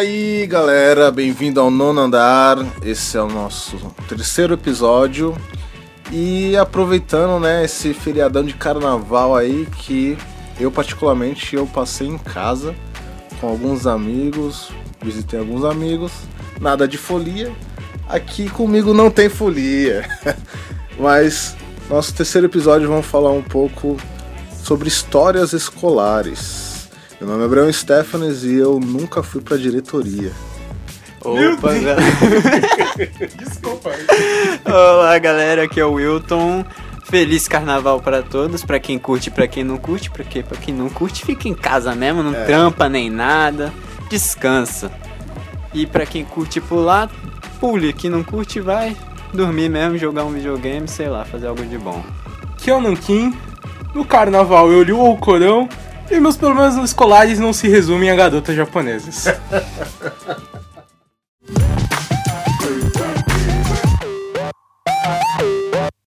aí, 0.00 0.46
galera, 0.46 1.10
bem-vindo 1.10 1.60
ao 1.60 1.70
Nono 1.70 2.00
Andar. 2.00 2.56
Esse 2.82 3.18
é 3.18 3.20
o 3.20 3.28
nosso 3.28 3.76
terceiro 4.08 4.54
episódio. 4.54 5.36
E 6.10 6.56
aproveitando, 6.56 7.38
né, 7.38 7.66
esse 7.66 7.92
feriadão 7.92 8.42
de 8.42 8.54
carnaval 8.54 9.36
aí 9.36 9.68
que 9.76 10.16
eu 10.58 10.70
particularmente 10.72 11.54
eu 11.54 11.66
passei 11.66 12.06
em 12.06 12.16
casa 12.16 12.74
com 13.38 13.48
alguns 13.48 13.86
amigos, 13.86 14.72
visitei 15.02 15.38
alguns 15.38 15.66
amigos, 15.66 16.12
nada 16.58 16.88
de 16.88 16.96
folia. 16.96 17.52
Aqui 18.08 18.48
comigo 18.48 18.94
não 18.94 19.10
tem 19.10 19.28
folia. 19.28 20.08
Mas 20.98 21.54
nosso 21.90 22.14
terceiro 22.14 22.46
episódio 22.46 22.88
vamos 22.88 23.04
falar 23.04 23.32
um 23.32 23.42
pouco 23.42 23.98
sobre 24.64 24.88
histórias 24.88 25.52
escolares. 25.52 26.69
Meu 27.20 27.28
nome 27.28 27.42
é 27.42 27.44
Abraão 27.46 27.72
Stefanes 27.72 28.44
e 28.44 28.54
eu 28.54 28.80
nunca 28.80 29.22
fui 29.22 29.40
pra 29.42 29.56
diretoria. 29.56 30.32
Opa, 31.20 31.74
galera. 31.74 31.96
Desculpa. 33.36 33.90
Olá, 34.64 35.18
galera, 35.18 35.64
aqui 35.64 35.78
é 35.78 35.84
o 35.84 35.92
Wilton. 35.92 36.64
Feliz 37.04 37.46
carnaval 37.46 38.00
para 38.00 38.22
todos, 38.22 38.64
para 38.64 38.78
quem 38.78 38.98
curte 38.98 39.28
e 39.28 39.32
para 39.32 39.46
quem 39.48 39.64
não 39.64 39.76
curte, 39.76 40.08
porque 40.10 40.42
para 40.42 40.56
quem 40.56 40.72
não 40.72 40.88
curte 40.88 41.24
fica 41.24 41.48
em 41.48 41.54
casa 41.54 41.94
mesmo, 41.94 42.22
não 42.22 42.34
É. 42.34 42.44
trampa 42.44 42.88
nem 42.88 43.10
nada, 43.10 43.72
descansa. 44.08 44.90
E 45.74 45.86
para 45.86 46.06
quem 46.06 46.24
curte 46.24 46.60
pular, 46.60 47.10
pule, 47.58 47.92
quem 47.92 48.08
não 48.08 48.22
curte 48.22 48.60
vai 48.60 48.96
dormir 49.34 49.68
mesmo, 49.68 49.98
jogar 49.98 50.24
um 50.24 50.30
videogame, 50.30 50.86
sei 50.88 51.08
lá, 51.08 51.24
fazer 51.24 51.48
algo 51.48 51.64
de 51.66 51.76
bom. 51.76 52.02
Aqui 52.54 52.70
é 52.70 52.74
o. 52.74 52.80
No 53.92 54.04
carnaval 54.04 54.70
eu 54.70 54.82
li 54.84 54.92
o 54.92 55.00
Alcorão 55.00 55.68
e 56.10 56.20
meus 56.20 56.36
problemas 56.36 56.76
escolares 56.76 57.38
não 57.38 57.52
se 57.52 57.68
resumem 57.68 58.10
a 58.10 58.14
garotas 58.14 58.54
japonesas. 58.56 59.24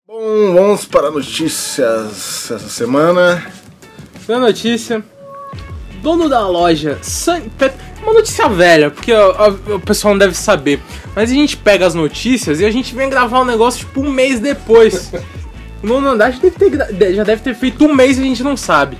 Bom, 0.06 0.54
vamos 0.54 0.84
para 0.84 1.10
notícias 1.10 2.50
essa 2.50 2.58
semana. 2.68 3.44
Primeira 4.24 4.46
notícia. 4.46 5.02
Dono 6.02 6.28
da 6.28 6.46
loja 6.48 6.98
Sun... 7.02 7.42
Pe- 7.56 7.72
Uma 8.02 8.14
notícia 8.14 8.48
velha, 8.48 8.90
porque 8.90 9.12
o 9.14 9.78
pessoal 9.80 10.14
não 10.14 10.18
deve 10.18 10.34
saber. 10.34 10.80
Mas 11.14 11.30
a 11.30 11.34
gente 11.34 11.56
pega 11.56 11.86
as 11.86 11.94
notícias 11.94 12.60
e 12.60 12.64
a 12.64 12.70
gente 12.70 12.94
vem 12.94 13.08
gravar 13.08 13.40
um 13.40 13.44
negócio 13.44 13.80
tipo 13.80 14.00
um 14.00 14.10
mês 14.10 14.40
depois. 14.40 15.12
O 15.82 15.86
nono 15.86 16.08
andar 16.08 16.32
já 16.32 16.38
deve 16.40 16.56
ter, 16.58 17.14
já 17.14 17.24
deve 17.24 17.42
ter 17.42 17.54
feito 17.54 17.84
um 17.84 17.94
mês 17.94 18.18
e 18.18 18.20
a 18.20 18.24
gente 18.24 18.42
não 18.42 18.56
sabe. 18.56 18.96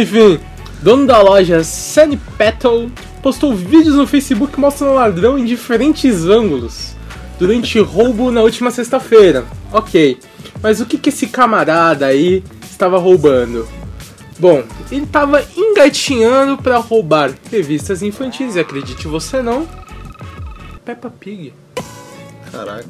Enfim, 0.00 0.40
dono 0.82 1.06
da 1.06 1.20
loja 1.20 1.62
Sunny 1.62 2.16
Petal 2.36 2.90
postou 3.22 3.54
vídeos 3.54 3.94
no 3.94 4.06
Facebook 4.06 4.58
mostrando 4.58 4.92
o 4.92 4.94
ladrão 4.94 5.38
em 5.38 5.44
diferentes 5.44 6.24
ângulos 6.24 6.94
durante 7.38 7.78
roubo 7.80 8.30
na 8.30 8.42
última 8.42 8.70
sexta-feira. 8.70 9.44
Ok, 9.72 10.18
mas 10.62 10.80
o 10.80 10.86
que, 10.86 10.98
que 10.98 11.08
esse 11.08 11.26
camarada 11.26 12.06
aí 12.06 12.42
estava 12.62 12.98
roubando? 12.98 13.66
Bom, 14.38 14.64
ele 14.90 15.04
estava 15.04 15.44
engatinhando 15.56 16.60
para 16.60 16.78
roubar 16.78 17.32
revistas 17.50 18.02
infantis, 18.02 18.56
e 18.56 18.60
acredite 18.60 19.06
você 19.06 19.40
não, 19.40 19.68
Peppa 20.84 21.10
Pig. 21.10 21.54
Caraca. 22.50 22.88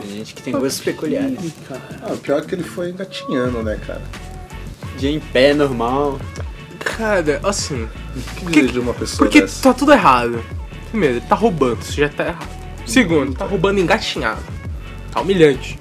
Tem 0.00 0.10
gente 0.10 0.34
que 0.34 0.42
tem 0.42 0.52
gostos 0.52 0.80
peculiares. 0.80 1.38
Pig, 1.38 1.54
cara. 1.68 1.82
Ah, 2.02 2.12
o 2.12 2.16
pior 2.16 2.40
é 2.40 2.44
que 2.44 2.54
ele 2.54 2.64
foi 2.64 2.90
engatinhando, 2.90 3.62
né, 3.62 3.78
cara? 3.86 4.02
Dia 4.98 5.10
em 5.10 5.20
pé, 5.20 5.54
normal. 5.54 6.18
Cara, 6.78 7.40
assim, 7.44 7.88
Que 8.14 8.20
Porque- 8.42 8.50
desejo 8.60 8.72
de 8.72 8.80
uma 8.80 8.94
pessoa 8.94 9.18
porque 9.18 9.40
dessa? 9.42 9.62
tá 9.62 9.72
tudo 9.74 9.92
errado. 9.92 10.42
Primeiro, 10.90 11.16
ele 11.16 11.24
tá 11.26 11.34
roubando, 11.36 11.80
isso 11.82 11.92
já 11.92 12.08
tá 12.08 12.24
errado. 12.26 12.48
Segundo, 12.86 13.34
tá 13.34 13.44
roubando 13.44 13.78
engatinhado. 13.78 14.40
Tá 15.12 15.20
humilhante. 15.20 15.78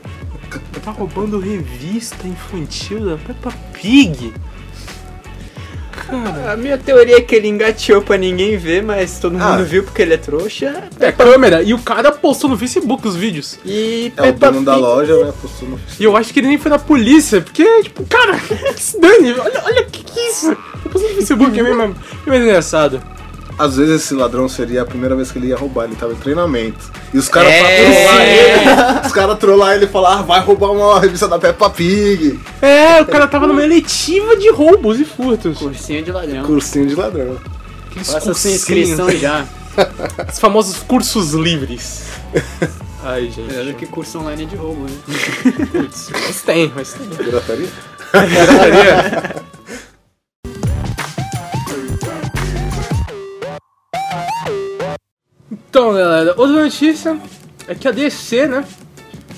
Tá 0.83 0.91
roubando 0.91 1.39
revista 1.39 2.27
infantil 2.27 3.05
da 3.05 3.17
Peppa 3.17 3.51
Pig. 3.73 4.33
Cara, 6.05 6.53
A 6.53 6.57
minha 6.57 6.77
teoria 6.77 7.17
é 7.17 7.21
que 7.21 7.35
ele 7.35 7.47
engateou 7.47 8.01
pra 8.01 8.17
ninguém 8.17 8.57
ver, 8.57 8.81
mas 8.83 9.19
todo 9.19 9.33
mundo 9.33 9.43
Ah. 9.43 9.57
viu 9.63 9.83
porque 9.83 10.01
ele 10.01 10.13
é 10.13 10.17
trouxa. 10.17 10.83
é 10.99 11.11
câmera. 11.11 11.61
E 11.63 11.73
o 11.73 11.79
cara 11.79 12.11
postou 12.11 12.49
no 12.49 12.57
Facebook 12.57 13.07
os 13.07 13.15
vídeos. 13.15 13.57
E 13.65 14.11
É 14.15 14.21
o 14.21 14.23
Peppa 14.25 14.51
dono 14.51 14.65
da 14.65 14.75
loja, 14.75 15.25
né? 15.25 15.33
Postou 15.41 15.69
no 15.69 15.79
E 15.99 16.03
eu 16.03 16.15
acho 16.15 16.31
que 16.33 16.39
ele 16.39 16.47
nem 16.47 16.57
foi 16.57 16.69
na 16.69 16.79
polícia, 16.79 17.41
porque, 17.41 17.65
tipo, 17.83 18.05
cara, 18.05 18.39
se 18.77 18.99
dane, 18.99 19.33
olha, 19.33 19.61
olha 19.65 19.81
o 19.81 19.85
que 19.85 20.03
que 20.03 20.19
é 20.19 20.29
isso. 20.29 20.49
Eu 20.85 20.91
postei 20.91 21.09
no 21.09 21.15
Facebook, 21.17 21.59
é 21.59 21.63
meio, 21.63 21.95
meio 22.25 22.43
engraçado. 22.43 23.01
Às 23.57 23.77
vezes 23.77 24.03
esse 24.03 24.13
ladrão 24.13 24.47
seria 24.47 24.83
a 24.83 24.85
primeira 24.85 25.15
vez 25.15 25.31
que 25.31 25.39
ele 25.39 25.47
ia 25.47 25.57
roubar, 25.57 25.85
ele 25.85 25.95
tava 25.95 26.13
em 26.13 26.17
treinamento. 26.17 26.91
E 27.13 27.17
os 27.17 27.27
caras 27.27 27.51
É, 27.51 27.61
pra 27.61 27.93
trollar 27.93 28.21
ele, 28.21 29.07
os 29.07 29.11
caras 29.11 29.39
trollar 29.39 29.75
ele 29.75 29.85
e 29.85 29.87
falar, 29.87 30.19
ah, 30.19 30.21
vai 30.21 30.39
roubar 30.41 30.71
uma 30.71 30.99
revista 30.99 31.27
da 31.27 31.39
Peppa 31.39 31.69
Pig. 31.69 32.39
É, 32.61 33.01
o 33.01 33.05
cara 33.05 33.27
tava 33.27 33.47
numa 33.47 33.63
eletiva 33.63 34.35
de 34.37 34.51
roubos 34.51 34.99
e 34.99 35.05
furtos. 35.05 35.57
Cursinho 35.57 36.03
de 36.03 36.11
ladrão. 36.11 36.43
Cursinho 36.43 36.87
de 36.87 36.95
ladrão. 36.95 37.37
Aqueles 37.89 38.11
Faça 38.13 38.33
sua 38.33 38.51
inscrição 38.51 39.09
já. 39.11 39.45
Os 40.31 40.39
famosos 40.39 40.77
cursos 40.79 41.33
livres. 41.33 42.05
Ai, 43.03 43.25
gente. 43.25 43.47
Melhor 43.53 43.65
do 43.65 43.73
que 43.73 43.85
curso 43.85 44.19
online 44.19 44.45
de 44.45 44.55
roubo, 44.55 44.83
né? 44.83 44.91
Putz, 45.71 46.09
mas 46.13 46.41
tem, 46.41 46.71
mas 46.75 46.93
tem. 46.93 47.07
Pirataria? 47.07 47.69
Então, 48.09 49.43
galera, 55.97 56.33
outra 56.37 56.63
notícia 56.63 57.17
é 57.67 57.75
que 57.75 57.87
a 57.87 57.91
DC, 57.91 58.47
né, 58.47 58.65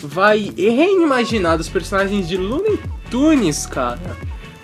vai 0.01 0.53
reimaginar 0.55 1.59
os 1.59 1.69
personagens 1.69 2.27
de 2.27 2.37
Looney 2.37 2.79
Tunes, 3.09 3.65
cara. 3.65 3.99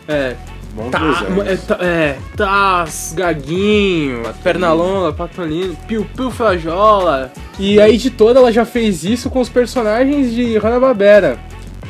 É, 0.07 0.35
Bons 0.75 0.91
tá, 0.91 0.99
é, 1.45 1.55
tá, 1.55 1.77
é, 1.79 2.17
Taz, 2.35 3.13
Gaguinho, 3.15 4.23
Pernalonga, 4.43 5.13
Patolino, 5.13 5.75
Piu 5.87 6.05
Piu 6.15 6.29
Frajola. 6.29 7.31
E 7.57 7.79
a 7.79 7.89
editora 7.89 8.39
ela 8.39 8.51
já 8.51 8.65
fez 8.65 9.05
isso 9.05 9.29
com 9.29 9.39
os 9.39 9.47
personagens 9.47 10.33
de 10.33 10.57
Hanna-Barbera. 10.57 11.39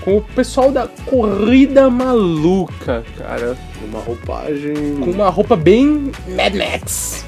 Com 0.01 0.17
o 0.17 0.21
pessoal 0.21 0.71
da 0.71 0.87
Corrida 1.05 1.89
Maluca, 1.89 3.03
cara. 3.17 3.57
Uma 3.83 3.99
roupagem 3.99 4.97
Com 4.99 5.09
uma 5.09 5.29
roupa 5.29 5.55
bem 5.55 6.11
Mad 6.27 6.53
Max. 6.53 7.24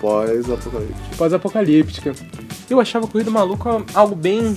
Pós-apocalipse. 0.00 1.16
pós-apocalíptica. 1.16 2.12
Eu 2.68 2.80
achava 2.80 3.06
Corrida 3.06 3.30
Maluca 3.30 3.82
algo 3.94 4.14
bem. 4.14 4.56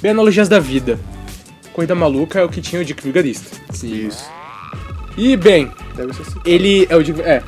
bem 0.00 0.10
analogias 0.10 0.48
da 0.48 0.58
vida. 0.58 0.98
Corrida 1.72 1.94
Maluca 1.94 2.40
é 2.40 2.44
o 2.44 2.48
que 2.48 2.60
tinha 2.60 2.82
o 2.82 2.84
Dick 2.84 3.02
Vigarista. 3.02 3.56
Sim. 3.70 4.06
Isso. 4.08 4.24
E, 5.16 5.36
bem, 5.36 5.70
Deve 5.94 6.12
ser 6.14 6.22
assim. 6.22 6.40
ele. 6.44 6.86
É 6.88 6.96
o 6.96 7.02
Dick. 7.02 7.20
É. 7.20 7.42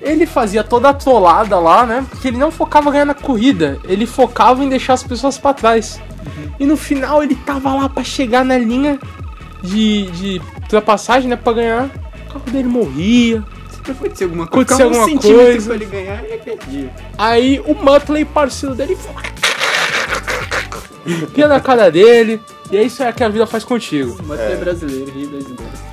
Ele 0.00 0.24
fazia 0.24 0.64
toda 0.64 0.88
a 0.88 0.94
trollada 0.94 1.58
lá, 1.58 1.84
né? 1.84 2.06
Porque 2.08 2.28
ele 2.28 2.38
não 2.38 2.50
focava 2.50 2.88
em 2.88 2.92
ganhar 2.92 3.04
na 3.04 3.14
corrida, 3.14 3.78
ele 3.84 4.06
focava 4.06 4.64
em 4.64 4.68
deixar 4.68 4.94
as 4.94 5.02
pessoas 5.02 5.36
pra 5.36 5.52
trás. 5.52 6.00
E 6.58 6.64
no 6.64 6.76
final 6.76 7.22
ele 7.22 7.34
tava 7.34 7.74
lá 7.74 7.86
pra 7.88 8.02
chegar 8.02 8.42
na 8.42 8.56
linha 8.56 8.98
de, 9.62 10.10
de 10.12 10.42
ultrapassagem, 10.62 11.28
né? 11.28 11.36
Pra 11.36 11.52
ganhar. 11.52 11.90
O 12.28 12.32
carro 12.32 12.50
dele 12.50 12.68
morria. 12.68 13.42
Sempre 13.90 14.06
acontecia 14.06 14.26
alguma 14.26 14.46
coisa. 14.46 14.74
Aconteceu 14.74 14.86
um 14.86 15.02
alguma 15.02 15.06
centímetro 15.22 15.44
coisa. 15.52 15.66
pra 15.66 15.74
ele 15.74 15.84
ganhar 15.86 16.22
e 16.24 16.26
ele 16.26 16.38
perdia. 16.38 16.90
Aí 17.18 17.60
o 17.60 17.74
Muttley, 17.74 18.24
parceiro 18.24 18.74
dele, 18.74 18.96
pia 21.34 21.48
na 21.48 21.60
cara 21.60 21.90
dele. 21.90 22.40
E 22.70 22.76
é 22.76 22.82
isso 22.82 23.02
é 23.02 23.12
que 23.12 23.24
a 23.24 23.28
vida 23.28 23.46
faz 23.46 23.64
contigo. 23.64 24.12
O 24.20 24.22
Muttley 24.22 24.52
é 24.52 24.56
brasileiro, 24.56 25.10
rio 25.10 25.28
das 25.28 25.44
ideias. 25.44 25.90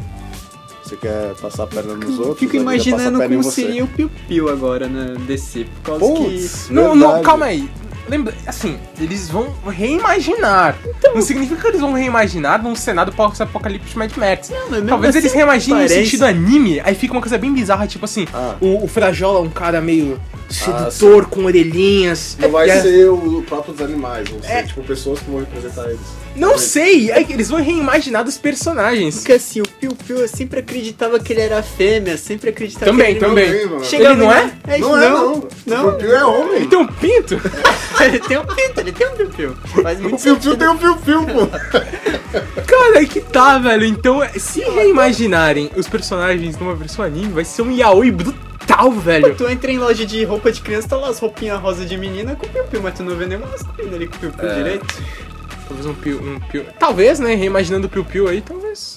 Você 0.83 0.95
quer 0.95 1.33
passar 1.35 1.63
a 1.63 1.67
perna 1.67 1.95
nos 1.95 2.17
outros? 2.17 2.39
Fico 2.39 2.55
imaginando 2.55 3.19
como 3.21 3.43
seria 3.43 3.83
o 3.83 3.87
Piu 3.87 4.09
Piu 4.27 4.47
agora 4.49 4.87
na 4.87 5.15
DC. 5.25 5.65
Por 5.83 5.99
causa 5.99 6.05
Putz, 6.05 6.69
Não, 6.69 6.95
não, 6.95 7.07
verdade. 7.07 7.25
calma 7.25 7.45
aí. 7.47 7.69
Lembra, 8.07 8.33
assim, 8.45 8.77
eles 8.99 9.29
vão 9.29 9.53
reimaginar. 9.69 10.75
não 11.13 11.21
significa 11.21 11.61
que 11.61 11.67
eles 11.67 11.81
vão 11.81 11.93
reimaginar 11.93 12.61
num 12.63 12.75
cenário 12.75 13.11
pós-apocalipse 13.13 13.97
Mad 13.97 14.11
Max. 14.15 14.49
mas 14.49 14.69
mesmo 14.69 14.87
Talvez 14.87 15.09
assim 15.15 15.19
eles 15.25 15.33
reimaginem 15.33 15.73
no 15.75 15.87
parece. 15.87 16.03
sentido 16.05 16.23
anime, 16.25 16.79
aí 16.83 16.95
fica 16.95 17.13
uma 17.13 17.21
coisa 17.21 17.37
bem 17.37 17.53
bizarra, 17.53 17.85
tipo 17.87 18.05
assim, 18.05 18.25
Ah. 18.33 18.55
o, 18.61 18.83
o 18.85 18.87
Frajola 18.87 19.39
é 19.39 19.41
um 19.41 19.49
cara 19.49 19.81
meio 19.81 20.19
sedutor, 20.49 21.25
com 21.25 21.43
orelhinhas. 21.45 22.37
Não 22.39 22.49
vai 22.51 22.67
E 22.67 22.71
é- 22.71 22.81
ser 22.81 23.09
o 23.09 23.43
próprio 23.47 23.73
dos 23.73 23.81
animais, 23.85 24.29
vão 24.29 24.41
ser 24.41 24.51
É. 24.51 24.63
tipo 24.63 24.81
pessoas 24.83 25.19
que 25.19 25.29
vão 25.29 25.39
representar 25.41 25.85
eles. 25.87 25.99
Não 26.35 26.57
sei, 26.57 27.11
é 27.11 27.23
que 27.23 27.33
eles 27.33 27.49
vão 27.49 27.61
reimaginar 27.61 28.23
dos 28.23 28.37
personagens. 28.37 29.15
Porque 29.15 29.33
assim, 29.33 29.59
o 29.61 29.66
Piu 29.79 29.95
Piu 29.95 30.17
eu 30.17 30.27
sempre 30.27 30.59
acreditava 30.59 31.19
que 31.19 31.31
ele 31.33 31.41
era 31.41 31.61
fêmea, 31.61 32.17
sempre 32.17 32.49
acreditava 32.49 32.85
Também, 32.91 33.15
que 33.15 33.23
ele 33.23 33.25
também. 33.25 33.83
Chegava 33.83 34.13
Ele 34.15 34.21
não 34.21 34.27
lá- 34.27 34.39
é? 34.39 34.75
É, 34.75 34.77
Não 34.79 34.97
é, 35.01 35.09
não. 35.09 35.47
Não. 35.65 35.89
O 35.89 35.93
Piu 35.93 36.15
é 36.15 36.25
homem. 36.25 36.55
Ele 36.57 36.67
tem 36.67 36.79
um 36.79 36.87
pinto? 36.87 37.41
ele 38.03 38.19
tem 38.19 38.37
um 38.37 38.45
pinto, 38.45 38.79
ele 38.79 38.91
tem 38.91 39.07
um 39.07 39.15
Piu 39.15 39.29
Piu. 39.29 39.55
Faz 39.83 39.99
O 39.99 40.03
muito 40.03 40.21
Piu 40.21 40.35
Piu 40.35 40.43
sentido. 40.43 40.57
tem 40.57 40.67
o 40.67 40.75
Piu 40.77 40.95
Piu, 40.97 41.23
pô. 41.25 41.47
Cara, 42.65 42.99
aí 42.99 43.07
que 43.07 43.21
tá, 43.21 43.57
velho. 43.59 43.85
Então, 43.85 44.21
se 44.37 44.61
reimaginarem 44.61 45.69
os 45.75 45.87
personagens 45.87 46.57
numa 46.57 46.75
versão 46.75 47.03
anime, 47.05 47.31
vai 47.33 47.45
ser 47.45 47.61
um 47.61 47.71
yaoi 47.71 48.11
brutal. 48.11 48.91
velho. 48.91 49.33
Tu 49.35 49.47
entra 49.47 49.71
em 49.71 49.77
loja 49.79 50.05
de 50.05 50.23
roupa 50.25 50.51
de 50.51 50.59
criança, 50.61 50.89
tá 50.89 50.97
lá 50.97 51.07
as 51.09 51.19
roupinhas 51.19 51.59
rosa 51.59 51.85
de 51.85 51.97
menina 51.97 52.35
com 52.35 52.47
piu-piu, 52.47 52.81
mas 52.81 52.93
tu 52.95 53.03
não 53.03 53.15
vê 53.15 53.25
nenhuma 53.25 53.47
masculina 53.47 53.95
ali 53.95 54.07
com 54.07 54.17
piu-piu 54.17 54.49
É. 54.49 54.53
direito. 54.55 54.85
Talvez 55.67 55.85
um 55.85 55.93
piu, 55.93 56.19
um 56.21 56.39
piu. 56.49 56.65
Talvez, 56.79 57.19
né? 57.19 57.33
Reimaginando 57.35 57.87
o 57.87 57.89
piu-piu 57.89 58.27
aí, 58.27 58.41
talvez. 58.41 58.96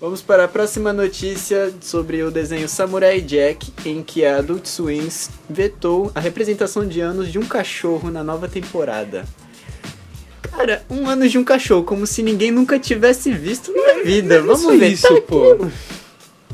Vamos 0.00 0.22
para 0.22 0.44
a 0.44 0.48
próxima 0.48 0.94
notícia 0.94 1.74
sobre 1.82 2.22
o 2.22 2.30
desenho 2.30 2.66
Samurai 2.66 3.20
Jack, 3.20 3.70
em 3.84 4.02
que 4.02 4.24
a 4.24 4.38
Adult 4.38 4.64
Swim 4.64 5.06
vetou 5.46 6.10
a 6.14 6.20
representação 6.20 6.88
de 6.88 7.02
anos 7.02 7.30
de 7.30 7.38
um 7.38 7.44
cachorro 7.44 8.10
na 8.10 8.24
nova 8.24 8.48
temporada. 8.48 9.26
Cara, 10.40 10.82
um 10.88 11.06
ano 11.06 11.28
de 11.28 11.36
um 11.36 11.44
cachorro, 11.44 11.84
como 11.84 12.06
se 12.06 12.22
ninguém 12.22 12.50
nunca 12.50 12.78
tivesse 12.78 13.30
visto 13.30 13.74
na 13.74 14.02
vida. 14.02 14.40
Vamos 14.40 14.78
ver. 14.78 14.88
isso, 14.88 15.06
tá 15.06 15.20
pô. 15.20 15.52
aqui. 15.52 15.72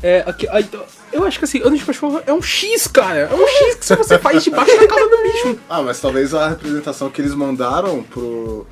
É, 0.03 0.23
aqui, 0.27 0.47
aí, 0.49 0.69
eu 1.13 1.23
acho 1.23 1.39
que 1.39 1.45
assim, 1.45 1.61
ano 1.61 1.77
de 1.77 1.85
cachorro 1.85 2.21
é 2.27 2.33
um 2.33 2.41
X, 2.41 2.85
cara. 2.87 3.29
É 3.31 3.33
um 3.33 3.47
X 3.47 3.75
que 3.75 3.85
se 3.85 3.95
você 3.95 4.19
faz 4.19 4.43
debaixo 4.43 4.77
da 4.77 4.87
cama 4.87 5.09
do 5.09 5.23
bicho. 5.23 5.59
Ah, 5.69 5.81
mas 5.81 6.01
talvez 6.01 6.33
a 6.33 6.49
representação 6.49 7.09
que 7.09 7.21
eles 7.21 7.33
mandaram 7.33 8.03
pro. 8.03 8.67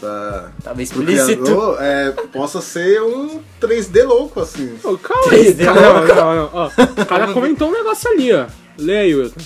Pra, 0.00 0.50
Tava 0.64 0.74
pro 0.76 0.82
explícito. 0.82 1.42
criador 1.42 1.76
é, 1.80 2.10
possa 2.32 2.60
ser 2.62 3.02
um 3.02 3.40
3D 3.60 4.02
louco, 4.04 4.40
assim. 4.40 4.74
Ô, 4.82 4.96
calma 4.96 5.32
aí, 5.32 5.52
3D, 5.54 5.64
cara. 5.64 5.80
Não, 5.80 6.06
não, 6.06 6.34
não. 6.36 6.50
Ó, 6.54 6.70
o 7.02 7.06
cara 7.06 7.32
comentou 7.34 7.68
um 7.68 7.72
negócio 7.72 8.10
ali, 8.10 8.32
ó. 8.32 8.46
Lê 8.78 8.96
aí, 8.98 9.14
Wilton. 9.14 9.40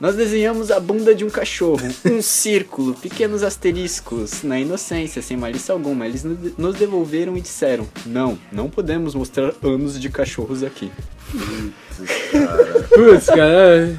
Nós 0.00 0.14
desenhamos 0.14 0.70
a 0.70 0.78
bunda 0.78 1.12
de 1.12 1.24
um 1.24 1.28
cachorro, 1.28 1.80
um 2.06 2.22
círculo, 2.22 2.94
pequenos 2.94 3.42
asteriscos, 3.42 4.44
na 4.44 4.58
inocência, 4.58 5.20
sem 5.20 5.36
malícia 5.36 5.72
alguma. 5.72 6.06
Eles 6.06 6.22
no- 6.22 6.38
nos 6.56 6.76
devolveram 6.76 7.36
e 7.36 7.40
disseram: 7.40 7.84
Não, 8.06 8.38
não 8.52 8.70
podemos 8.70 9.14
mostrar 9.16 9.52
anos 9.62 10.00
de 10.00 10.08
cachorros 10.08 10.62
aqui. 10.62 10.90
Putz, 12.94 13.26
cara. 13.26 13.42
é- 13.42 13.96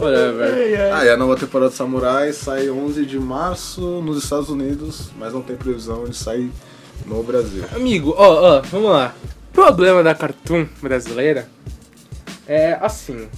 Whatever. 0.00 0.94
Ah, 0.94 1.04
e 1.04 1.10
a 1.10 1.16
nova 1.16 1.36
temporada 1.36 1.70
de 1.70 1.76
Samurai 1.76 2.32
sai 2.32 2.70
11 2.70 3.04
de 3.04 3.18
março 3.18 3.80
nos 4.00 4.24
Estados 4.24 4.48
Unidos, 4.48 5.10
mas 5.18 5.34
não 5.34 5.42
tem 5.42 5.56
previsão 5.56 6.04
de 6.04 6.16
sair 6.16 6.50
no 7.04 7.22
Brasil. 7.22 7.64
Amigo, 7.74 8.14
ó, 8.16 8.58
ó, 8.58 8.62
vamos 8.62 8.90
lá. 8.90 9.14
O 9.50 9.52
problema 9.52 10.02
da 10.02 10.14
Cartoon 10.14 10.66
brasileira 10.80 11.48
é 12.46 12.78
assim. 12.80 13.28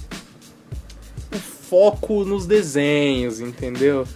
O 1.33 1.37
foco 1.37 2.23
nos 2.23 2.45
desenhos, 2.45 3.41
entendeu? 3.41 4.07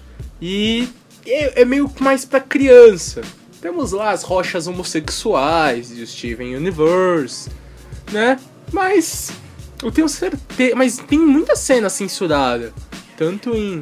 E 0.42 0.88
é, 1.26 1.62
é 1.62 1.66
meio 1.66 1.90
que 1.90 2.02
mais 2.02 2.24
pra 2.24 2.40
criança. 2.40 3.22
Temos 3.62 3.92
lá 3.92 4.12
as 4.12 4.24
rochas 4.24 4.68
homossexuais 4.68 5.90
de 5.90 6.08
Steven 6.08 6.56
Universe, 6.56 7.50
né? 8.12 8.40
Mas 8.72 9.32
eu 9.82 9.92
tenho 9.92 10.10
certeza. 10.10 10.76
Mas 10.76 10.98
tem 10.98 11.20
muita 11.20 11.56
cena 11.56 11.90
censurada. 11.90 12.74
Tanto 13.16 13.54
em, 13.54 13.82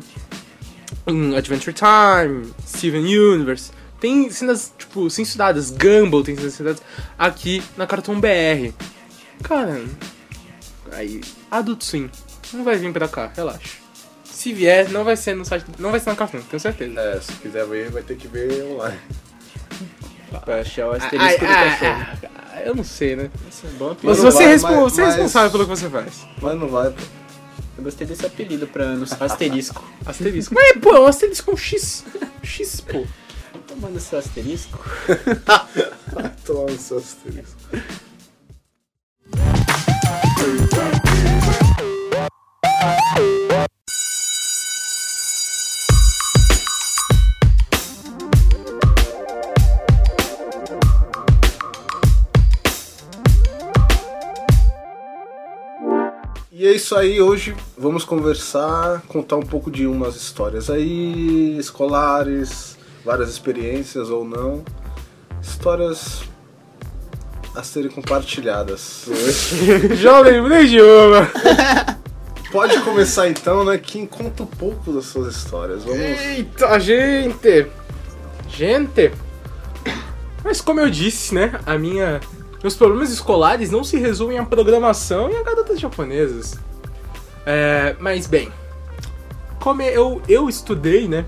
em 1.07 1.35
Adventure 1.35 1.75
Time, 1.75 2.53
Steven 2.65 3.05
Universe. 3.05 3.71
Tem 3.99 4.29
cenas, 4.29 4.73
tipo, 4.77 5.09
censuradas. 5.09 5.71
Gumball 5.71 6.23
tem 6.23 6.35
cenas 6.35 6.53
censuradas 6.53 6.81
aqui 7.17 7.63
na 7.77 7.87
Cartoon 7.87 8.19
BR. 8.19 8.73
Cara, 9.43 9.83
aí, 10.91 11.21
Adult 11.51 11.83
Swim 11.83 12.09
não 12.53 12.63
vai 12.63 12.77
vir 12.77 12.91
pra 12.93 13.07
cá, 13.07 13.31
relaxa. 13.35 13.77
Se 14.23 14.53
vier, 14.53 14.89
não 14.89 15.03
vai 15.03 15.17
ser 15.17 15.35
no 15.35 15.45
site, 15.45 15.65
não 15.79 15.91
vai 15.91 15.99
ser 15.99 16.09
na 16.11 16.15
Cartoon, 16.15 16.41
tenho 16.41 16.59
certeza. 16.59 16.99
É, 16.99 17.19
se 17.19 17.33
quiser 17.33 17.65
ver, 17.65 17.89
vai 17.89 18.03
ter 18.03 18.15
que 18.15 18.27
ver 18.27 18.63
online. 18.63 18.99
Pra 20.43 20.59
achar 20.61 20.87
o 20.87 20.91
Ai, 20.91 20.97
asterisco 20.97 21.39
do 21.39 21.45
ai, 21.45 21.69
cachorro. 21.69 22.05
ai, 22.53 22.67
eu 22.67 22.75
não 22.75 22.83
sei, 22.83 23.15
né? 23.15 23.29
É 23.63 23.67
bom 23.77 23.95
Mas 24.03 24.17
você, 24.19 24.31
vai, 24.37 24.43
é 24.43 24.47
respo- 24.49 24.67
mas- 24.71 24.79
você 24.79 25.01
é 25.01 25.05
mas- 25.05 25.15
responsável 25.15 25.51
pelo 25.51 25.63
que 25.63 25.69
você 25.69 25.89
faz. 25.89 26.25
Mas 26.41 26.59
não 26.59 26.67
vai, 26.67 26.89
pô. 26.91 27.01
Eu 27.77 27.83
gostei 27.83 28.07
desse 28.07 28.25
apelido 28.25 28.67
pra 28.67 28.83
anos. 28.85 29.19
Asterisco. 29.21 29.83
Asterisco. 30.05 30.53
Mas, 30.53 30.77
pô, 30.79 30.95
é 30.95 30.99
um 30.99 31.05
asterisco 31.07 31.51
com 31.51 31.57
X. 31.57 32.03
X, 32.43 32.81
pô. 32.81 33.05
Tomando 33.67 33.99
seu 33.99 34.19
asterisco. 34.19 34.79
Tomar 36.45 36.71
no 36.71 36.77
seu 36.77 36.97
asterisco. 36.97 37.55
E 56.57 56.65
é 56.65 56.71
isso 56.71 56.95
aí, 56.95 57.21
hoje 57.21 57.53
vamos 57.77 58.05
conversar, 58.05 59.01
contar 59.09 59.35
um 59.35 59.41
pouco 59.41 59.69
de 59.69 59.85
umas 59.85 60.15
histórias 60.15 60.69
aí, 60.69 61.57
escolares, 61.57 62.77
várias 63.03 63.29
experiências 63.29 64.09
ou 64.09 64.23
não. 64.23 64.63
Histórias 65.41 66.23
a 67.53 67.61
serem 67.61 67.91
compartilhadas. 67.91 69.05
Já 69.99 70.17
lembrei 70.21 70.65
de 70.67 70.79
uma. 70.81 71.29
Pode 72.49 72.79
começar 72.83 73.27
então, 73.27 73.65
né? 73.65 73.77
Quem 73.77 74.05
conta 74.05 74.43
um 74.43 74.47
pouco 74.47 74.93
das 74.93 75.07
suas 75.07 75.35
histórias. 75.35 75.83
Vamos. 75.83 75.99
Eita, 75.99 76.79
gente! 76.79 77.67
Gente! 78.47 79.11
Mas 80.41 80.61
como 80.61 80.79
eu 80.79 80.89
disse, 80.89 81.35
né? 81.35 81.59
A 81.65 81.77
minha. 81.77 82.21
Meus 82.61 82.75
problemas 82.75 83.11
escolares 83.11 83.69
não 83.69 83.83
se 83.83 83.97
resumem 83.97 84.39
à 84.39 84.45
programação 84.45 85.29
e 85.29 85.35
a 85.35 85.43
garotas 85.43 85.79
japonesas. 85.79 86.55
É, 87.45 87.95
mas 87.99 88.25
bem. 88.25 88.51
Como 89.59 89.81
eu, 89.81 90.21
eu 90.27 90.49
estudei, 90.49 91.07
né? 91.07 91.25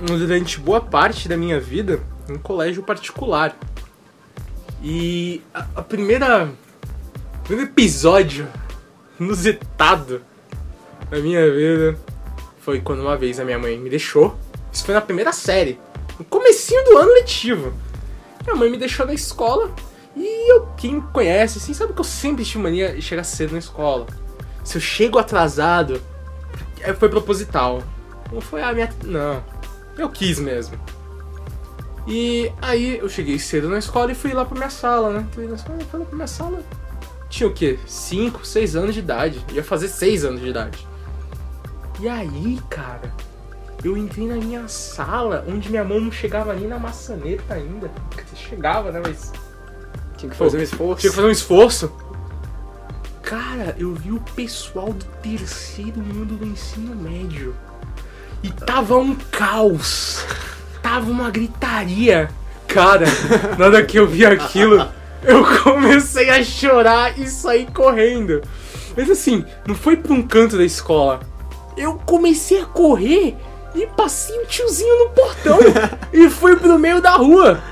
Durante 0.00 0.58
boa 0.58 0.80
parte 0.80 1.28
da 1.28 1.36
minha 1.36 1.60
vida 1.60 2.00
em 2.28 2.38
colégio 2.38 2.82
particular. 2.82 3.56
E 4.82 5.42
a, 5.52 5.66
a 5.76 5.82
primeira. 5.82 6.50
O 7.40 7.46
primeiro 7.46 7.70
episódio 7.70 8.48
inusitado 9.20 10.22
da 11.10 11.18
minha 11.18 11.50
vida 11.50 11.98
foi 12.60 12.80
quando 12.80 13.00
uma 13.00 13.16
vez 13.16 13.38
a 13.38 13.44
minha 13.44 13.58
mãe 13.58 13.78
me 13.78 13.90
deixou. 13.90 14.36
Isso 14.72 14.84
foi 14.84 14.94
na 14.94 15.00
primeira 15.00 15.32
série, 15.32 15.78
no 16.18 16.24
comecinho 16.24 16.82
do 16.84 16.96
ano 16.98 17.12
letivo. 17.12 17.72
Minha 18.44 18.56
mãe 18.56 18.70
me 18.70 18.78
deixou 18.78 19.06
na 19.06 19.14
escola 19.14 19.70
e 20.16 20.52
eu, 20.52 20.66
quem 20.76 20.96
me 20.96 21.02
conhece, 21.02 21.58
assim, 21.58 21.74
sabe 21.74 21.92
que 21.92 22.00
eu 22.00 22.04
sempre 22.04 22.44
tive 22.44 22.62
mania 22.62 22.94
de 22.94 23.02
chegar 23.02 23.24
cedo 23.24 23.52
na 23.52 23.58
escola. 23.58 24.06
Se 24.62 24.76
eu 24.76 24.80
chego 24.80 25.18
atrasado, 25.18 26.00
é- 26.80 26.92
foi 26.94 27.08
proposital. 27.08 27.82
Não 28.32 28.40
foi 28.40 28.62
a 28.62 28.72
minha. 28.72 28.90
Não. 29.04 29.42
Eu 29.98 30.08
quis 30.08 30.38
mesmo. 30.38 30.78
E 32.06 32.52
aí 32.60 32.98
eu 32.98 33.08
cheguei 33.08 33.38
cedo 33.38 33.68
na 33.68 33.78
escola 33.78 34.12
e 34.12 34.14
fui 34.14 34.32
lá 34.32 34.44
pra 34.44 34.56
minha 34.56 34.70
sala, 34.70 35.10
né? 35.10 35.26
Fui 35.32 35.46
na 35.46 35.54
escola, 35.54 35.78
fui 35.90 36.00
lá 36.00 36.06
pra 36.06 36.14
minha 36.16 36.26
sala. 36.26 36.62
Tinha 37.30 37.48
o 37.48 37.52
quê? 37.52 37.78
5, 37.86 38.44
6 38.46 38.76
anos 38.76 38.94
de 38.94 39.00
idade. 39.00 39.44
Ia 39.52 39.64
fazer 39.64 39.88
6 39.88 40.24
anos 40.24 40.40
de 40.40 40.48
idade. 40.48 40.86
E 42.00 42.08
aí, 42.08 42.60
cara, 42.68 43.12
eu 43.82 43.96
entrei 43.96 44.26
na 44.26 44.34
minha 44.36 44.68
sala, 44.68 45.44
onde 45.48 45.70
minha 45.70 45.84
mão 45.84 46.00
não 46.00 46.12
chegava 46.12 46.52
nem 46.54 46.68
na 46.68 46.78
maçaneta 46.78 47.54
ainda. 47.54 47.90
Chegava, 48.36 48.90
né? 48.92 49.00
Mas 49.04 49.32
Tinha 50.24 50.30
que 50.30 50.36
fazer 50.36 50.58
um 50.58 50.62
esforço. 50.62 51.00
tinha 51.00 51.10
que 51.10 51.16
fazer 51.16 51.28
um 51.28 51.30
esforço. 51.30 51.92
Cara, 53.22 53.74
eu 53.78 53.94
vi 53.94 54.12
o 54.12 54.20
pessoal 54.34 54.92
do 54.92 55.04
terceiro 55.22 55.98
mundo 56.00 56.36
do 56.36 56.46
ensino 56.46 56.94
médio. 56.94 57.54
E 58.42 58.50
tava 58.50 58.96
um 58.96 59.14
caos. 59.14 60.24
Tava 60.82 61.10
uma 61.10 61.30
gritaria. 61.30 62.30
Cara, 62.68 63.06
na 63.58 63.66
hora 63.66 63.84
que 63.84 63.98
eu 63.98 64.06
vi 64.06 64.26
aquilo, 64.26 64.86
eu 65.22 65.44
comecei 65.62 66.28
a 66.28 66.44
chorar 66.44 67.18
e 67.18 67.26
saí 67.26 67.66
correndo. 67.66 68.42
Mas 68.96 69.10
assim, 69.10 69.44
não 69.66 69.74
foi 69.74 69.96
pra 69.96 70.12
um 70.12 70.22
canto 70.22 70.58
da 70.58 70.64
escola. 70.64 71.20
Eu 71.76 71.94
comecei 72.04 72.60
a 72.60 72.66
correr 72.66 73.36
e 73.74 73.86
passei 73.86 74.38
o 74.38 74.46
tiozinho 74.46 75.04
no 75.04 75.10
portão 75.10 75.58
e 76.12 76.28
fui 76.28 76.56
pro 76.56 76.78
meio 76.78 77.00
da 77.00 77.12
rua. 77.12 77.62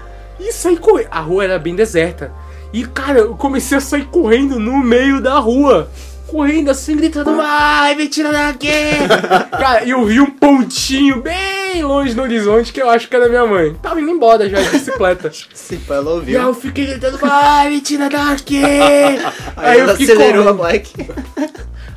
E 0.40 0.50
saí 0.52 0.76
correndo. 0.76 1.08
A 1.10 1.20
rua 1.20 1.44
era 1.44 1.58
bem 1.58 1.76
deserta. 1.76 2.32
E, 2.72 2.86
cara, 2.86 3.18
eu 3.20 3.34
comecei 3.36 3.76
a 3.76 3.80
sair 3.80 4.06
correndo 4.06 4.58
no 4.58 4.78
meio 4.78 5.20
da 5.20 5.38
rua. 5.38 5.90
Correndo 6.26 6.70
assim, 6.70 6.96
gritando, 6.96 7.36
vai, 7.36 7.94
me 7.94 8.08
tira 8.08 8.32
daqui! 8.32 8.70
cara, 9.52 9.84
e 9.84 9.90
eu 9.90 10.02
vi 10.06 10.18
um 10.18 10.30
pontinho 10.30 11.20
bem 11.20 11.82
longe 11.82 12.14
no 12.14 12.22
horizonte 12.22 12.72
que 12.72 12.80
eu 12.80 12.88
acho 12.88 13.06
que 13.06 13.14
era 13.14 13.28
minha 13.28 13.44
mãe. 13.44 13.74
Tava 13.82 14.00
indo 14.00 14.10
embora 14.10 14.48
já 14.48 14.62
de 14.62 14.70
bicicleta. 14.70 15.30
Sim, 15.52 15.78
ela 15.90 15.98
e 15.98 16.08
aí 16.08 16.14
ouviu. 16.14 16.40
eu 16.40 16.54
fiquei 16.54 16.86
gritando, 16.86 17.18
vai, 17.18 17.68
me 17.68 17.82
tira 17.82 18.08
daqui! 18.08 18.62
aí 19.54 19.78
eu 19.78 19.88
fiquei 19.90 20.14
acelerou 20.14 20.48
a 20.48 20.54
correndo. 20.56 20.72
bike. 20.72 21.10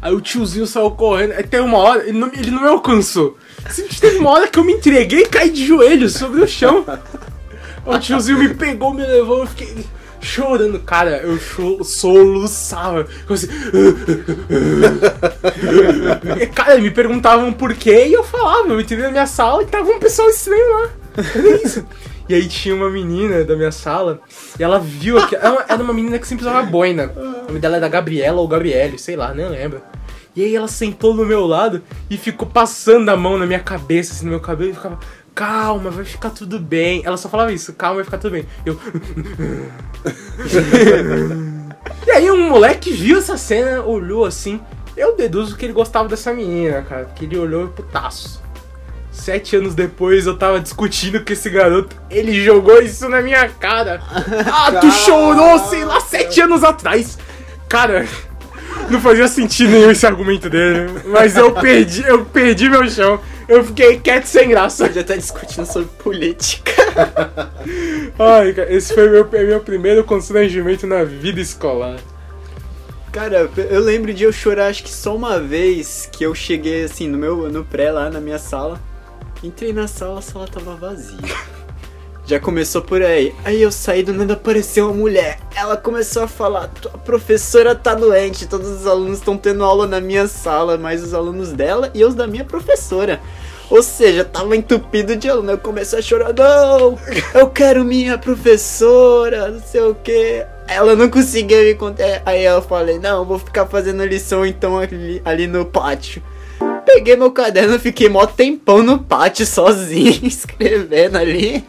Aí 0.01 0.13
o 0.13 0.19
tiozinho 0.19 0.67
saiu 0.67 0.91
correndo. 0.91 1.31
Aí 1.31 1.43
tem 1.43 1.61
uma 1.61 1.77
hora, 1.77 2.03
ele 2.03 2.19
não, 2.19 2.27
ele 2.33 2.51
não 2.51 2.61
me 2.61 2.67
alcançou. 2.67 3.37
Simplesmente 3.69 4.01
Teve 4.01 4.17
uma 4.17 4.31
hora 4.31 4.47
que 4.49 4.59
eu 4.59 4.65
me 4.65 4.73
entreguei 4.73 5.21
e 5.21 5.27
caí 5.27 5.49
de 5.49 5.65
joelhos 5.65 6.13
sobre 6.13 6.41
o 6.41 6.47
chão. 6.47 6.85
O 7.85 7.97
tiozinho 7.97 8.37
me 8.37 8.53
pegou, 8.53 8.93
me 8.93 9.05
levou, 9.05 9.39
eu 9.39 9.47
fiquei 9.47 9.85
chorando. 10.25 10.79
Cara, 10.79 11.17
eu 11.17 11.37
soluçava. 11.83 13.07
Assim... 13.29 13.47
E, 16.41 16.47
cara, 16.47 16.77
me 16.79 16.91
perguntavam 16.91 17.53
por 17.53 17.73
quê 17.73 18.07
e 18.07 18.13
eu 18.13 18.23
falava. 18.23 18.67
Eu 18.69 18.81
entrei 18.81 18.99
na 18.99 19.11
minha 19.11 19.27
sala 19.27 19.63
e 19.63 19.67
tava 19.67 19.89
um 19.89 19.99
pessoal 19.99 20.29
estranho 20.29 20.71
lá. 20.71 20.89
Isso. 21.63 21.85
E 22.27 22.33
aí 22.33 22.47
tinha 22.47 22.73
uma 22.73 22.89
menina 22.89 23.43
da 23.43 23.55
minha 23.55 23.71
sala 23.71 24.19
e 24.59 24.63
ela 24.63 24.79
viu 24.79 25.25
que 25.27 25.35
era 25.35 25.83
uma, 25.83 25.93
menina 25.93 26.17
que 26.17 26.27
sempre 26.27 26.43
usava 26.43 26.65
boina. 26.65 27.11
O 27.15 27.47
nome 27.47 27.59
dela 27.59 27.77
era 27.77 27.87
Gabriela 27.87 28.41
ou 28.41 28.47
Gabriele, 28.47 28.97
sei 28.97 29.15
lá, 29.15 29.31
nem 29.31 29.47
lembro. 29.47 29.79
E 30.35 30.43
aí 30.43 30.55
ela 30.55 30.67
sentou 30.67 31.13
do 31.13 31.25
meu 31.25 31.45
lado 31.45 31.81
e 32.09 32.17
ficou 32.17 32.47
passando 32.47 33.09
a 33.09 33.15
mão 33.15 33.37
na 33.37 33.45
minha 33.45 33.59
cabeça, 33.59 34.11
assim, 34.11 34.25
no 34.25 34.31
meu 34.31 34.39
cabelo, 34.39 34.71
e 34.71 34.73
ficava, 34.73 34.99
calma, 35.35 35.91
vai 35.91 36.05
ficar 36.05 36.29
tudo 36.29 36.57
bem. 36.57 37.01
Ela 37.05 37.17
só 37.17 37.27
falava 37.27 37.51
isso, 37.51 37.73
calma, 37.73 37.95
vai 37.95 38.05
ficar 38.05 38.17
tudo 38.17 38.31
bem. 38.31 38.45
Eu. 38.65 38.79
e 42.07 42.11
aí 42.11 42.31
um 42.31 42.49
moleque 42.49 42.91
viu 42.91 43.19
essa 43.19 43.37
cena, 43.37 43.83
olhou 43.83 44.25
assim. 44.25 44.61
Eu 44.95 45.17
deduzo 45.17 45.57
que 45.57 45.65
ele 45.65 45.73
gostava 45.73 46.07
dessa 46.07 46.33
menina, 46.33 46.81
cara. 46.81 47.11
Que 47.13 47.25
ele 47.25 47.37
olhou 47.37 47.67
putaço. 47.67 48.41
Sete 49.11 49.57
anos 49.57 49.75
depois 49.75 50.25
eu 50.25 50.37
tava 50.37 50.59
discutindo 50.59 51.23
com 51.23 51.33
esse 51.33 51.49
garoto. 51.49 51.95
Ele 52.09 52.43
jogou 52.43 52.81
isso 52.81 53.09
na 53.09 53.21
minha 53.21 53.49
cara. 53.49 54.01
Ah, 54.51 54.71
tu 54.79 54.89
chorou, 54.91 55.59
sei 55.59 55.83
lá, 55.83 55.99
sete 55.99 56.39
anos 56.41 56.63
atrás. 56.63 57.17
Cara, 57.67 58.07
não 58.89 59.01
fazia 59.01 59.27
sentido 59.27 59.71
nenhum 59.71 59.91
esse 59.91 60.05
argumento 60.05 60.49
dele. 60.49 61.01
Mas 61.07 61.35
eu 61.35 61.51
perdi, 61.53 62.03
eu 62.03 62.25
perdi 62.25 62.69
meu 62.69 62.89
chão. 62.89 63.19
Eu 63.47 63.63
fiquei 63.63 63.99
quieto 63.99 64.25
sem 64.25 64.49
graça. 64.49 64.91
Já 64.91 65.03
tá 65.03 65.15
discutindo 65.15 65.65
sobre 65.65 65.89
política. 65.99 66.71
Ai, 68.17 68.53
cara, 68.53 68.73
esse 68.73 68.93
foi 68.93 69.09
meu, 69.09 69.27
meu 69.29 69.59
primeiro 69.61 70.03
constrangimento 70.03 70.87
na 70.87 71.03
vida 71.03 71.39
escolar. 71.39 71.99
Cara, 73.11 73.49
eu 73.69 73.79
lembro 73.81 74.13
de 74.13 74.23
eu 74.23 74.31
chorar 74.33 74.67
acho 74.67 74.83
que 74.83 74.91
só 74.91 75.15
uma 75.15 75.39
vez 75.39 76.09
que 76.11 76.25
eu 76.25 76.35
cheguei 76.35 76.83
assim 76.83 77.07
no 77.07 77.17
meu 77.17 77.49
no 77.49 77.63
pré 77.63 77.91
lá 77.91 78.09
na 78.09 78.19
minha 78.19 78.39
sala. 78.39 78.79
Entrei 79.41 79.71
na 79.71 79.87
sala, 79.87 80.19
a 80.19 80.21
sala 80.21 80.47
tava 80.47 80.75
vazia. 80.75 81.17
Já 82.25 82.39
começou 82.39 82.81
por 82.81 83.03
aí. 83.03 83.35
Aí 83.43 83.61
eu 83.61 83.71
saí 83.71 84.01
do 84.01 84.11
nada 84.11 84.33
apareceu 84.33 84.85
uma 84.85 84.95
mulher. 84.95 85.37
Ela 85.55 85.77
começou 85.77 86.23
a 86.23 86.27
falar: 86.27 86.67
"Tua 86.69 86.91
professora 86.91 87.75
tá 87.75 87.93
doente, 87.93 88.47
todos 88.47 88.67
os 88.67 88.87
alunos 88.87 89.19
estão 89.19 89.37
tendo 89.37 89.63
aula 89.63 89.85
na 89.85 90.01
minha 90.01 90.27
sala, 90.27 90.75
mas 90.75 91.03
os 91.03 91.13
alunos 91.13 91.51
dela 91.51 91.91
e 91.93 92.03
os 92.03 92.15
da 92.15 92.25
minha 92.25 92.43
professora." 92.43 93.21
Ou 93.69 93.81
seja, 93.81 94.23
tava 94.23 94.55
entupido 94.55 95.15
de 95.15 95.29
aluno. 95.29 95.51
Eu 95.51 95.57
comecei 95.59 95.99
a 95.99 96.01
chorar: 96.01 96.33
"Não! 96.33 96.97
Eu 97.33 97.47
quero 97.49 97.85
minha 97.85 98.17
professora, 98.17 99.49
não 99.49 99.61
sei 99.61 99.81
o 99.81 99.93
que." 99.93 100.43
Ela 100.67 100.95
não 100.95 101.09
conseguia 101.09 101.61
me 101.63 101.75
contar. 101.75 102.23
Aí 102.25 102.43
eu 102.43 102.61
falei: 102.61 102.97
"Não, 102.97 103.23
vou 103.23 103.37
ficar 103.37 103.67
fazendo 103.67 104.03
lição 104.03 104.43
então 104.43 104.79
ali, 104.79 105.21
ali 105.23 105.45
no 105.45 105.63
pátio." 105.63 106.23
Peguei 106.85 107.15
meu 107.15 107.31
caderno, 107.31 107.79
fiquei 107.79 108.07
mó 108.07 108.25
tempão 108.25 108.81
no 108.81 108.99
pátio 108.99 109.45
sozinho, 109.47 110.25
escrevendo 110.25 111.17
ali, 111.17 111.63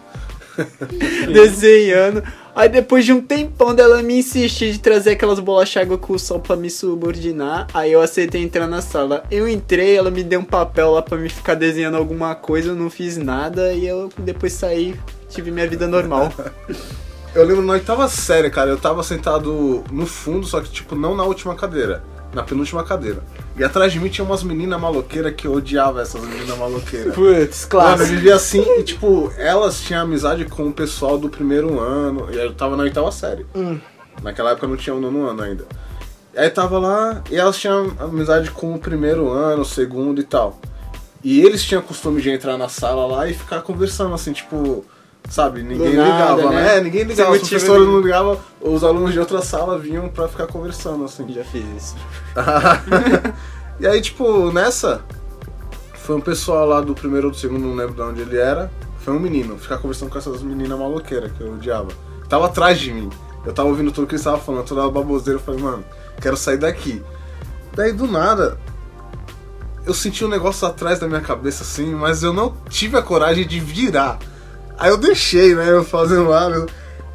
desenhando. 1.32 2.22
Aí 2.54 2.68
depois 2.68 3.04
de 3.04 3.12
um 3.12 3.20
tempão 3.20 3.74
dela 3.74 4.02
me 4.02 4.18
insistir 4.18 4.72
de 4.72 4.78
trazer 4.78 5.10
aquelas 5.10 5.38
bolachas 5.38 5.82
água 5.82 5.98
com 5.98 6.18
sol 6.18 6.40
pra 6.40 6.56
me 6.56 6.70
subordinar, 6.70 7.66
aí 7.74 7.92
eu 7.92 8.00
aceitei 8.00 8.42
entrar 8.42 8.66
na 8.66 8.80
sala. 8.80 9.24
Eu 9.30 9.46
entrei, 9.46 9.94
ela 9.94 10.10
me 10.10 10.24
deu 10.24 10.40
um 10.40 10.44
papel 10.44 10.92
lá 10.92 11.02
pra 11.02 11.18
me 11.18 11.28
ficar 11.28 11.54
desenhando 11.54 11.98
alguma 11.98 12.34
coisa, 12.34 12.70
eu 12.70 12.74
não 12.74 12.88
fiz 12.88 13.18
nada 13.18 13.74
e 13.74 13.86
eu 13.86 14.08
depois 14.16 14.54
saí, 14.54 14.98
tive 15.28 15.50
minha 15.50 15.68
vida 15.68 15.86
normal. 15.86 16.32
Eu 17.34 17.44
lembro 17.44 17.62
na 17.62 17.74
oitava 17.74 18.08
série, 18.08 18.48
cara, 18.48 18.70
eu 18.70 18.78
tava 18.78 19.02
sentado 19.02 19.84
no 19.92 20.06
fundo, 20.06 20.46
só 20.46 20.58
que 20.58 20.70
tipo, 20.70 20.94
não 20.94 21.14
na 21.14 21.22
última 21.22 21.54
cadeira, 21.54 22.02
na 22.32 22.42
penúltima 22.42 22.82
cadeira. 22.82 23.22
E 23.58 23.64
atrás 23.64 23.90
de 23.90 23.98
mim 23.98 24.08
tinha 24.10 24.24
umas 24.24 24.42
meninas 24.42 24.78
maloqueiras 24.78 25.34
que 25.34 25.46
eu 25.46 25.52
odiava 25.54 26.02
essas 26.02 26.20
meninas 26.22 26.58
maloqueiras. 26.58 27.14
Putz, 27.14 27.66
Mano, 27.72 28.02
eu 28.02 28.06
vivia 28.06 28.34
assim 28.34 28.62
e, 28.78 28.82
tipo, 28.82 29.32
elas 29.38 29.80
tinham 29.80 30.02
amizade 30.02 30.44
com 30.44 30.68
o 30.68 30.72
pessoal 30.72 31.16
do 31.16 31.30
primeiro 31.30 31.80
ano. 31.80 32.28
E 32.30 32.36
eu 32.36 32.52
tava 32.54 32.76
na 32.76 32.82
oitava 32.82 33.10
série. 33.10 33.46
Naquela 34.22 34.50
época 34.50 34.66
não 34.66 34.76
tinha 34.76 34.94
o 34.94 35.00
nono 35.00 35.26
ano 35.26 35.42
ainda. 35.42 35.64
Aí 36.36 36.50
tava 36.50 36.78
lá 36.78 37.22
e 37.30 37.36
elas 37.36 37.56
tinham 37.58 37.92
amizade 37.98 38.50
com 38.50 38.74
o 38.74 38.78
primeiro 38.78 39.30
ano, 39.30 39.62
o 39.62 39.64
segundo 39.64 40.20
e 40.20 40.24
tal. 40.24 40.60
E 41.24 41.40
eles 41.40 41.64
tinham 41.64 41.80
costume 41.80 42.20
de 42.20 42.28
entrar 42.30 42.58
na 42.58 42.68
sala 42.68 43.06
lá 43.06 43.26
e 43.26 43.32
ficar 43.32 43.62
conversando 43.62 44.14
assim, 44.14 44.32
tipo. 44.32 44.84
Sabe, 45.28 45.62
ninguém 45.62 45.90
Do 45.90 45.96
nada, 45.96 46.34
ligava, 46.34 46.50
né? 46.50 46.62
né? 46.62 46.76
É, 46.76 46.80
ninguém 46.80 47.02
ligava. 47.02 47.32
Sem 47.32 47.42
Os 47.42 47.48
professores 47.48 47.86
não 47.86 48.00
ligavam, 48.00 48.38
os 48.60 48.84
alunos 48.84 49.12
de 49.12 49.18
outra 49.18 49.42
sala 49.42 49.78
vinham 49.78 50.08
pra 50.08 50.28
ficar 50.28 50.46
conversando, 50.46 51.04
assim. 51.04 51.30
Já 51.32 51.44
fiz 51.44 51.64
isso. 51.76 51.96
e 53.80 53.86
aí, 53.86 54.00
tipo, 54.00 54.52
nessa, 54.52 55.02
foi 55.94 56.16
um 56.16 56.20
pessoal 56.20 56.66
lá 56.66 56.80
do 56.80 56.94
primeiro 56.94 57.26
ou 57.26 57.32
do 57.32 57.36
segundo, 57.36 57.66
não 57.66 57.74
lembro 57.74 57.94
de 57.94 58.02
onde 58.02 58.20
ele 58.20 58.38
era. 58.38 58.70
Foi 59.00 59.14
um 59.14 59.20
menino, 59.20 59.58
ficar 59.58 59.78
conversando 59.78 60.10
com 60.10 60.18
essas 60.18 60.42
meninas 60.42 60.78
maloqueiras 60.78 61.32
que 61.32 61.40
eu 61.40 61.54
odiava. 61.54 61.88
Tava 62.28 62.46
atrás 62.46 62.78
de 62.78 62.92
mim. 62.92 63.10
Eu 63.44 63.52
tava 63.52 63.68
ouvindo 63.68 63.92
tudo 63.92 64.06
que 64.06 64.14
eles 64.14 64.20
estavam 64.20 64.40
falando, 64.40 64.66
toda 64.66 64.88
baboseira. 64.90 65.38
Eu 65.38 65.42
falei, 65.42 65.60
mano, 65.60 65.84
quero 66.20 66.36
sair 66.36 66.56
daqui. 66.56 67.02
Daí 67.74 67.92
do 67.92 68.06
nada, 68.06 68.58
eu 69.84 69.94
senti 69.94 70.24
um 70.24 70.28
negócio 70.28 70.66
atrás 70.66 70.98
da 70.98 71.06
minha 71.06 71.20
cabeça 71.20 71.62
assim, 71.62 71.94
mas 71.94 72.22
eu 72.22 72.32
não 72.32 72.56
tive 72.68 72.96
a 72.96 73.02
coragem 73.02 73.46
de 73.46 73.60
virar. 73.60 74.18
Aí 74.78 74.90
eu 74.90 74.96
deixei, 74.96 75.54
né? 75.54 75.70
Eu 75.70 75.84
fazendo 75.84 76.28
lá. 76.28 76.48
eu- 76.50 76.66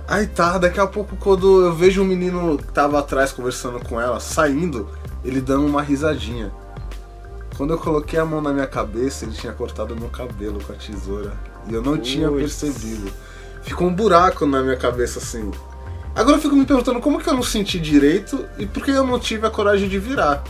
Aí 0.07 0.27
tá, 0.27 0.57
daqui 0.57 0.79
a 0.79 0.87
pouco 0.87 1.15
quando 1.15 1.61
eu 1.65 1.73
vejo 1.73 2.01
um 2.01 2.05
menino 2.05 2.57
que 2.57 2.71
tava 2.73 2.99
atrás 2.99 3.31
conversando 3.31 3.79
com 3.79 3.99
ela, 4.01 4.19
saindo, 4.19 4.89
ele 5.23 5.39
dando 5.39 5.65
uma 5.65 5.81
risadinha. 5.81 6.51
Quando 7.55 7.71
eu 7.73 7.77
coloquei 7.77 8.19
a 8.19 8.25
mão 8.25 8.41
na 8.41 8.51
minha 8.51 8.67
cabeça, 8.67 9.23
ele 9.23 9.33
tinha 9.33 9.53
cortado 9.53 9.95
meu 9.95 10.09
cabelo 10.09 10.59
com 10.61 10.73
a 10.73 10.75
tesoura. 10.75 11.31
E 11.69 11.73
eu 11.73 11.81
não 11.81 11.97
tinha 11.97 12.27
Putz. 12.27 12.41
percebido. 12.61 13.11
Ficou 13.61 13.87
um 13.87 13.93
buraco 13.93 14.45
na 14.45 14.61
minha 14.61 14.75
cabeça 14.75 15.19
assim. 15.19 15.49
Agora 16.15 16.35
eu 16.37 16.41
fico 16.41 16.55
me 16.55 16.65
perguntando 16.65 16.99
como 16.99 17.19
que 17.19 17.29
eu 17.29 17.33
não 17.33 17.43
senti 17.43 17.79
direito 17.79 18.43
e 18.57 18.65
por 18.65 18.83
que 18.83 18.91
eu 18.91 19.05
não 19.05 19.17
tive 19.19 19.45
a 19.47 19.49
coragem 19.51 19.87
de 19.87 19.97
virar. 19.99 20.43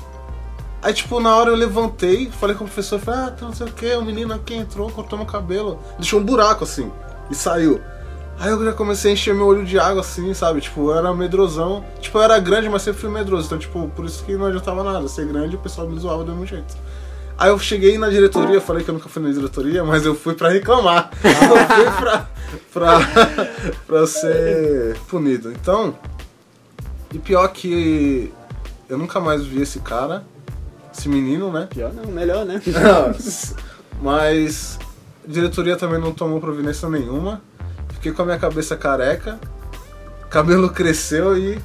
Aí, 0.82 0.94
tipo, 0.94 1.20
na 1.20 1.36
hora 1.36 1.52
eu 1.52 1.56
levantei, 1.56 2.32
falei 2.32 2.56
com 2.56 2.64
o 2.64 2.68
professor, 2.68 3.00
falei, 3.00 3.20
ah, 3.20 3.36
não 3.42 3.54
sei 3.54 3.68
o 3.68 3.72
que, 3.72 3.94
o 3.94 4.04
menino 4.04 4.34
aqui 4.34 4.56
entrou, 4.56 4.90
cortou 4.90 5.18
meu 5.18 5.28
cabelo, 5.28 5.80
deixou 5.98 6.20
um 6.20 6.24
buraco 6.24 6.64
assim, 6.64 6.92
e 7.30 7.36
saiu. 7.36 7.80
Aí 8.40 8.50
eu 8.50 8.66
já 8.66 8.74
comecei 8.74 9.12
a 9.12 9.14
encher 9.14 9.36
meu 9.36 9.46
olho 9.46 9.64
de 9.64 9.78
água 9.78 10.02
assim, 10.02 10.34
sabe? 10.34 10.62
Tipo, 10.62 10.90
eu 10.90 10.98
era 10.98 11.14
medrosão. 11.14 11.86
Tipo, 12.00 12.18
eu 12.18 12.24
era 12.24 12.40
grande, 12.40 12.68
mas 12.68 12.82
sempre 12.82 13.00
fui 13.00 13.10
medroso. 13.12 13.46
Então, 13.46 13.60
tipo, 13.60 13.88
por 13.90 14.04
isso 14.04 14.24
que 14.26 14.36
não 14.36 14.48
adiantava 14.48 14.84
nada. 14.84 15.08
Ser 15.08 15.28
grande, 15.28 15.56
o 15.56 15.60
pessoal 15.60 15.88
me 15.88 16.00
zoava 16.00 16.24
do 16.24 16.32
mesmo 16.32 16.48
jeito. 16.48 16.76
Aí 17.38 17.50
eu 17.50 17.60
cheguei 17.60 18.00
na 18.00 18.10
diretoria, 18.10 18.60
falei 18.60 18.84
que 18.84 18.90
eu 18.90 18.96
nunca 18.96 19.08
fui 19.10 19.22
na 19.22 19.30
diretoria, 19.30 19.84
mas 19.84 20.08
eu 20.08 20.16
fui 20.16 20.34
pra 20.34 20.50
reclamar. 20.50 21.12
Eu 21.24 21.68
fui 21.68 21.92
pra, 22.00 22.28
pra, 22.74 23.00
pra 23.86 24.08
ser 24.08 24.98
punido. 25.08 25.52
Então, 25.52 25.96
e 27.14 27.20
pior 27.20 27.48
que 27.50 28.34
eu 28.90 28.98
nunca 28.98 29.20
mais 29.20 29.46
vi 29.46 29.62
esse 29.62 29.80
cara, 29.80 30.24
esse 30.94 31.08
menino, 31.10 31.52
né? 31.52 31.68
Pior 31.70 31.94
não, 31.94 32.06
melhor, 32.12 32.46
né? 32.46 32.62
Mas 34.02 34.80
a 35.28 35.32
diretoria 35.32 35.76
também 35.78 36.00
não 36.00 36.12
tomou 36.12 36.40
providência 36.40 36.90
nenhuma. 36.90 37.42
Fiquei 37.94 38.12
com 38.12 38.24
a 38.24 38.26
minha 38.26 38.40
cabeça 38.40 38.76
careca, 38.76 39.40
cabelo 40.30 40.70
cresceu 40.70 41.38
e 41.38 41.60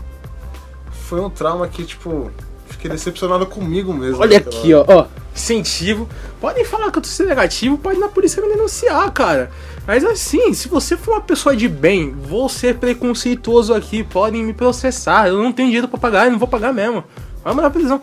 foi 0.91 1.21
um 1.21 1.31
trauma 1.31 1.67
que, 1.67 1.85
tipo, 1.85 2.31
fiquei 2.69 2.91
decepcionado 2.91 3.47
comigo 3.47 3.93
mesmo. 3.95 4.21
Olha 4.21 4.39
naquela 4.39 4.59
aqui, 4.59 4.75
ó, 4.75 4.85
ó. 4.87 5.07
Incentivo. 5.35 6.09
Podem 6.41 6.65
falar 6.65 6.91
que 6.91 6.99
eu 6.99 7.03
tô 7.03 7.09
sendo 7.09 7.29
negativo, 7.29 7.79
pode 7.79 7.97
ir 7.97 8.01
na 8.01 8.09
polícia 8.09 8.43
me 8.43 8.49
denunciar, 8.49 9.11
cara. 9.13 9.51
Mas 9.87 10.05
assim, 10.05 10.53
se 10.53 10.69
você 10.69 10.97
for 10.97 11.13
uma 11.13 11.21
pessoa 11.21 11.57
de 11.57 11.69
bem, 11.69 12.11
vou 12.11 12.49
ser 12.49 12.77
preconceituoso 12.77 13.73
aqui, 13.73 14.03
podem 14.03 14.45
me 14.45 14.53
processar. 14.53 15.29
Eu 15.29 15.43
não 15.43 15.53
tenho 15.53 15.69
dinheiro 15.69 15.89
pra 15.89 15.99
pagar, 15.99 16.27
eu 16.27 16.33
não 16.33 16.39
vou 16.39 16.49
pagar 16.49 16.73
mesmo. 16.73 17.05
Vai 17.43 17.55
mandar 17.55 17.71
pra 17.71 17.81
prisão. 17.81 18.01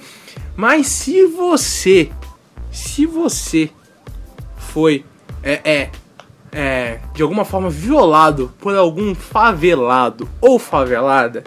Mas 0.55 0.87
se 0.87 1.25
você, 1.25 2.11
se 2.71 3.05
você 3.05 3.69
foi, 4.57 5.05
é, 5.41 5.61
é, 5.63 5.89
é, 6.51 6.99
de 7.13 7.23
alguma 7.23 7.43
forma 7.43 7.69
violado 7.69 8.51
por 8.59 8.75
algum 8.75 9.15
favelado 9.15 10.29
ou 10.39 10.59
favelada, 10.59 11.43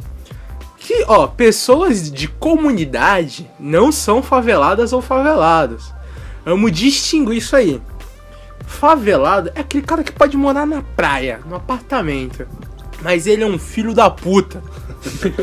que, 0.78 1.04
ó, 1.08 1.26
pessoas 1.26 2.10
de 2.10 2.28
comunidade 2.28 3.50
não 3.58 3.90
são 3.90 4.22
faveladas 4.22 4.92
ou 4.92 5.02
favelados. 5.02 5.92
Vamos 6.44 6.70
distinguir 6.70 7.38
isso 7.38 7.56
aí. 7.56 7.82
Favelado 8.66 9.50
é 9.54 9.60
aquele 9.60 9.84
cara 9.84 10.04
que 10.04 10.12
pode 10.12 10.36
morar 10.36 10.66
na 10.66 10.82
praia, 10.82 11.40
no 11.46 11.56
apartamento. 11.56 12.46
Mas 13.02 13.26
ele 13.26 13.42
é 13.42 13.46
um 13.46 13.58
filho 13.58 13.94
da 13.94 14.08
puta. 14.10 14.62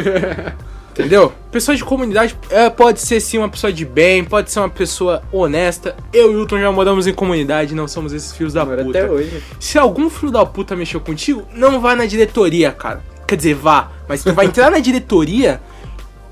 Entendeu? 0.94 1.34
Pessoa 1.52 1.76
de 1.76 1.84
comunidade 1.84 2.38
é, 2.52 2.70
pode 2.70 3.02
ser 3.02 3.20
sim 3.20 3.40
uma 3.40 3.50
pessoa 3.50 3.74
de 3.74 3.84
bem, 3.84 4.24
pode 4.24 4.52
ser 4.52 4.60
uma 4.60 4.70
pessoa 4.70 5.24
honesta. 5.32 5.96
Eu 6.14 6.32
e 6.32 6.36
o 6.36 6.40
Hilton 6.42 6.60
já 6.60 6.72
moramos 6.72 7.08
em 7.08 7.14
comunidade, 7.14 7.74
não 7.74 7.88
somos 7.88 8.14
esses 8.14 8.32
filhos 8.32 8.54
da 8.54 8.64
Moro 8.64 8.86
puta. 8.86 9.00
até 9.00 9.12
hoje. 9.12 9.44
Se 9.60 9.78
algum 9.78 10.10
filho 10.10 10.32
da 10.32 10.46
puta 10.46 10.76
mexeu 10.76 11.00
contigo, 11.00 11.44
não 11.54 11.82
vai 11.82 11.96
na 11.96 12.06
diretoria, 12.06 12.72
cara. 12.72 13.02
Quer 13.28 13.38
dizer, 13.38 13.56
vá, 13.56 13.92
mas 14.08 14.24
tu 14.24 14.34
vai 14.34 14.46
entrar 14.46 14.70
na 14.70 14.80
diretoria 14.80 15.60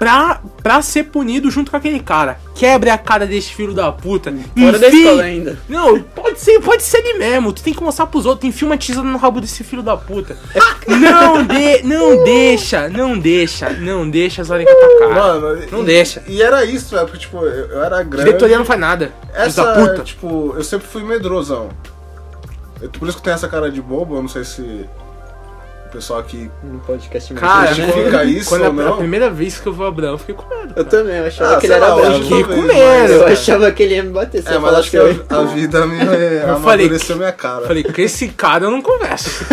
pra, 0.02 0.42
pra 0.64 0.82
ser 0.82 1.04
punido 1.04 1.52
junto 1.52 1.70
com 1.70 1.78
aquele 1.78 2.00
cara. 2.00 2.40
Quebre 2.56 2.90
a 2.90 2.98
cara 2.98 3.28
desse 3.28 3.54
filho 3.54 3.72
da 3.72 3.92
puta. 3.92 4.34
Fora 4.58 4.80
da 4.80 4.88
escola 4.88 5.22
ainda. 5.22 5.60
Não, 5.70 6.02
pode 6.02 6.40
ser, 6.40 6.60
pode 6.60 6.82
ser 6.82 6.98
ele 7.06 7.20
mesmo. 7.20 7.54
Tu 7.54 7.62
tem 7.62 7.72
que 7.72 7.84
mostrar 7.84 8.08
pros 8.08 8.26
outros. 8.26 8.50
Enfia 8.50 8.68
uma 8.68 8.76
tesoura 8.80 9.08
no 9.08 9.20
rabo 9.20 9.40
desse 9.40 9.64
filho 9.64 9.84
da 9.84 9.96
puta. 9.96 10.36
não, 10.88 11.44
de, 11.46 11.84
não 11.84 12.24
deixa, 12.24 12.90
não 12.90 13.20
deixa, 13.20 13.70
não 13.70 14.10
deixa 14.10 14.42
as 14.42 14.50
horas 14.50 14.66
com 14.66 14.72
a 14.72 14.76
tua 14.76 15.00
cara. 15.10 15.14
Mano, 15.14 15.66
não 15.72 15.82
e- 15.84 15.86
deixa. 15.86 16.24
E 16.28 16.42
era 16.42 16.66
isso, 16.66 16.96
velho, 16.96 17.06
porque, 17.06 17.20
tipo, 17.20 17.38
eu, 17.46 17.84
era 17.84 18.02
grande. 18.02 18.26
Diretoria 18.26 18.58
não 18.58 18.66
faz 18.66 18.80
nada. 18.80 19.14
filho 19.32 19.46
Essa, 19.46 19.64
da 19.64 19.74
puta. 19.88 20.02
tipo, 20.02 20.56
eu 20.58 20.64
sempre 20.64 20.88
fui 20.88 21.04
medrosão. 21.04 21.70
Eu- 22.82 22.90
por 22.90 23.08
isso 23.08 23.18
que 23.18 23.24
tem 23.24 23.34
essa 23.34 23.48
cara 23.48 23.70
de 23.72 23.80
bobo, 23.84 24.16
eu 24.16 24.22
não 24.24 24.30
sei 24.30 24.44
se 24.44 24.84
pessoal 25.92 26.20
aqui 26.20 26.50
No 26.64 26.80
podcast 26.80 27.34
Cara, 27.34 27.70
né? 27.70 27.74
justifica 27.76 28.24
isso 28.24 28.50
Quando 28.50 28.62
ou 28.62 28.68
a, 28.68 28.70
a 28.70 28.74
não. 28.90 28.98
primeira 28.98 29.30
vez 29.30 29.60
que 29.60 29.68
eu 29.68 29.74
vou 29.74 29.86
Abraão, 29.86 30.14
eu 30.14 30.18
fiquei 30.18 30.36
com 30.36 30.48
medo. 30.48 30.74
Eu 30.76 30.86
também, 30.86 31.18
eu 31.18 31.26
achava 31.26 31.56
Ah, 31.56 31.60
que 31.60 31.66
ele 31.68 31.74
sei 31.74 31.84
era 31.84 31.94
lá, 31.94 32.02
bravo. 32.02 32.16
hoje 32.16 32.24
Fiquei 32.24 32.40
talvez, 32.44 32.62
com 32.62 32.68
medo. 32.68 33.14
Eu 33.14 33.24
mas- 33.24 33.32
achava 33.40 33.72
que 33.72 33.84
ele 33.84 33.96
ia 33.96 34.04
me 34.04 34.10
bater 34.12 34.42
se 34.44 34.50
É, 34.50 34.56
eu 34.56 34.62
mas 34.62 34.74
acho 34.76 34.92
que 34.92 34.92
que 34.92 34.98
eu... 35.04 35.26
a, 35.30 35.36
a 35.42 35.46
vida 35.46 35.86
me 35.86 36.00
é, 36.00 36.46
Eu 36.48 36.60
falei 36.62 36.86
amadureceu 36.86 37.16
minha 37.18 37.32
cara. 37.32 37.68
Falei, 37.68 37.84
com 37.84 38.02
esse 38.02 38.28
cara 38.30 38.66
eu 38.66 38.72
não 38.72 38.82
converso. 38.82 39.46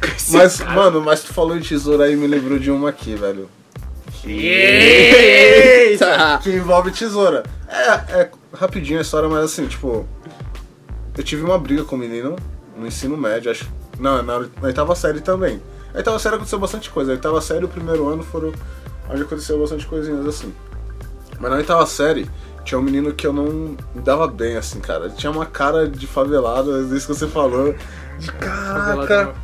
Com 0.00 0.06
esse 0.16 0.32
mas, 0.36 0.60
cara- 0.60 0.72
mano, 0.74 1.00
mas 1.00 1.22
tu 1.22 1.32
falou 1.32 1.56
em 1.56 1.60
tesoura 1.60 2.04
aí 2.04 2.16
me 2.16 2.26
lembrou 2.26 2.58
de 2.58 2.70
uma 2.70 2.90
aqui, 2.90 3.14
velho. 3.14 3.48
Eita! 4.26 6.40
Que 6.42 6.50
envolve 6.50 6.90
tesoura. 6.90 7.42
É, 7.68 8.20
é 8.20 8.30
rapidinho 8.54 8.98
a 8.98 9.02
história, 9.02 9.28
mas 9.28 9.44
assim, 9.44 9.66
tipo. 9.66 10.06
Eu 11.16 11.24
tive 11.24 11.42
uma 11.44 11.58
briga 11.58 11.84
com 11.84 11.96
o 11.96 11.98
menino 11.98 12.36
no 12.76 12.86
ensino 12.86 13.16
médio, 13.16 13.50
acho. 13.50 13.66
Não, 13.98 14.22
na, 14.22 14.40
na 14.40 14.46
oitava 14.62 14.94
série 14.94 15.20
também. 15.20 15.60
Na 15.96 16.00
oitava 16.00 16.18
série 16.18 16.34
aconteceu 16.34 16.58
bastante 16.58 16.90
coisa. 16.90 17.12
Na 17.12 17.16
oitava 17.16 17.40
série 17.40 17.62
e 17.62 17.64
o 17.64 17.68
primeiro 17.68 18.06
ano 18.06 18.22
foram 18.22 18.52
onde 19.08 19.22
aconteceu 19.22 19.58
bastante 19.58 19.86
coisinhas 19.86 20.26
assim. 20.26 20.54
Mas 21.40 21.50
na 21.50 21.56
oitava 21.56 21.86
série 21.86 22.30
tinha 22.64 22.78
um 22.78 22.82
menino 22.82 23.14
que 23.14 23.26
eu 23.26 23.32
não 23.32 23.76
me 23.94 24.02
dava 24.04 24.28
bem, 24.28 24.58
assim, 24.58 24.78
cara. 24.78 25.06
Ele 25.06 25.14
tinha 25.14 25.32
uma 25.32 25.46
cara 25.46 25.88
de 25.88 26.06
favelado, 26.06 26.76
é 26.76 26.80
isso 26.94 27.06
que 27.06 27.14
você 27.14 27.26
falou. 27.26 27.74
De 28.18 28.30
caraca. 28.32 29.34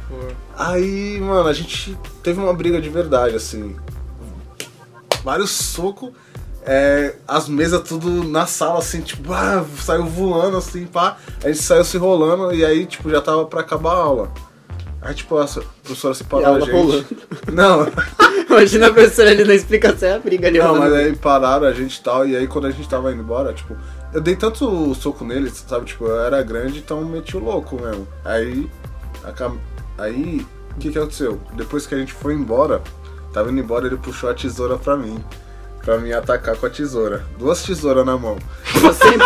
Aí, 0.54 1.18
mano, 1.20 1.48
a 1.48 1.54
gente 1.54 1.96
teve 2.22 2.38
uma 2.38 2.52
briga 2.52 2.82
de 2.82 2.90
verdade, 2.90 3.34
assim. 3.34 3.74
Vários 5.24 5.50
socos. 5.50 6.10
é, 6.66 7.14
as 7.26 7.48
mesas 7.48 7.80
tudo 7.80 8.24
na 8.24 8.44
sala, 8.44 8.78
assim, 8.78 9.00
tipo, 9.00 9.32
ah, 9.32 9.64
saiu 9.78 10.04
voando, 10.04 10.58
assim, 10.58 10.84
pá. 10.86 11.16
A 11.42 11.48
gente 11.48 11.62
saiu 11.62 11.84
se 11.84 11.96
rolando 11.96 12.54
e 12.54 12.62
aí, 12.62 12.84
tipo, 12.84 13.08
já 13.08 13.22
tava 13.22 13.46
pra 13.46 13.62
acabar 13.62 13.92
a 13.92 14.02
aula. 14.02 14.32
Aí, 15.02 15.14
tipo, 15.14 15.36
a 15.36 15.44
professora 15.82 16.14
separou 16.14 16.54
a 16.54 16.60
gente. 16.60 16.70
rolando. 16.70 17.06
Não, 17.52 17.86
Imagina 18.48 18.86
a 18.88 18.92
professora 18.92 19.30
ali 19.30 19.44
na 19.44 19.54
explicação 19.54 20.08
e 20.08 20.12
a 20.12 20.18
briga 20.18 20.46
ali. 20.48 20.58
não, 20.58 20.76
mas 20.78 20.92
aí 20.92 21.16
pararam 21.16 21.66
a 21.66 21.72
gente 21.72 21.96
e 21.96 22.02
tal, 22.02 22.26
e 22.26 22.36
aí 22.36 22.46
quando 22.46 22.66
a 22.66 22.70
gente 22.70 22.88
tava 22.88 23.10
indo 23.10 23.22
embora, 23.22 23.52
tipo, 23.52 23.74
eu 24.12 24.20
dei 24.20 24.36
tanto 24.36 24.94
soco 24.94 25.24
nele, 25.24 25.50
sabe, 25.50 25.86
tipo, 25.86 26.04
eu 26.04 26.20
era 26.20 26.42
grande, 26.42 26.78
então 26.78 27.02
meti 27.04 27.36
o 27.36 27.40
louco 27.40 27.80
mesmo. 27.80 28.06
Aí, 28.24 28.68
cam- 29.34 29.56
aí, 29.98 30.46
o 30.76 30.78
que 30.78 30.90
que 30.90 30.98
aconteceu? 30.98 31.40
Depois 31.54 31.86
que 31.86 31.94
a 31.94 31.98
gente 31.98 32.12
foi 32.12 32.34
embora, 32.34 32.82
tava 33.32 33.50
indo 33.50 33.60
embora, 33.60 33.86
ele 33.86 33.96
puxou 33.96 34.28
a 34.30 34.34
tesoura 34.34 34.76
pra 34.76 34.96
mim, 34.98 35.24
pra 35.82 35.96
me 35.98 36.12
atacar 36.12 36.54
com 36.56 36.66
a 36.66 36.70
tesoura. 36.70 37.24
Duas 37.38 37.62
tesouras 37.62 38.04
na 38.04 38.18
mão. 38.18 38.36
Você 38.82 39.04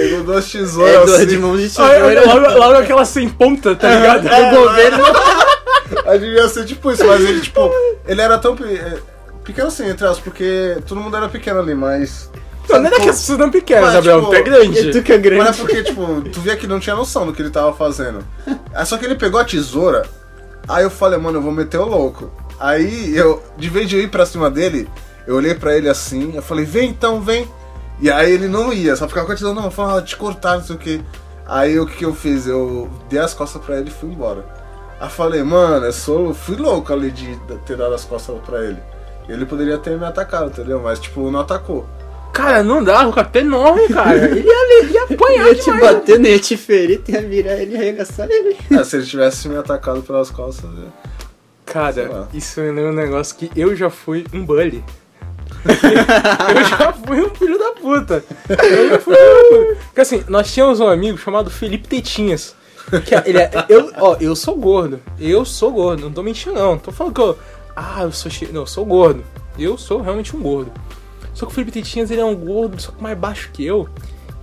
Pegou 0.00 0.24
duas 0.24 0.54
é 0.54 0.58
tesouras 0.58 1.06
dor 1.06 1.14
assim, 1.16 1.26
de 1.26 1.38
mão 1.38 1.56
de 1.56 1.68
tesoura. 1.68 2.24
Logo, 2.24 2.58
logo 2.58 2.74
aquela 2.74 3.04
sem 3.04 3.28
ponta, 3.28 3.74
tá 3.74 3.94
ligado? 3.94 4.22
Do 4.22 4.60
governo. 4.60 5.04
Aí 6.06 6.18
devia 6.18 6.48
ser 6.48 6.64
tipo 6.64 6.90
isso, 6.90 7.06
mas 7.06 7.20
ele, 7.22 7.40
tipo, 7.40 7.70
ele 8.06 8.20
era 8.20 8.38
tão 8.38 8.54
é, 8.54 8.98
pequeno 9.44 9.68
assim, 9.68 9.88
entre 9.88 10.04
aspas, 10.06 10.20
porque 10.22 10.76
todo 10.86 11.00
mundo 11.00 11.16
era 11.16 11.28
pequeno 11.28 11.60
ali, 11.60 11.74
mas... 11.74 12.30
Não, 12.68 12.80
não 12.80 12.86
era 12.86 13.00
que 13.00 13.08
as 13.08 13.20
pessoas 13.20 13.38
não 13.38 13.50
pequenas, 13.50 13.84
Mas, 13.84 13.94
Gabriel. 13.94 14.20
tipo, 14.20 14.30
Tu 14.30 14.36
é 14.36 14.42
grande. 14.42 14.90
tu 14.90 15.02
que 15.02 15.12
é 15.12 15.18
grande. 15.18 15.42
Mas 15.42 15.58
é 15.58 15.62
porque, 15.62 15.82
tipo, 15.82 16.20
tu 16.30 16.40
via 16.40 16.54
que 16.54 16.66
não 16.66 16.78
tinha 16.78 16.94
noção 16.94 17.24
do 17.24 17.32
que 17.32 17.40
ele 17.40 17.48
tava 17.48 17.72
fazendo. 17.72 18.22
Só 18.84 18.98
que 18.98 19.06
ele 19.06 19.14
pegou 19.14 19.40
a 19.40 19.44
tesoura, 19.44 20.04
aí 20.68 20.84
eu 20.84 20.90
falei, 20.90 21.18
mano, 21.18 21.38
eu 21.38 21.42
vou 21.42 21.50
meter 21.50 21.78
o 21.78 21.86
louco. 21.86 22.30
Aí 22.60 23.16
eu, 23.16 23.42
de 23.56 23.70
vez 23.70 23.88
de 23.88 23.96
eu 23.96 24.02
ir 24.02 24.08
pra 24.08 24.26
cima 24.26 24.50
dele, 24.50 24.86
eu 25.26 25.36
olhei 25.36 25.54
pra 25.54 25.74
ele 25.76 25.88
assim, 25.88 26.32
eu 26.34 26.42
falei, 26.42 26.64
vem 26.64 26.90
então, 26.90 27.20
vem. 27.20 27.48
E 28.00 28.10
aí 28.10 28.32
ele 28.32 28.48
não 28.48 28.72
ia, 28.72 28.94
só 28.94 29.08
ficava 29.08 29.26
com 29.26 29.32
a 29.32 29.34
tesoura, 29.34 29.60
não, 29.60 29.70
falava, 29.70 30.02
te 30.02 30.16
cortar, 30.16 30.56
não 30.56 30.64
sei 30.64 30.76
o 30.76 30.78
que. 30.78 31.00
Aí 31.46 31.78
o 31.78 31.86
que, 31.86 31.96
que 31.96 32.04
eu 32.04 32.14
fiz? 32.14 32.46
Eu 32.46 32.88
dei 33.08 33.18
as 33.18 33.34
costas 33.34 33.62
pra 33.64 33.78
ele 33.78 33.88
e 33.88 33.92
fui 33.92 34.10
embora. 34.10 34.44
Aí 35.00 35.08
falei, 35.08 35.42
mano, 35.42 35.86
eu 35.86 35.92
sou, 35.92 36.34
fui 36.34 36.56
louco 36.56 36.92
ali 36.92 37.10
de 37.10 37.36
ter 37.64 37.76
dado 37.76 37.94
as 37.94 38.04
costas 38.04 38.36
pra 38.44 38.64
ele. 38.64 38.78
Ele 39.28 39.44
poderia 39.44 39.78
ter 39.78 39.98
me 39.98 40.04
atacado, 40.04 40.50
entendeu? 40.50 40.80
Mas, 40.80 40.98
tipo, 40.98 41.30
não 41.30 41.40
atacou. 41.40 41.86
Cara, 42.32 42.62
não 42.62 42.82
dá, 42.84 43.06
o 43.06 43.12
cara 43.12 43.28
é 43.34 43.38
enorme, 43.38 43.88
cara. 43.88 44.16
Ele 44.16 44.46
ia, 44.46 44.82
ele 44.82 44.92
ia 44.92 45.04
apanhar 45.04 45.46
ia 45.48 45.54
te 45.54 45.64
demais. 45.64 45.80
bater, 45.80 46.18
nem 46.18 46.32
ia 46.32 46.38
te 46.38 46.56
ferir, 46.56 47.00
tem 47.00 47.16
a 47.16 47.20
virar 47.20 47.54
ele 47.54 47.74
e 47.74 47.76
arregaçar 47.76 48.28
ele. 48.30 48.56
É, 48.70 48.84
se 48.84 48.96
ele 48.96 49.06
tivesse 49.06 49.48
me 49.48 49.56
atacado 49.56 50.02
pelas 50.02 50.30
costas, 50.30 50.70
eu... 50.76 50.88
Cara, 51.66 52.28
isso 52.32 52.60
me 52.60 52.68
lembra 52.68 52.90
um 52.90 52.94
negócio 52.94 53.36
que 53.36 53.50
eu 53.54 53.76
já 53.76 53.90
fui 53.90 54.24
um 54.32 54.44
bully. 54.44 54.82
Eu 55.64 56.64
já 56.64 56.92
fui 56.92 57.20
um 57.20 57.30
filho 57.30 57.58
da 57.58 57.72
puta. 57.72 58.24
Eu 58.48 58.88
já 58.90 58.98
fui 58.98 59.14
um 59.14 59.16
filho 59.16 59.58
da 59.60 59.66
puta. 59.74 59.84
Porque 59.86 60.00
assim, 60.00 60.24
nós 60.28 60.52
tínhamos 60.52 60.80
um 60.80 60.86
amigo 60.88 61.18
chamado 61.18 61.50
Felipe 61.50 61.88
Tetinhas. 61.88 62.54
Que 63.04 63.14
é- 63.14 63.22
ele 63.26 63.38
é, 63.38 63.50
eu, 63.68 63.92
ó, 63.98 64.16
eu 64.20 64.34
sou 64.34 64.56
gordo. 64.56 65.00
Eu 65.20 65.44
sou 65.44 65.70
gordo. 65.72 66.02
Não 66.04 66.12
tô 66.12 66.22
mentindo, 66.22 66.54
não. 66.54 66.78
Tô 66.78 66.90
falando 66.90 67.14
que 67.14 67.20
eu. 67.20 67.38
Ah, 67.76 68.02
eu 68.02 68.12
sou 68.12 68.30
cheio. 68.30 68.52
Não, 68.52 68.62
eu 68.62 68.66
sou 68.66 68.84
gordo. 68.84 69.22
Eu 69.58 69.76
sou 69.76 70.00
realmente 70.00 70.34
um 70.34 70.40
gordo. 70.40 70.72
Só 71.34 71.44
que 71.46 71.52
o 71.52 71.54
Felipe 71.54 71.72
Tetinhas 71.72 72.10
ele 72.10 72.20
é 72.20 72.24
um 72.24 72.34
gordo, 72.34 72.80
só 72.80 72.90
que 72.92 73.02
mais 73.02 73.16
baixo 73.18 73.50
que 73.52 73.64
eu. 73.64 73.88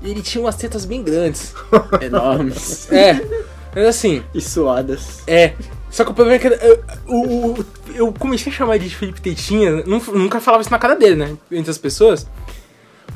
E 0.01 0.11
ele 0.11 0.21
tinha 0.21 0.43
umas 0.43 0.55
tetas 0.55 0.85
bem 0.85 1.01
grandes. 1.03 1.53
Enormes. 2.01 2.91
É. 2.91 3.13
Mas 3.73 3.85
assim, 3.87 4.23
E 4.33 4.39
suadas. 4.39 5.21
é. 5.27 5.53
Só 5.95 6.03
que 6.03 6.11
o 6.11 6.13
problema 6.13 6.35
é 6.35 6.39
que 6.39 6.47
eu, 6.47 6.83
o- 7.07 7.51
o- 7.51 7.65
eu 7.95 8.11
comecei 8.19 8.51
a 8.51 8.55
chamar 8.55 8.75
ele 8.75 8.89
de 8.89 8.95
Felipe 8.97 9.21
Tetinha, 9.21 9.81
nu- 9.85 10.03
nunca 10.13 10.41
falava 10.41 10.61
isso 10.61 10.69
na 10.69 10.77
cara 10.77 10.93
dele, 10.93 11.15
né? 11.15 11.37
Entre 11.49 11.71
as 11.71 11.77
pessoas. 11.77 12.27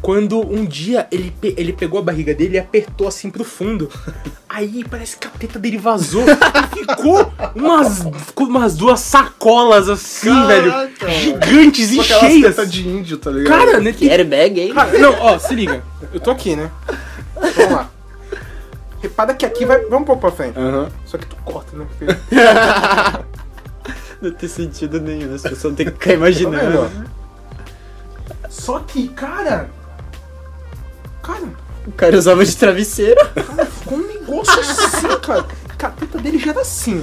Quando 0.01 0.39
um 0.39 0.63
dia 0.63 1.05
ele, 1.11 1.29
pe- 1.41 1.53
ele 1.57 1.73
pegou 1.73 1.99
a 1.99 2.01
barriga 2.01 2.33
dele 2.33 2.55
e 2.55 2.59
apertou 2.59 3.05
assim 3.05 3.29
pro 3.29 3.43
fundo. 3.43 3.89
Aí 4.47 4.85
parece 4.89 5.17
que 5.17 5.27
a 5.27 5.29
teta 5.29 5.59
dele 5.59 5.77
vazou 5.77 6.23
e 6.23 6.77
ficou 6.79 7.33
umas, 7.53 7.99
ficou 8.27 8.47
umas 8.47 8.77
duas 8.77 9.01
sacolas 9.01 9.89
assim, 9.89 10.29
Caraca, 10.29 11.05
velho. 11.05 11.19
Gigantes 11.19 11.91
e 11.91 12.01
cheias. 12.01 12.55
tetas 12.55 12.71
de 12.71 12.87
índio, 12.87 13.17
tá 13.17 13.29
ligado? 13.29 13.57
Cara, 13.57 13.79
né? 13.81 13.91
Que 13.91 14.09
airbag, 14.09 14.61
hein? 14.61 14.73
Cara, 14.73 14.97
não, 14.97 15.13
ó, 15.19 15.37
se 15.37 15.53
liga. 15.53 15.83
Eu 16.13 16.19
tô 16.21 16.31
aqui, 16.31 16.55
né? 16.55 16.71
Vamos 17.35 17.71
lá. 17.73 17.88
Repara 19.01 19.33
que 19.33 19.45
aqui 19.45 19.65
vai. 19.65 19.79
Vamos 19.85 20.01
um 20.01 20.05
pouco 20.05 20.21
pra 20.21 20.31
frente. 20.31 20.57
Aham. 20.59 20.89
Só 21.05 21.17
que 21.17 21.25
tu 21.25 21.35
corta, 21.45 21.75
né? 21.77 21.85
Não 24.21 24.31
tem 24.31 24.49
sentido 24.49 24.99
nenhum, 24.99 25.33
as 25.33 25.41
pessoas 25.41 25.75
têm 25.75 25.85
que 25.85 25.93
ficar 25.93 26.07
Tá 26.09 26.13
imaginando. 26.13 26.87
vendo? 26.89 27.09
Só 28.49 28.79
que, 28.79 29.07
cara. 29.09 29.69
Cara, 31.23 31.43
O 31.87 31.91
cara 31.93 32.17
usava 32.17 32.43
de 32.43 32.55
travesseiro. 32.57 33.19
cara, 33.33 33.65
ficou 33.65 33.97
um 33.97 34.05
negócio 34.07 34.59
assim, 34.59 35.07
cara. 35.21 35.45
A 35.69 35.73
capeta 35.75 36.17
dele 36.17 36.37
já 36.37 36.51
era 36.51 36.61
assim, 36.61 37.01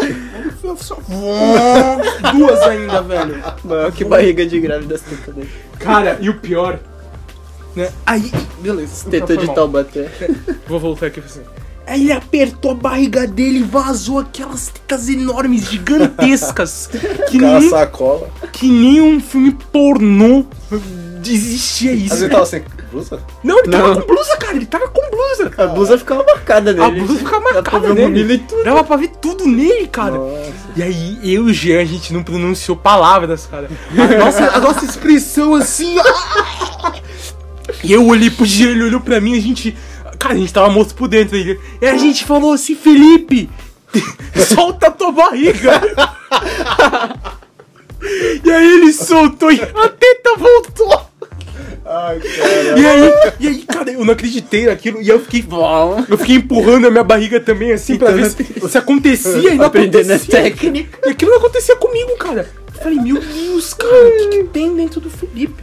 ele 0.00 0.50
foi 0.52 0.76
só. 0.78 0.96
Duas 2.34 2.60
ainda, 2.62 3.02
velho. 3.02 3.42
Maior 3.64 3.92
que 3.92 4.04
barriga 4.04 4.46
de 4.46 4.58
grávida 4.58 4.94
as 4.94 5.02
tetas 5.02 5.34
dele. 5.34 5.50
Cara, 5.78 6.16
e 6.20 6.30
o 6.30 6.40
pior. 6.40 6.78
Né? 7.76 7.92
Aí. 8.06 8.32
Beleza. 8.60 9.04
Foi 9.08 9.36
de. 9.36 9.54
Taubaté. 9.54 10.10
Vou 10.66 10.80
voltar 10.80 11.06
aqui 11.06 11.20
assim. 11.20 11.42
Aí 11.86 12.00
ele 12.02 12.12
apertou 12.12 12.72
a 12.72 12.74
barriga 12.74 13.28
dele 13.28 13.60
e 13.60 13.62
vazou 13.62 14.18
aquelas 14.18 14.68
tetas 14.68 15.08
enormes, 15.08 15.70
gigantescas. 15.70 16.88
que, 17.30 17.36
Aquela 17.36 17.60
nem, 17.60 17.70
sacola. 17.70 18.28
que 18.52 18.68
nem 18.68 19.00
um 19.00 19.20
filme 19.20 19.52
pornô 19.70 20.46
existia 21.24 21.92
Às 21.92 21.98
isso. 21.98 22.14
vezes 22.14 22.30
tava 22.30 22.46
sem 22.46 22.64
blusa? 22.90 23.20
Não, 23.44 23.58
ele 23.58 23.68
tava 23.70 23.88
Não. 23.88 24.00
com 24.00 24.06
blusa, 24.06 24.36
cara. 24.36 24.56
Ele 24.56 24.66
tava 24.66 24.88
com 24.88 25.10
blusa. 25.10 25.52
A 25.56 25.66
blusa 25.68 25.98
ficava 25.98 26.24
marcada 26.24 26.72
nele. 26.72 26.84
A 26.84 26.90
blusa 26.90 27.18
ficava 27.18 27.40
marcada 27.40 27.94
nele. 27.94 28.44
Dava 28.64 28.82
pra 28.84 28.96
ver 28.96 29.08
tudo 29.20 29.46
nele, 29.46 29.86
cara. 29.86 30.16
Nossa. 30.16 30.52
E 30.76 30.82
aí, 30.82 31.18
eu 31.22 31.48
e 31.48 31.50
o 31.50 31.54
Jean, 31.54 31.80
a 31.80 31.84
gente 31.84 32.12
não 32.12 32.22
pronunciou 32.22 32.76
palavras, 32.76 33.46
cara. 33.46 33.68
A 33.92 34.18
nossa, 34.18 34.44
a 34.56 34.60
nossa 34.60 34.84
expressão 34.84 35.54
assim. 35.54 35.96
E 37.86 37.92
eu 37.92 38.06
olhei 38.06 38.30
pro 38.30 38.44
Jean, 38.44 38.70
ele 38.70 38.84
olhou 38.84 39.00
pra 39.00 39.20
mim, 39.20 39.36
a 39.36 39.40
gente. 39.40 39.76
Cara, 40.18 40.34
a 40.34 40.38
gente 40.38 40.52
tava 40.52 40.68
morto 40.70 40.94
por 40.94 41.08
dentro. 41.08 41.36
Ele, 41.36 41.58
e 41.80 41.86
a 41.86 41.96
gente 41.96 42.24
falou 42.24 42.52
assim: 42.52 42.74
Felipe, 42.74 43.48
solta 44.54 44.88
a 44.88 44.90
tua 44.90 45.12
barriga. 45.12 45.80
E 48.44 48.50
aí 48.50 48.72
ele 48.74 48.92
soltou 48.92 49.50
e 49.50 49.60
a 49.60 49.88
teta 49.88 50.36
voltou. 50.36 51.10
Ai, 51.84 52.20
cara. 52.20 52.78
E 52.78 52.86
aí, 52.86 53.12
e 53.40 53.48
aí, 53.48 53.62
cara, 53.62 53.90
eu 53.90 54.04
não 54.04 54.12
acreditei 54.12 54.66
naquilo. 54.66 55.00
E 55.00 55.08
eu 55.08 55.18
fiquei. 55.20 55.44
Eu 56.08 56.18
fiquei 56.18 56.36
empurrando 56.36 56.86
a 56.86 56.90
minha 56.90 57.02
barriga 57.02 57.40
também, 57.40 57.72
assim, 57.72 57.96
pra 57.96 58.10
ver 58.12 58.30
se, 58.30 58.44
se 58.68 58.78
acontecia 58.78 59.50
e 59.52 59.56
não 59.56 59.64
Aprendendo 59.64 60.12
a 60.12 60.16
acontecia. 60.16 60.42
técnica. 60.42 60.98
E 61.04 61.10
aquilo 61.10 61.30
não 61.32 61.38
acontecia 61.38 61.74
comigo, 61.76 62.16
cara. 62.18 62.48
Eu 62.76 62.82
falei, 62.82 63.00
meu 63.00 63.18
Deus, 63.20 63.74
cara, 63.74 64.08
o 64.08 64.16
que, 64.18 64.26
que 64.28 64.44
tem 64.44 64.76
dentro 64.76 65.00
do 65.00 65.10
Felipe? 65.10 65.62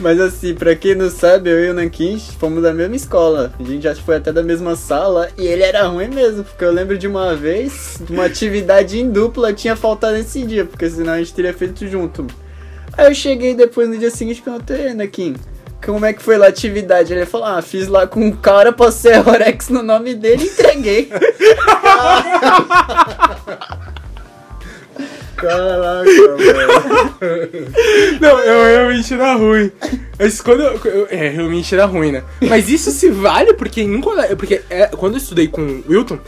Mas 0.00 0.20
assim, 0.20 0.54
pra 0.54 0.74
quem 0.74 0.94
não 0.94 1.10
sabe, 1.10 1.50
eu 1.50 1.64
e 1.64 1.70
o 1.70 1.74
Nankin 1.74 2.18
fomos 2.38 2.62
da 2.62 2.72
mesma 2.72 2.96
escola. 2.96 3.52
A 3.58 3.62
gente 3.62 3.82
já 3.82 3.94
foi 3.94 4.16
até 4.16 4.32
da 4.32 4.42
mesma 4.42 4.74
sala 4.74 5.28
e 5.38 5.46
ele 5.46 5.62
era 5.62 5.86
ruim 5.86 6.08
mesmo, 6.08 6.44
porque 6.44 6.64
eu 6.64 6.72
lembro 6.72 6.98
de 6.98 7.06
uma 7.06 7.36
vez, 7.36 8.00
uma 8.08 8.24
atividade 8.24 8.98
em 8.98 9.10
dupla 9.10 9.52
tinha 9.52 9.76
faltado 9.76 10.16
esse 10.16 10.42
dia, 10.42 10.64
porque 10.64 10.88
senão 10.88 11.12
a 11.12 11.18
gente 11.18 11.34
teria 11.34 11.54
feito 11.54 11.86
junto. 11.86 12.26
Aí 12.96 13.10
eu 13.10 13.14
cheguei 13.14 13.54
depois 13.54 13.88
no 13.88 13.96
dia 13.96 14.10
seguinte 14.10 14.38
e 14.38 14.42
perguntei, 14.42 14.92
Nankin, 14.92 15.36
como 15.84 16.06
é 16.06 16.12
que 16.12 16.22
foi 16.22 16.36
lá 16.36 16.46
a 16.46 16.50
atividade? 16.50 17.12
Ele 17.12 17.26
falou, 17.26 17.46
ah, 17.46 17.62
fiz 17.62 17.88
lá 17.88 18.06
com 18.06 18.24
um 18.24 18.32
cara, 18.32 18.72
passei 18.72 19.14
a 19.14 19.20
Orex 19.20 19.68
no 19.68 19.82
nome 19.82 20.14
dele 20.14 20.44
e 20.44 20.46
entreguei. 20.46 21.10
Caraca, 25.42 26.04
velho. 26.36 27.68
Não, 28.20 28.38
eu 28.40 28.64
realmente 28.64 29.12
era 29.14 29.34
ruim. 29.34 29.70
Mas 30.18 30.40
quando 30.40 30.60
eu, 30.62 30.80
eu- 30.84 31.06
É, 31.10 31.28
realmente 31.28 31.74
era 31.74 31.84
ruim, 31.84 32.12
né? 32.12 32.22
Mas 32.48 32.68
isso 32.68 32.90
se 32.90 33.10
vale 33.10 33.54
porque 33.54 33.82
em 33.82 33.94
um 33.96 34.00
colégio. 34.00 34.36
Porque 34.36 34.62
é, 34.70 34.86
quando 34.86 35.14
eu 35.14 35.18
estudei 35.18 35.48
com 35.48 35.60
o 35.60 35.84
Wilton, 35.88 36.18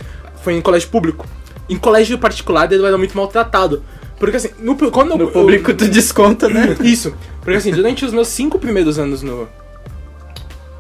foi 0.43 0.55
em 0.55 0.61
colégio 0.61 0.89
público. 0.89 1.27
Em 1.69 1.77
colégio 1.79 2.19
particular, 2.19 2.71
ele 2.71 2.85
era 2.85 2.99
muito 2.99 3.17
maltratado. 3.17 3.83
Porque 4.19 4.37
assim, 4.37 4.51
no, 4.59 4.77
quando 4.91 5.13
eu- 5.13 5.19
No 5.19 5.29
público 5.31 5.73
tu 5.75 5.87
desconta, 5.89 6.49
né? 6.49 6.77
Isso. 6.83 7.15
Porque 7.43 7.57
assim, 7.57 7.73
durante 7.73 8.05
os 8.05 8.13
meus 8.13 8.29
cinco 8.29 8.59
primeiros 8.59 8.99
anos 8.99 9.23
no. 9.23 9.49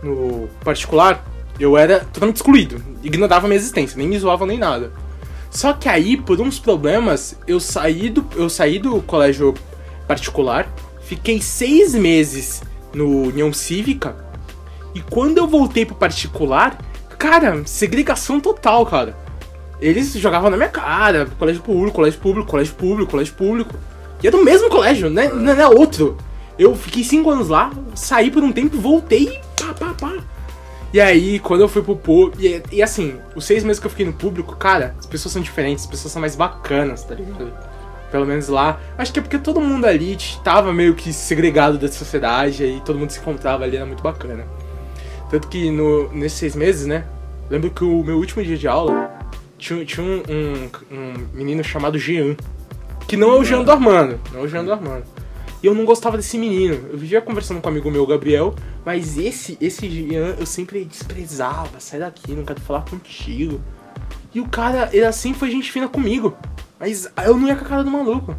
no 0.02 0.48
particular, 0.64 1.24
eu 1.58 1.76
era 1.76 2.00
totalmente 2.00 2.36
excluído. 2.36 2.80
Ignorava 3.02 3.46
a 3.46 3.48
minha 3.48 3.58
existência, 3.58 3.96
nem 3.96 4.08
me 4.08 4.18
zoava 4.18 4.44
nem 4.46 4.58
nada. 4.58 4.90
Só 5.54 5.72
que 5.72 5.88
aí, 5.88 6.16
por 6.16 6.40
uns 6.40 6.58
problemas, 6.58 7.38
eu 7.46 7.60
saí 7.60 8.10
do, 8.10 8.26
eu 8.34 8.50
saí 8.50 8.80
do 8.80 9.00
colégio 9.00 9.54
particular, 10.06 10.68
fiquei 11.02 11.40
seis 11.40 11.94
meses 11.94 12.60
no 12.92 13.28
União 13.28 13.52
Cívica, 13.52 14.16
e 14.92 15.00
quando 15.00 15.38
eu 15.38 15.46
voltei 15.46 15.86
pro 15.86 15.94
particular, 15.94 16.76
cara, 17.16 17.62
segregação 17.66 18.40
total, 18.40 18.84
cara. 18.84 19.16
Eles 19.80 20.12
jogavam 20.14 20.50
na 20.50 20.56
minha 20.56 20.68
cara, 20.68 21.26
colégio 21.38 21.62
público, 21.62 21.94
colégio 21.94 22.20
público, 22.20 22.50
colégio 22.50 22.74
público, 22.74 23.10
colégio 23.12 23.34
público. 23.34 23.74
E 24.22 24.26
é 24.26 24.30
do 24.32 24.42
mesmo 24.44 24.68
colégio, 24.68 25.08
né? 25.08 25.28
Não 25.28 25.52
é 25.52 25.68
outro. 25.68 26.16
Eu 26.58 26.74
fiquei 26.74 27.04
cinco 27.04 27.30
anos 27.30 27.48
lá, 27.48 27.72
saí 27.94 28.28
por 28.28 28.42
um 28.42 28.50
tempo, 28.50 28.76
voltei. 28.76 29.40
E 30.94 31.00
aí, 31.00 31.40
quando 31.40 31.62
eu 31.62 31.68
fui 31.68 31.82
pro 31.82 31.96
público. 31.96 32.40
E, 32.40 32.62
e 32.70 32.80
assim, 32.80 33.18
os 33.34 33.44
seis 33.44 33.64
meses 33.64 33.80
que 33.80 33.86
eu 33.86 33.90
fiquei 33.90 34.06
no 34.06 34.12
público, 34.12 34.54
cara, 34.54 34.94
as 34.96 35.06
pessoas 35.06 35.32
são 35.32 35.42
diferentes, 35.42 35.82
as 35.82 35.90
pessoas 35.90 36.12
são 36.12 36.20
mais 36.20 36.36
bacanas, 36.36 37.02
tá 37.02 37.16
ligado? 37.16 37.52
Pelo 38.12 38.24
menos 38.24 38.46
lá. 38.46 38.78
Acho 38.96 39.12
que 39.12 39.18
é 39.18 39.22
porque 39.22 39.36
todo 39.36 39.60
mundo 39.60 39.86
ali 39.86 40.16
tava 40.44 40.72
meio 40.72 40.94
que 40.94 41.12
segregado 41.12 41.78
da 41.78 41.88
sociedade, 41.88 42.62
aí 42.62 42.80
todo 42.84 42.96
mundo 42.96 43.10
se 43.10 43.18
encontrava 43.18 43.64
ali, 43.64 43.74
era 43.74 43.84
muito 43.84 44.04
bacana. 44.04 44.46
Tanto 45.28 45.48
que 45.48 45.68
no, 45.68 46.12
nesses 46.12 46.38
seis 46.38 46.54
meses, 46.54 46.86
né? 46.86 47.04
Lembro 47.50 47.72
que 47.72 47.82
o 47.82 48.04
meu 48.04 48.16
último 48.16 48.44
dia 48.44 48.56
de 48.56 48.68
aula 48.68 49.10
tinha, 49.58 49.84
tinha 49.84 50.06
um, 50.06 50.22
um, 50.30 50.96
um 50.96 51.26
menino 51.32 51.64
chamado 51.64 51.98
Jean. 51.98 52.36
Que 53.08 53.16
não 53.16 53.32
é 53.32 53.34
o 53.40 53.44
Jean 53.44 53.64
do 53.64 53.72
Armando. 53.72 54.20
Não 54.32 54.42
é 54.42 54.44
o 54.44 54.48
Jean 54.48 54.64
do 54.64 54.72
Armando. 54.72 55.02
E 55.64 55.66
eu 55.66 55.74
não 55.74 55.86
gostava 55.86 56.18
desse 56.18 56.36
menino. 56.36 56.74
Eu 56.92 56.98
vivia 56.98 57.22
conversando 57.22 57.58
com 57.58 57.70
um 57.70 57.72
amigo 57.72 57.90
meu, 57.90 58.06
Gabriel, 58.06 58.54
mas 58.84 59.16
esse, 59.16 59.56
esse 59.58 59.88
Jean 59.88 60.36
eu 60.38 60.44
sempre 60.44 60.84
desprezava. 60.84 61.80
Sai 61.80 62.00
daqui, 62.00 62.32
não 62.32 62.44
quero 62.44 62.60
falar 62.60 62.82
contigo. 62.82 63.62
E 64.34 64.42
o 64.42 64.46
cara, 64.46 64.90
ele 64.92 65.06
assim 65.06 65.32
foi 65.32 65.50
gente 65.50 65.72
fina 65.72 65.88
comigo. 65.88 66.36
Mas 66.78 67.10
eu 67.24 67.38
não 67.38 67.48
ia 67.48 67.56
com 67.56 67.64
a 67.64 67.66
cara 67.66 67.82
do 67.82 67.90
maluco. 67.90 68.36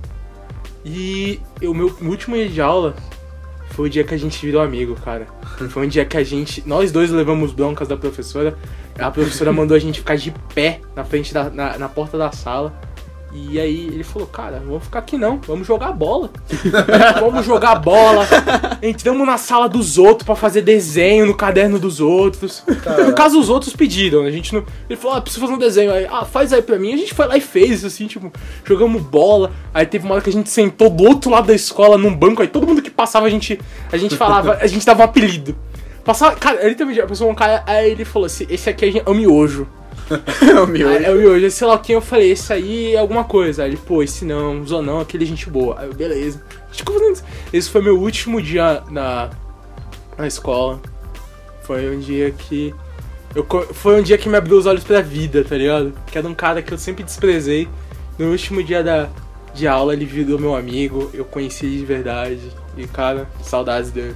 E 0.85 1.39
o 1.63 1.73
meu 1.73 1.87
último 2.03 2.35
dia 2.35 2.47
de 2.47 2.61
aula 2.61 2.95
foi 3.71 3.87
o 3.87 3.89
dia 3.89 4.03
que 4.03 4.13
a 4.13 4.17
gente 4.17 4.45
virou 4.45 4.61
amigo, 4.61 4.93
cara. 4.93 5.25
Foi 5.71 5.87
um 5.87 5.89
dia 5.89 6.05
que 6.05 6.17
a 6.17 6.23
gente. 6.23 6.61
Nós 6.63 6.91
dois 6.91 7.09
levamos 7.09 7.51
broncas 7.51 7.87
da 7.87 7.97
professora. 7.97 8.55
A 8.99 9.09
professora 9.09 9.51
mandou 9.51 9.75
a 9.75 9.79
gente 9.79 9.97
ficar 10.01 10.15
de 10.15 10.31
pé 10.53 10.79
na 10.95 11.03
frente 11.03 11.33
da. 11.33 11.49
na, 11.49 11.75
na 11.75 11.89
porta 11.89 12.19
da 12.19 12.31
sala. 12.31 12.79
E 13.37 13.59
aí 13.59 13.87
ele 13.87 14.03
falou, 14.03 14.27
cara, 14.27 14.63
vamos 14.65 14.85
ficar 14.85 14.99
aqui 14.99 15.17
não, 15.17 15.39
vamos 15.45 15.67
jogar 15.67 15.91
bola. 15.91 16.29
vamos 17.19 17.45
jogar 17.45 17.75
bola. 17.75 18.25
Entramos 18.81 19.27
na 19.27 19.37
sala 19.37 19.67
dos 19.67 19.97
outros 19.97 20.25
pra 20.25 20.35
fazer 20.35 20.61
desenho 20.61 21.25
no 21.25 21.35
caderno 21.35 21.77
dos 21.77 21.99
outros. 21.99 22.63
No 23.05 23.13
caso, 23.13 23.37
os 23.37 23.49
outros 23.49 23.75
pediram, 23.75 24.23
né? 24.23 24.29
A 24.29 24.31
gente 24.31 24.53
não. 24.53 24.63
Ele 24.89 24.97
falou, 24.97 25.17
ah, 25.17 25.21
preciso 25.21 25.41
fazer 25.41 25.53
um 25.53 25.59
desenho 25.59 25.91
aí. 25.91 26.07
Ah, 26.09 26.23
faz 26.23 26.53
aí 26.53 26.61
pra 26.61 26.79
mim. 26.79 26.93
A 26.93 26.97
gente 26.97 27.13
foi 27.13 27.27
lá 27.27 27.35
e 27.35 27.41
fez, 27.41 27.83
assim, 27.83 28.07
tipo, 28.07 28.31
jogamos 28.63 29.01
bola. 29.01 29.51
Aí 29.73 29.85
teve 29.85 30.05
uma 30.05 30.15
hora 30.15 30.23
que 30.23 30.29
a 30.29 30.33
gente 30.33 30.49
sentou 30.49 30.89
do 30.89 31.03
outro 31.03 31.29
lado 31.29 31.47
da 31.47 31.53
escola 31.53 31.97
num 31.97 32.15
banco, 32.15 32.41
aí 32.41 32.47
todo 32.47 32.65
mundo 32.65 32.81
que 32.81 32.89
passava, 32.89 33.25
a 33.25 33.29
gente, 33.29 33.59
a 33.91 33.97
gente 33.97 34.15
falava, 34.15 34.57
a 34.61 34.67
gente 34.67 34.85
dava 34.85 35.01
um 35.01 35.05
apelido. 35.05 35.55
Passava, 36.05 36.35
cara, 36.35 36.65
ele 36.65 36.75
também, 36.75 36.99
a 36.99 37.05
pessoa, 37.07 37.31
um 37.31 37.35
cara, 37.35 37.63
aí 37.65 37.91
ele 37.91 38.05
falou 38.05 38.27
assim, 38.27 38.45
esse 38.49 38.69
aqui 38.69 39.01
é 39.05 39.09
o 39.09 39.13
miojo. 39.13 39.67
É 40.09 40.53
o. 40.59 40.89
Aí, 40.89 41.03
é 41.05 41.11
o 41.11 41.15
miojo, 41.15 41.51
sei 41.51 41.67
lá 41.67 41.75
o 41.75 41.79
que, 41.79 41.91
eu 41.91 42.01
falei, 42.01 42.31
esse 42.31 42.51
aí 42.53 42.93
é 42.93 42.99
alguma 42.99 43.23
coisa. 43.23 43.63
Aí 43.63 43.71
ele, 43.71 43.77
pô, 43.77 44.03
esse 44.03 44.25
não, 44.25 44.61
usou 44.61 44.81
não, 44.81 44.99
aquele 44.99 45.23
é 45.23 45.27
gente 45.27 45.49
boa. 45.49 45.79
Aí 45.79 45.87
eu, 45.87 45.93
beleza. 45.93 46.41
Esse 47.51 47.69
foi 47.69 47.81
meu 47.81 47.99
último 47.99 48.41
dia 48.41 48.83
na, 48.89 49.29
na 50.17 50.27
escola. 50.27 50.79
Foi 51.63 51.95
um 51.95 51.99
dia 51.99 52.31
que. 52.31 52.73
Eu, 53.33 53.45
foi 53.73 53.99
um 53.99 54.03
dia 54.03 54.17
que 54.17 54.29
me 54.29 54.37
abriu 54.37 54.57
os 54.57 54.65
olhos 54.65 54.83
pra 54.83 55.01
vida, 55.01 55.43
tá 55.43 55.57
ligado? 55.57 55.93
Que 56.07 56.17
era 56.17 56.27
um 56.27 56.35
cara 56.35 56.61
que 56.61 56.73
eu 56.73 56.77
sempre 56.77 57.03
desprezei. 57.03 57.67
No 58.17 58.31
último 58.31 58.63
dia 58.63 58.81
da, 58.81 59.09
de 59.53 59.67
aula, 59.67 59.93
ele 59.93 60.05
virou 60.05 60.39
meu 60.39 60.55
amigo, 60.55 61.09
eu 61.13 61.25
conheci 61.25 61.65
ele 61.65 61.77
de 61.79 61.85
verdade. 61.85 62.51
E, 62.77 62.85
cara, 62.85 63.27
saudades 63.41 63.91
dele. 63.91 64.15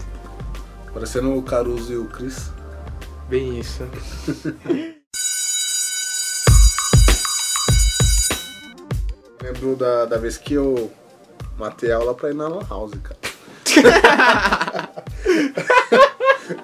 Parecendo 0.94 1.36
o 1.36 1.42
Caruso 1.42 1.94
e 1.94 1.98
o 1.98 2.06
Chris. 2.06 2.52
Bem 3.30 3.60
isso. 3.60 3.84
Lembro 9.42 9.76
da, 9.76 10.06
da 10.06 10.18
vez 10.18 10.38
que 10.38 10.54
eu 10.54 10.92
matei 11.58 11.92
aula 11.92 12.14
pra 12.14 12.30
ir 12.30 12.36
na 12.36 12.48
Lan 12.48 12.66
House, 12.70 12.94
cara. 13.02 13.20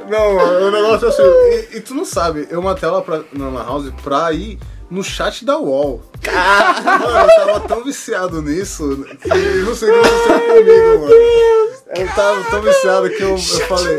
não, 0.09 0.67
o 0.67 0.71
negócio 0.71 1.07
é 1.07 1.09
assim. 1.09 1.23
E, 1.23 1.77
e 1.77 1.81
tu 1.81 1.93
não 1.93 2.05
sabe, 2.05 2.47
eu 2.49 2.61
matei 2.61 2.87
aula 2.87 3.01
pra, 3.01 3.23
na 3.31 3.49
Lan 3.49 3.63
House 3.63 3.93
pra 4.03 4.31
ir 4.33 4.59
no 4.89 5.03
chat 5.03 5.43
da 5.43 5.57
UOL. 5.57 6.01
Mano, 6.25 7.29
eu 7.31 7.45
tava 7.45 7.59
tão 7.61 7.83
viciado 7.83 8.41
nisso 8.41 9.05
que 9.21 9.29
eu 9.29 9.65
não 9.65 9.75
sei 9.75 9.89
o 9.89 9.93
que 9.93 9.99
aconteceu 9.99 10.39
comigo, 10.39 10.99
mano. 11.01 11.75
Eu 11.95 12.07
tava 12.15 12.43
tão 12.49 12.61
viciado 12.61 13.09
que 13.09 13.21
eu, 13.21 13.31
eu 13.31 13.37
falei. 13.37 13.97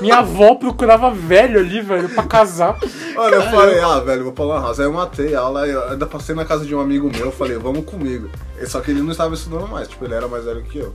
Minha 0.00 0.18
avó 0.18 0.54
procurava 0.54 1.10
velho 1.10 1.60
ali, 1.60 1.80
velho, 1.80 2.08
pra 2.08 2.24
casar. 2.24 2.78
Olha, 3.16 3.36
eu 3.36 3.42
falei, 3.42 3.80
ah, 3.80 4.00
velho, 4.00 4.24
vou 4.24 4.32
pra 4.32 4.44
Lan 4.44 4.60
House. 4.60 4.80
Aí 4.80 4.86
eu 4.86 4.92
matei 4.92 5.34
a 5.34 5.40
aula, 5.40 5.66
eu 5.66 5.90
ainda 5.90 6.06
passei 6.06 6.34
na 6.34 6.44
casa 6.44 6.64
de 6.64 6.74
um 6.74 6.80
amigo 6.80 7.10
meu, 7.10 7.26
eu 7.26 7.32
falei, 7.32 7.56
vamos 7.58 7.84
comigo. 7.84 8.28
E 8.60 8.66
Só 8.66 8.80
que 8.80 8.90
ele 8.90 9.02
não 9.02 9.12
estava 9.12 9.34
estudando 9.34 9.68
mais, 9.68 9.88
tipo, 9.88 10.04
ele 10.04 10.14
era 10.14 10.26
mais 10.26 10.44
velho 10.44 10.62
que 10.62 10.78
eu. 10.78 10.94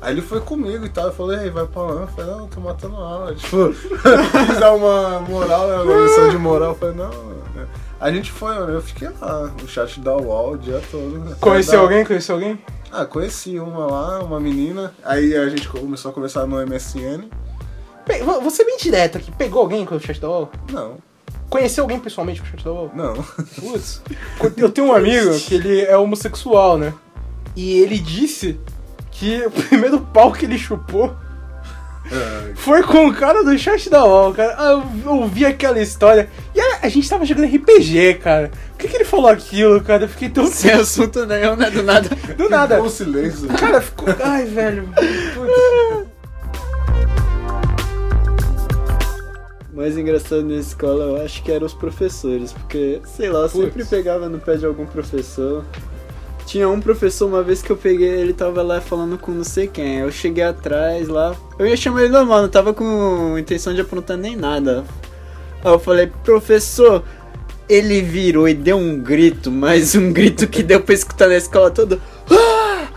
Aí 0.00 0.14
ele 0.14 0.22
foi 0.22 0.40
comigo 0.40 0.84
e 0.84 0.88
tal, 0.88 1.06
eu 1.06 1.12
falei, 1.12 1.44
ei, 1.44 1.50
vai 1.50 1.66
pra 1.66 1.82
lá. 1.82 2.00
Eu 2.02 2.08
falei, 2.08 2.30
não, 2.30 2.48
tô 2.48 2.60
matando 2.60 2.96
a 2.96 3.00
aula. 3.00 3.34
Tipo, 3.36 3.72
quis 4.46 4.58
dar 4.58 4.72
uma 4.74 5.20
moral, 5.20 5.68
né, 5.68 5.76
uma 5.76 6.02
lição 6.02 6.28
de 6.28 6.38
moral. 6.38 6.70
Eu 6.70 6.74
falei, 6.76 6.94
não. 6.96 7.41
A 8.02 8.10
gente 8.10 8.32
foi, 8.32 8.52
mano, 8.54 8.72
eu 8.72 8.82
fiquei 8.82 9.08
lá, 9.20 9.52
no 9.60 9.68
chat 9.68 10.00
da 10.00 10.16
UOL 10.16 10.52
o 10.54 10.58
dia 10.58 10.82
todo. 10.90 11.18
né. 11.20 11.36
Conheceu 11.40 11.74
Da- 11.74 11.80
alguém? 11.84 12.04
Conheceu 12.04 12.34
alguém? 12.34 12.58
Ah, 12.90 13.06
conheci 13.06 13.58
uma 13.58 13.86
lá, 13.86 14.18
uma 14.24 14.40
menina. 14.40 14.92
Aí 15.04 15.36
a 15.36 15.48
gente 15.48 15.68
começou 15.68 16.10
a 16.10 16.14
conversar 16.14 16.46
no 16.46 16.56
MSN. 16.66 17.28
Pe- 18.04 18.22
Vou 18.22 18.50
ser 18.50 18.64
bem 18.64 18.76
direto 18.76 19.18
aqui. 19.18 19.30
Pegou 19.30 19.62
alguém 19.62 19.86
com 19.86 19.94
o 19.94 20.00
chat 20.00 20.20
da 20.20 20.28
UOL? 20.28 20.50
Não, 20.72 20.96
Conheceu 21.48 21.84
alguém 21.84 22.00
pessoalmente 22.00 22.40
com 22.40 22.46
o 22.48 22.50
chat 22.50 22.64
da 22.64 22.72
UOL? 22.72 22.90
não. 22.94 23.14
Putz. 23.60 24.02
Eu 24.56 24.70
tenho 24.70 24.88
um 24.88 24.92
amigo 24.92 25.38
que 25.38 25.54
ele 25.54 25.82
é 25.82 25.96
homossexual, 25.96 26.76
né? 26.76 26.92
E 27.54 27.78
ele 27.80 27.98
disse 27.98 28.58
que 29.12 29.44
o 29.46 29.50
primeiro 29.50 30.00
pau 30.00 30.32
que 30.32 30.44
ele 30.46 30.58
chupou 30.58 31.14
Ai, 32.10 32.52
foi 32.56 32.82
com 32.82 33.06
o 33.06 33.14
cara 33.14 33.44
do 33.44 33.56
chat 33.58 33.88
da 33.88 34.04
UOL, 34.04 34.34
cara. 34.34 34.54
Ah, 34.58 34.82
Eu 35.04 35.14
ouvi 35.20 35.46
aquela 35.46 35.80
história. 35.80 36.28
E 36.54 36.60
a, 36.82 36.88
gente 36.88 37.08
tava 37.08 37.24
jogando 37.24 37.46
RPG, 37.46 38.14
cara. 38.14 38.50
Por 38.70 38.78
que, 38.78 38.88
que 38.88 38.96
ele 38.96 39.04
falou 39.04 39.28
aquilo, 39.28 39.80
cara? 39.80 40.04
Eu 40.04 40.08
fiquei 40.08 40.28
tão 40.28 40.46
Sem 40.46 40.72
assunto 40.72 41.24
nenhum, 41.24 41.54
né? 41.54 41.70
Do 41.70 41.82
nada. 41.82 42.08
Do 42.36 42.48
nada. 42.48 42.74
Ficou 42.74 42.88
um 42.88 42.90
silêncio. 42.90 43.48
Cara, 43.48 43.80
ficou. 43.80 44.08
Ai, 44.20 44.44
velho. 44.46 44.88
Putz. 45.34 46.12
Mais 49.72 49.96
engraçado 49.96 50.42
na 50.42 50.56
escola 50.56 51.04
eu 51.04 51.24
acho 51.24 51.42
que 51.42 51.50
eram 51.50 51.66
os 51.66 51.72
professores, 51.72 52.52
porque, 52.52 53.00
sei 53.06 53.30
lá, 53.30 53.40
eu 53.40 53.48
sempre 53.48 53.70
Putz. 53.70 53.88
pegava 53.88 54.28
no 54.28 54.38
pé 54.38 54.56
de 54.56 54.66
algum 54.66 54.84
professor. 54.84 55.64
Tinha 56.44 56.68
um 56.68 56.80
professor 56.80 57.26
uma 57.26 57.42
vez 57.42 57.62
que 57.62 57.70
eu 57.70 57.76
peguei, 57.76 58.08
ele 58.08 58.34
tava 58.34 58.60
lá 58.62 58.80
falando 58.80 59.16
com 59.16 59.30
não 59.30 59.44
sei 59.44 59.68
quem. 59.68 60.00
Eu 60.00 60.10
cheguei 60.10 60.44
atrás 60.44 61.08
lá. 61.08 61.34
Eu 61.58 61.66
ia 61.66 61.76
chamar 61.76 62.02
ele 62.02 62.12
normal, 62.12 62.42
não 62.42 62.48
tava 62.48 62.74
com 62.74 63.38
intenção 63.38 63.72
de 63.72 63.80
aprontar 63.80 64.16
nem 64.16 64.36
nada. 64.36 64.84
Aí 65.64 65.72
eu 65.72 65.78
falei, 65.78 66.10
professor, 66.24 67.04
ele 67.68 68.02
virou 68.02 68.48
e 68.48 68.54
deu 68.54 68.76
um 68.76 68.98
grito, 68.98 69.50
mas 69.50 69.94
um 69.94 70.12
grito 70.12 70.46
que 70.46 70.62
deu 70.62 70.80
pra 70.80 70.94
escutar 70.94 71.28
na 71.28 71.36
escola 71.36 71.70
toda. 71.70 71.98
Ah! 72.30 72.88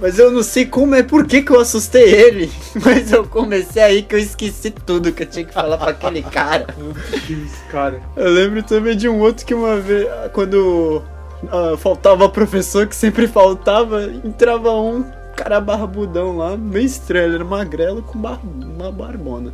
Mas 0.00 0.18
eu 0.18 0.32
não 0.32 0.42
sei 0.42 0.66
como 0.66 0.96
é 0.96 1.02
por 1.02 1.26
que, 1.26 1.42
que 1.42 1.52
eu 1.52 1.60
assustei 1.60 2.02
ele. 2.02 2.50
Mas 2.84 3.12
eu 3.12 3.24
comecei 3.24 3.80
aí 3.80 4.02
que 4.02 4.16
eu 4.16 4.18
esqueci 4.18 4.68
tudo 4.72 5.12
que 5.12 5.22
eu 5.22 5.26
tinha 5.28 5.44
que 5.44 5.54
falar 5.54 5.78
pra 5.78 5.90
aquele 5.90 6.22
cara. 6.24 6.66
Meu 6.76 6.92
Deus, 7.28 7.52
cara. 7.70 8.02
Eu 8.16 8.32
lembro 8.32 8.64
também 8.64 8.96
de 8.96 9.08
um 9.08 9.20
outro 9.20 9.46
que 9.46 9.54
uma 9.54 9.76
vez, 9.76 10.08
quando 10.32 11.04
ah, 11.48 11.76
faltava 11.78 12.28
professor, 12.28 12.86
que 12.88 12.96
sempre 12.96 13.28
faltava, 13.28 14.02
entrava 14.24 14.72
um 14.72 15.04
cara 15.36 15.60
barbudão 15.60 16.36
lá, 16.36 16.56
meio 16.56 16.84
estranho, 16.84 17.26
ele 17.26 17.34
era 17.36 17.44
magrelo 17.44 18.02
com 18.02 18.18
bar 18.18 18.40
uma 18.44 18.90
barbona. 18.90 19.52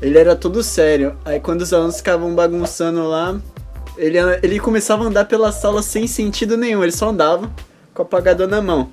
Ele 0.00 0.18
era 0.18 0.34
todo 0.34 0.62
sério. 0.62 1.16
Aí 1.24 1.40
quando 1.40 1.62
os 1.62 1.72
alunos 1.72 1.96
ficavam 1.96 2.34
bagunçando 2.34 3.06
lá, 3.06 3.38
ele, 3.96 4.16
ele 4.42 4.58
começava 4.58 5.04
a 5.04 5.06
andar 5.06 5.26
pela 5.26 5.52
sala 5.52 5.82
sem 5.82 6.06
sentido 6.06 6.56
nenhum, 6.56 6.82
ele 6.82 6.92
só 6.92 7.10
andava 7.10 7.50
com 7.92 8.02
o 8.02 8.06
apagador 8.06 8.48
na 8.48 8.62
mão. 8.62 8.90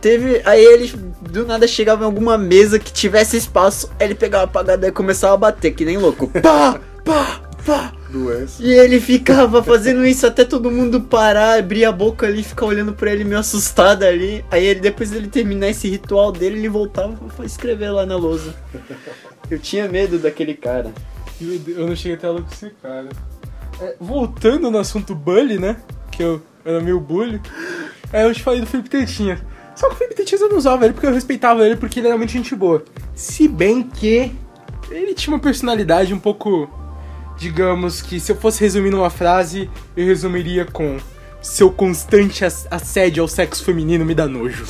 Teve. 0.00 0.40
Aí 0.44 0.64
ele 0.64 0.92
do 1.20 1.44
nada 1.44 1.66
chegava 1.66 2.02
em 2.02 2.06
alguma 2.06 2.38
mesa 2.38 2.78
que 2.78 2.92
tivesse 2.92 3.36
espaço, 3.36 3.90
aí 3.98 4.06
ele 4.06 4.14
pegava 4.14 4.44
o 4.44 4.48
apagador 4.48 4.88
e 4.88 4.92
começava 4.92 5.34
a 5.34 5.36
bater, 5.36 5.72
que 5.72 5.84
nem 5.84 5.98
louco. 5.98 6.28
Pá! 6.40 6.80
Pá! 7.04 7.40
Pá! 7.66 7.92
Doença. 8.08 8.62
E 8.62 8.72
ele 8.72 8.98
ficava 8.98 9.62
fazendo 9.62 10.04
isso 10.04 10.26
até 10.26 10.44
todo 10.44 10.70
mundo 10.70 11.02
parar, 11.02 11.58
abrir 11.58 11.84
a 11.84 11.92
boca 11.92 12.26
ali, 12.26 12.42
ficar 12.42 12.66
olhando 12.66 12.92
pra 12.92 13.12
ele 13.12 13.22
meio 13.22 13.38
assustado 13.38 14.02
ali. 14.02 14.44
Aí 14.50 14.64
ele, 14.64 14.80
depois 14.80 15.10
dele 15.10 15.28
terminar 15.28 15.68
esse 15.68 15.88
ritual 15.88 16.32
dele, 16.32 16.58
ele 16.58 16.68
voltava 16.68 17.14
pra 17.36 17.44
escrever 17.44 17.90
lá 17.90 18.04
na 18.04 18.16
lousa. 18.16 18.54
Eu 19.50 19.58
tinha 19.58 19.88
medo 19.88 20.18
daquele 20.18 20.54
cara. 20.54 20.92
Meu 21.40 21.58
Deus, 21.58 21.78
eu 21.78 21.86
não 21.86 21.96
cheguei 21.96 22.16
até 22.16 22.28
lá 22.28 22.40
com 22.42 22.48
esse 22.52 22.70
cara. 22.82 23.08
É, 23.80 23.94
voltando 24.00 24.70
no 24.70 24.78
assunto 24.78 25.14
bully, 25.14 25.58
né? 25.58 25.76
Que 26.10 26.22
eu 26.22 26.42
era 26.64 26.80
meio 26.80 27.00
bully. 27.00 27.40
Aí 28.12 28.22
eu 28.22 28.34
te 28.34 28.42
falei 28.42 28.60
do 28.60 28.66
Felipe 28.66 28.90
Tetinha. 28.90 29.40
Só 29.74 29.88
que 29.88 29.94
o 29.94 29.96
Felipe 29.98 30.16
Tetinha 30.16 30.40
eu 30.42 30.48
não 30.50 30.58
usava 30.58 30.84
ele 30.84 30.92
porque 30.94 31.06
eu 31.06 31.14
respeitava 31.14 31.64
ele 31.66 31.76
porque 31.76 31.98
ele 32.00 32.08
era 32.08 32.16
muito 32.18 32.30
gente 32.32 32.54
boa. 32.54 32.84
Se 33.14 33.48
bem 33.48 33.82
que 33.82 34.30
ele 34.90 35.14
tinha 35.14 35.34
uma 35.34 35.40
personalidade 35.40 36.12
um 36.14 36.18
pouco. 36.18 36.68
Digamos 37.38 38.02
que 38.02 38.20
se 38.20 38.32
eu 38.32 38.36
fosse 38.36 38.60
resumir 38.60 38.90
numa 38.90 39.08
frase, 39.08 39.70
eu 39.96 40.04
resumiria 40.06 40.64
com. 40.66 40.98
Seu 41.40 41.72
constante 41.72 42.44
ass- 42.44 42.66
assédio 42.70 43.22
ao 43.22 43.28
sexo 43.28 43.64
feminino 43.64 44.04
me 44.04 44.14
dá 44.14 44.26
nojo. 44.28 44.62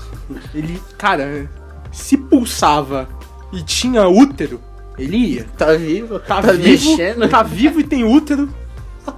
ele, 0.54 0.80
cara, 0.96 1.50
se 1.92 2.16
pulsava 2.16 3.06
e 3.56 3.62
tinha 3.62 4.06
útero, 4.08 4.60
ele 4.98 5.16
ia. 5.16 5.46
Tá 5.56 5.72
vivo? 5.74 6.18
Tá, 6.20 6.40
vivo, 6.40 7.28
tá 7.28 7.42
vivo 7.42 7.80
e 7.80 7.84
tem 7.84 8.04
útero, 8.04 8.48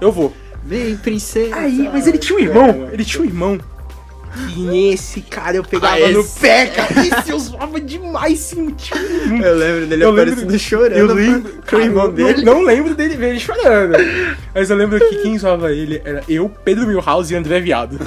eu 0.01 0.11
vou. 0.11 0.33
Vem, 0.63 0.97
princesa. 0.97 1.55
Aí, 1.55 1.89
mas 1.91 2.07
ele 2.07 2.17
tinha 2.17 2.37
um 2.37 2.41
irmão, 2.41 2.89
ele 2.91 3.05
tinha 3.05 3.23
um 3.23 3.25
irmão. 3.25 3.57
E 4.55 4.59
nesse 4.59 5.21
cara 5.21 5.55
eu 5.57 5.63
pegava 5.63 5.95
Ah, 5.95 6.09
no 6.09 6.23
pé, 6.23 6.67
cara. 6.67 6.93
Esse 7.01 7.31
eu 7.31 7.39
zoava 7.39 7.79
demais, 7.81 8.37
sim. 8.37 8.67
Um 9.31 9.37
Eu 9.41 9.55
lembro 9.55 9.87
dele 9.87 10.03
Eu 10.03 10.11
lembro- 10.11 10.33
aparecendo 10.33 10.59
chorando 10.59 10.95
Eu 10.95 11.07
lembro. 11.15 11.53
irmão 11.81 12.11
dele. 12.13 12.43
Não, 12.43 12.55
não 12.55 12.61
lembro 12.61 12.93
dele 12.93 13.15
ver 13.15 13.29
ele 13.31 13.39
chorando. 13.39 13.95
Mas 14.53 14.69
eu 14.69 14.75
lembro 14.77 14.99
que 14.99 15.15
quem 15.23 15.39
zoava 15.39 15.71
ele 15.71 15.99
era 16.05 16.23
eu, 16.29 16.49
Pedro 16.63 16.85
Milhouse 16.85 17.33
e 17.33 17.37
André 17.37 17.59
Viado. 17.61 17.97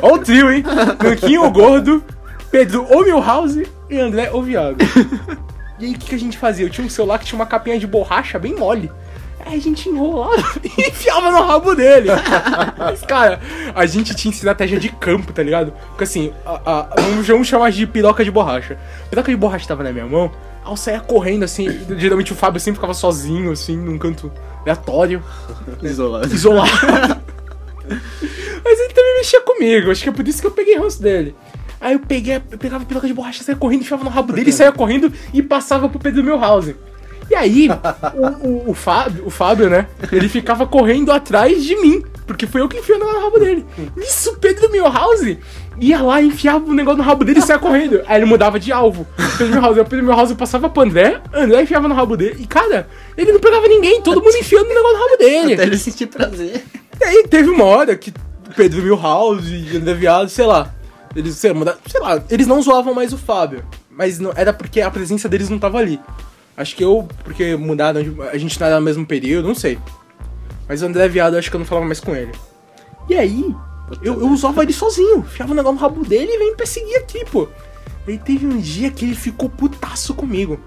Ó 0.00 0.14
o 0.14 0.18
trio, 0.18 0.50
hein? 0.50 0.64
Nanquinho 1.00 1.44
o 1.44 1.50
Gordo, 1.52 2.02
Pedro 2.50 2.82
o 2.84 3.04
Milhouse 3.04 3.64
e 3.88 3.98
André 4.00 4.30
o 4.32 4.42
Viado. 4.42 4.78
E 5.82 5.86
aí 5.86 5.92
o 5.94 5.98
que, 5.98 6.06
que 6.06 6.14
a 6.14 6.18
gente 6.18 6.38
fazia? 6.38 6.64
Eu 6.64 6.70
tinha 6.70 6.86
um 6.86 6.90
celular 6.90 7.18
que 7.18 7.24
tinha 7.24 7.36
uma 7.38 7.44
capinha 7.46 7.78
de 7.78 7.86
borracha 7.86 8.38
bem 8.38 8.54
mole. 8.54 8.90
Aí 9.44 9.58
a 9.58 9.60
gente 9.60 9.88
enrolava 9.88 10.40
e 10.62 10.88
enfiava 10.88 11.28
no 11.32 11.42
rabo 11.44 11.74
dele. 11.74 12.08
Mas, 12.78 13.00
cara, 13.02 13.40
a 13.74 13.84
gente 13.86 14.14
tinha 14.14 14.32
estratégia 14.32 14.78
de 14.78 14.88
campo, 14.90 15.32
tá 15.32 15.42
ligado? 15.42 15.72
Porque 15.88 16.04
assim, 16.04 16.32
a, 16.46 16.60
a- 16.64 16.88
vamos, 17.00 17.26
vamos 17.26 17.48
chamar 17.48 17.72
de 17.72 17.84
piroca 17.84 18.24
de 18.24 18.30
borracha. 18.30 18.78
A 19.06 19.08
piroca 19.08 19.30
de 19.32 19.36
borracha 19.36 19.66
tava 19.66 19.82
na 19.82 19.90
minha 19.92 20.06
mão, 20.06 20.30
aí 20.64 20.70
eu 20.70 20.76
saía 20.76 21.00
correndo 21.00 21.42
assim. 21.42 21.66
Geralmente 21.98 22.32
o 22.32 22.36
Fábio 22.36 22.60
sempre 22.60 22.76
ficava 22.76 22.94
sozinho, 22.94 23.50
assim, 23.50 23.76
num 23.76 23.98
canto 23.98 24.30
aleatório, 24.60 25.20
Isolado. 25.82 26.32
isolado. 26.32 26.70
Mas 28.64 28.78
ele 28.78 28.92
também 28.94 29.16
mexia 29.16 29.40
comigo, 29.40 29.90
acho 29.90 30.04
que 30.04 30.08
é 30.08 30.12
por 30.12 30.26
isso 30.28 30.40
que 30.40 30.46
eu 30.46 30.52
peguei 30.52 30.78
ranço 30.78 31.02
dele. 31.02 31.34
Aí 31.82 31.94
eu 31.94 31.98
peguei, 31.98 32.36
eu 32.36 32.58
pegava 32.58 32.84
a 32.84 32.86
piroca 32.86 33.08
de 33.08 33.12
borracha, 33.12 33.42
saía 33.42 33.58
correndo, 33.58 33.80
enfiava 33.80 34.04
no 34.04 34.10
rabo 34.10 34.32
dele, 34.32 34.52
saía 34.52 34.70
correndo 34.70 35.12
e 35.34 35.42
passava 35.42 35.88
pro 35.88 35.98
Pedro 35.98 36.22
Milhouse. 36.22 36.76
E 37.28 37.34
aí, 37.34 37.68
o, 38.14 38.46
o, 38.46 38.70
o 38.70 38.74
Fábio, 38.74 39.26
o 39.26 39.30
Fábio, 39.30 39.68
né? 39.68 39.88
Ele 40.12 40.28
ficava 40.28 40.64
correndo 40.64 41.10
atrás 41.10 41.64
de 41.64 41.74
mim, 41.74 42.00
porque 42.24 42.46
foi 42.46 42.60
eu 42.60 42.68
que 42.68 42.78
enfiei 42.78 42.96
no 42.98 43.06
rabo 43.20 43.40
dele. 43.40 43.66
Nisso, 43.96 44.30
o 44.30 44.36
Pedro 44.36 44.70
Milhouse 44.70 45.40
ia 45.80 46.00
lá 46.00 46.22
enfiava 46.22 46.64
o 46.64 46.72
negócio 46.72 46.98
no 46.98 47.04
rabo 47.04 47.24
dele 47.24 47.40
e 47.40 47.42
saia 47.42 47.58
correndo. 47.58 48.00
Aí 48.06 48.18
ele 48.18 48.26
mudava 48.26 48.60
de 48.60 48.70
alvo. 48.70 49.04
Pedro 49.36 49.54
Milhouse, 49.54 49.80
o 49.80 49.84
Pedro 49.84 50.06
Milhouse 50.06 50.34
passava 50.36 50.70
pro 50.70 50.84
André, 50.84 51.20
André 51.32 51.62
enfiava 51.62 51.88
no 51.88 51.94
rabo 51.96 52.16
dele. 52.16 52.36
E, 52.38 52.46
cara, 52.46 52.88
ele 53.16 53.32
não 53.32 53.40
pegava 53.40 53.66
ninguém, 53.66 54.00
todo 54.02 54.22
mundo 54.22 54.36
enfiando 54.36 54.70
o 54.70 54.74
negócio 54.74 54.98
no 54.98 55.02
rabo 55.02 55.16
dele. 55.16 55.54
Até 55.54 55.62
ele 55.64 55.78
sentir 55.78 56.06
prazer. 56.06 56.64
E 57.00 57.04
aí 57.04 57.26
teve 57.28 57.50
uma 57.50 57.64
hora 57.64 57.96
que 57.96 58.14
Pedro 58.54 58.82
Milhouse 58.82 59.52
e 59.52 59.76
André 59.76 59.94
Viado, 59.94 60.28
sei 60.28 60.46
lá, 60.46 60.72
eles, 61.14 61.36
sei 61.36 61.52
lá, 61.52 61.76
sei 61.86 62.00
lá, 62.00 62.22
eles 62.30 62.46
não 62.46 62.62
zoavam 62.62 62.94
mais 62.94 63.12
o 63.12 63.18
Fábio. 63.18 63.64
Mas 63.90 64.18
não, 64.18 64.32
era 64.34 64.52
porque 64.52 64.80
a 64.80 64.90
presença 64.90 65.28
deles 65.28 65.48
não 65.48 65.58
tava 65.58 65.78
ali. 65.78 66.00
Acho 66.56 66.76
que 66.76 66.84
eu, 66.84 67.08
porque 67.24 67.56
mudaram, 67.56 68.00
a 68.30 68.38
gente 68.38 68.58
não 68.60 68.66
era 68.66 68.78
no 68.78 68.84
mesmo 68.84 69.06
período, 69.06 69.48
não 69.48 69.54
sei. 69.54 69.78
Mas 70.68 70.82
o 70.82 70.86
André 70.86 71.08
Viado, 71.08 71.36
acho 71.36 71.50
que 71.50 71.56
eu 71.56 71.60
não 71.60 71.66
falava 71.66 71.86
mais 71.86 72.00
com 72.00 72.14
ele. 72.14 72.32
E 73.08 73.14
aí, 73.14 73.54
eu, 74.02 74.20
eu 74.20 74.28
usava 74.28 74.62
ele 74.62 74.72
sozinho, 74.72 75.18
enfiava 75.18 75.52
o 75.52 75.54
negócio 75.54 75.74
no 75.74 75.80
rabo 75.80 76.04
dele 76.04 76.30
e 76.32 76.38
vem 76.38 76.50
me 76.50 76.56
perseguir 76.56 76.96
aqui, 76.96 77.24
pô. 77.30 77.48
E 78.06 78.12
aí 78.12 78.18
teve 78.18 78.46
um 78.46 78.58
dia 78.58 78.90
que 78.90 79.04
ele 79.04 79.14
ficou 79.14 79.48
putaço 79.48 80.14
comigo. 80.14 80.58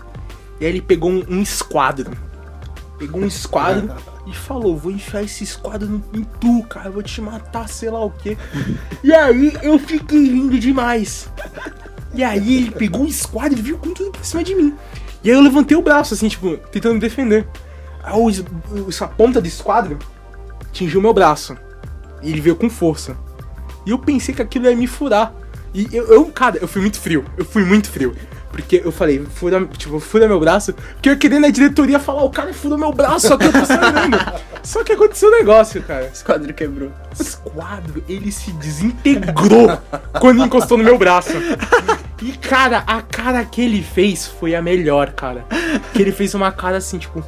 E 0.59 0.65
aí 0.65 0.71
ele 0.71 0.81
pegou 0.81 1.09
um, 1.09 1.23
um 1.27 1.41
esquadro. 1.41 2.11
Pegou 2.97 3.21
um 3.21 3.25
esquadro 3.27 3.93
e 4.25 4.33
falou: 4.33 4.77
Vou 4.77 4.91
enfiar 4.91 5.23
esse 5.23 5.43
esquadro 5.43 5.87
no- 5.87 6.03
em 6.13 6.23
tu, 6.23 6.63
cara, 6.63 6.89
vou 6.89 7.03
te 7.03 7.19
matar, 7.21 7.67
sei 7.67 7.89
lá 7.89 8.03
o 8.03 8.09
quê. 8.11 8.37
E 9.03 9.13
aí 9.13 9.53
eu 9.61 9.77
fiquei 9.77 10.19
rindo 10.27 10.57
demais. 10.57 11.29
E 12.13 12.23
aí 12.23 12.55
ele 12.57 12.71
pegou 12.71 13.03
o 13.03 13.07
esquadro 13.07 13.57
e 13.59 13.61
viu 13.61 13.77
com 13.77 13.93
tudo 13.93 14.11
pra 14.11 14.23
cima 14.23 14.43
de 14.43 14.55
mim. 14.55 14.73
E 15.23 15.29
aí 15.29 15.35
eu 15.35 15.41
levantei 15.41 15.75
o 15.75 15.81
braço, 15.81 16.13
assim, 16.13 16.29
tipo, 16.29 16.55
tentando 16.71 16.93
me 16.95 16.99
defender. 17.01 17.45
Aí 18.01 18.13
o- 18.17 18.87
essa 18.89 19.07
ponta 19.07 19.41
do 19.41 19.47
esquadro 19.47 19.99
atingiu 20.61 21.01
meu 21.01 21.13
braço. 21.13 21.57
E 22.21 22.29
ele 22.29 22.39
veio 22.39 22.55
com 22.55 22.69
força. 22.69 23.17
E 23.85 23.91
eu 23.91 23.99
pensei 23.99 24.33
que 24.33 24.41
aquilo 24.41 24.65
ia 24.67 24.75
me 24.75 24.87
furar. 24.87 25.33
E 25.73 25.89
eu, 25.91 26.07
eu, 26.07 26.25
cara, 26.27 26.57
eu 26.61 26.67
fui 26.67 26.81
muito 26.81 26.97
frio. 26.99 27.25
Eu 27.37 27.43
fui 27.43 27.65
muito 27.65 27.89
frio. 27.89 28.15
Porque 28.55 28.81
eu 28.85 28.91
falei, 28.91 29.21
fura, 29.35 29.65
tipo, 29.77 29.99
fura 29.99 30.29
meu 30.29 30.39
braço. 30.39 30.71
Porque 30.71 31.09
eu 31.09 31.17
queria 31.17 31.41
na 31.41 31.49
diretoria 31.49 31.99
falar, 31.99 32.23
o 32.23 32.29
cara 32.29 32.53
furou 32.53 32.77
meu 32.77 32.93
braço, 32.93 33.27
só 33.27 33.37
que 33.37 33.47
eu 33.47 33.51
tô 33.51 33.65
sangrando. 33.65 34.17
só 34.63 34.81
que 34.81 34.93
aconteceu 34.93 35.27
um 35.27 35.33
negócio, 35.33 35.83
cara. 35.83 36.05
Esse 36.05 36.23
quadro 36.23 36.53
quebrou. 36.53 36.87
O 36.87 37.21
esquadro, 37.21 38.01
ele 38.07 38.31
se 38.31 38.53
desintegrou 38.53 39.77
quando 40.21 40.45
encostou 40.45 40.77
no 40.77 40.85
meu 40.85 40.97
braço. 40.97 41.33
E, 42.21 42.31
cara, 42.37 42.81
a 42.87 43.01
cara 43.01 43.43
que 43.43 43.61
ele 43.61 43.83
fez 43.83 44.25
foi 44.25 44.55
a 44.55 44.61
melhor, 44.61 45.11
cara. 45.11 45.45
Que 45.91 46.01
ele 46.01 46.13
fez 46.13 46.33
uma 46.33 46.49
cara 46.49 46.77
assim, 46.77 46.97
tipo, 46.97 47.21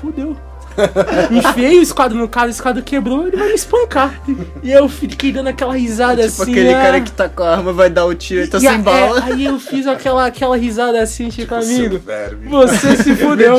fudeu. 0.00 0.34
Enfiei 1.30 1.78
o 1.78 1.82
esquadro 1.82 2.16
no 2.16 2.28
cara, 2.28 2.46
o 2.48 2.50
esquadro 2.50 2.82
quebrou, 2.82 3.26
ele 3.26 3.36
vai 3.36 3.48
me 3.48 3.54
espancar. 3.54 4.20
E 4.62 4.70
eu 4.70 4.88
fiquei 4.88 5.32
dando 5.32 5.48
aquela 5.48 5.74
risada 5.76 6.28
Tipo 6.28 6.42
assim. 6.42 6.52
aquele 6.52 6.72
ah. 6.74 6.80
cara 6.82 7.00
que 7.00 7.12
tá 7.12 7.28
com 7.28 7.42
a 7.42 7.50
arma, 7.56 7.72
vai 7.72 7.90
dar 7.90 8.06
o 8.06 8.14
tiro 8.14 8.42
e 8.42 8.46
tá 8.46 8.58
E 8.58 8.62
sem 8.62 8.70
a- 8.70 8.78
bala. 8.78 9.18
é, 9.20 9.32
aí 9.32 9.44
eu 9.44 9.58
fiz 9.58 9.86
aquela, 9.86 10.26
aquela 10.26 10.56
risada 10.56 11.00
assim, 11.02 11.28
tipo, 11.28 11.54
amigo. 11.54 12.00
Você 12.48 12.96
se 12.96 13.14
fudeu. 13.16 13.58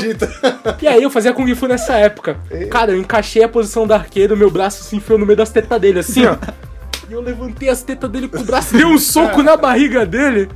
E 0.82 0.88
aí 0.88 1.04
eu 1.04 1.10
fazia 1.10 1.34
Kung 1.34 1.54
Fu 1.56 1.68
nessa 1.68 1.94
época. 1.94 2.38
Cara, 2.70 2.92
eu 2.92 2.98
encaixei 3.00 3.44
a 3.44 3.50
posição 3.50 3.86
do 3.86 3.94
arqueiro, 3.94 4.36
meu 4.38 4.50
braço 4.50 4.84
se 4.84 4.96
enfiou 4.96 5.18
no 5.20 5.26
meio 5.26 5.38
das 5.38 5.50
tetas 5.50 5.80
dele, 5.80 6.00
assim, 6.00 6.26
ó. 6.26 6.36
E 7.10 7.14
eu 7.14 7.20
levantei 7.20 7.68
as 7.68 7.84
tetas 7.84 8.10
dele 8.10 8.30
com 8.30 8.40
o 8.40 8.44
braço, 8.46 8.74
dei 8.74 8.86
um 8.86 8.98
soco 8.98 9.44
na 9.44 9.58
barriga 9.58 10.06
dele. 10.06 10.48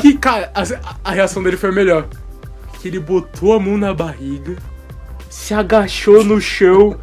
Que, 0.00 0.14
cara, 0.16 0.50
a, 0.54 0.62
a 1.04 1.12
reação 1.12 1.42
dele 1.42 1.58
foi 1.58 1.70
melhor. 1.70 2.06
Que 2.80 2.88
ele 2.88 2.98
botou 2.98 3.52
a 3.52 3.60
mão 3.60 3.76
na 3.76 3.92
barriga, 3.92 4.56
se 5.42 5.52
agachou 5.52 6.22
no 6.22 6.40
chão 6.40 6.96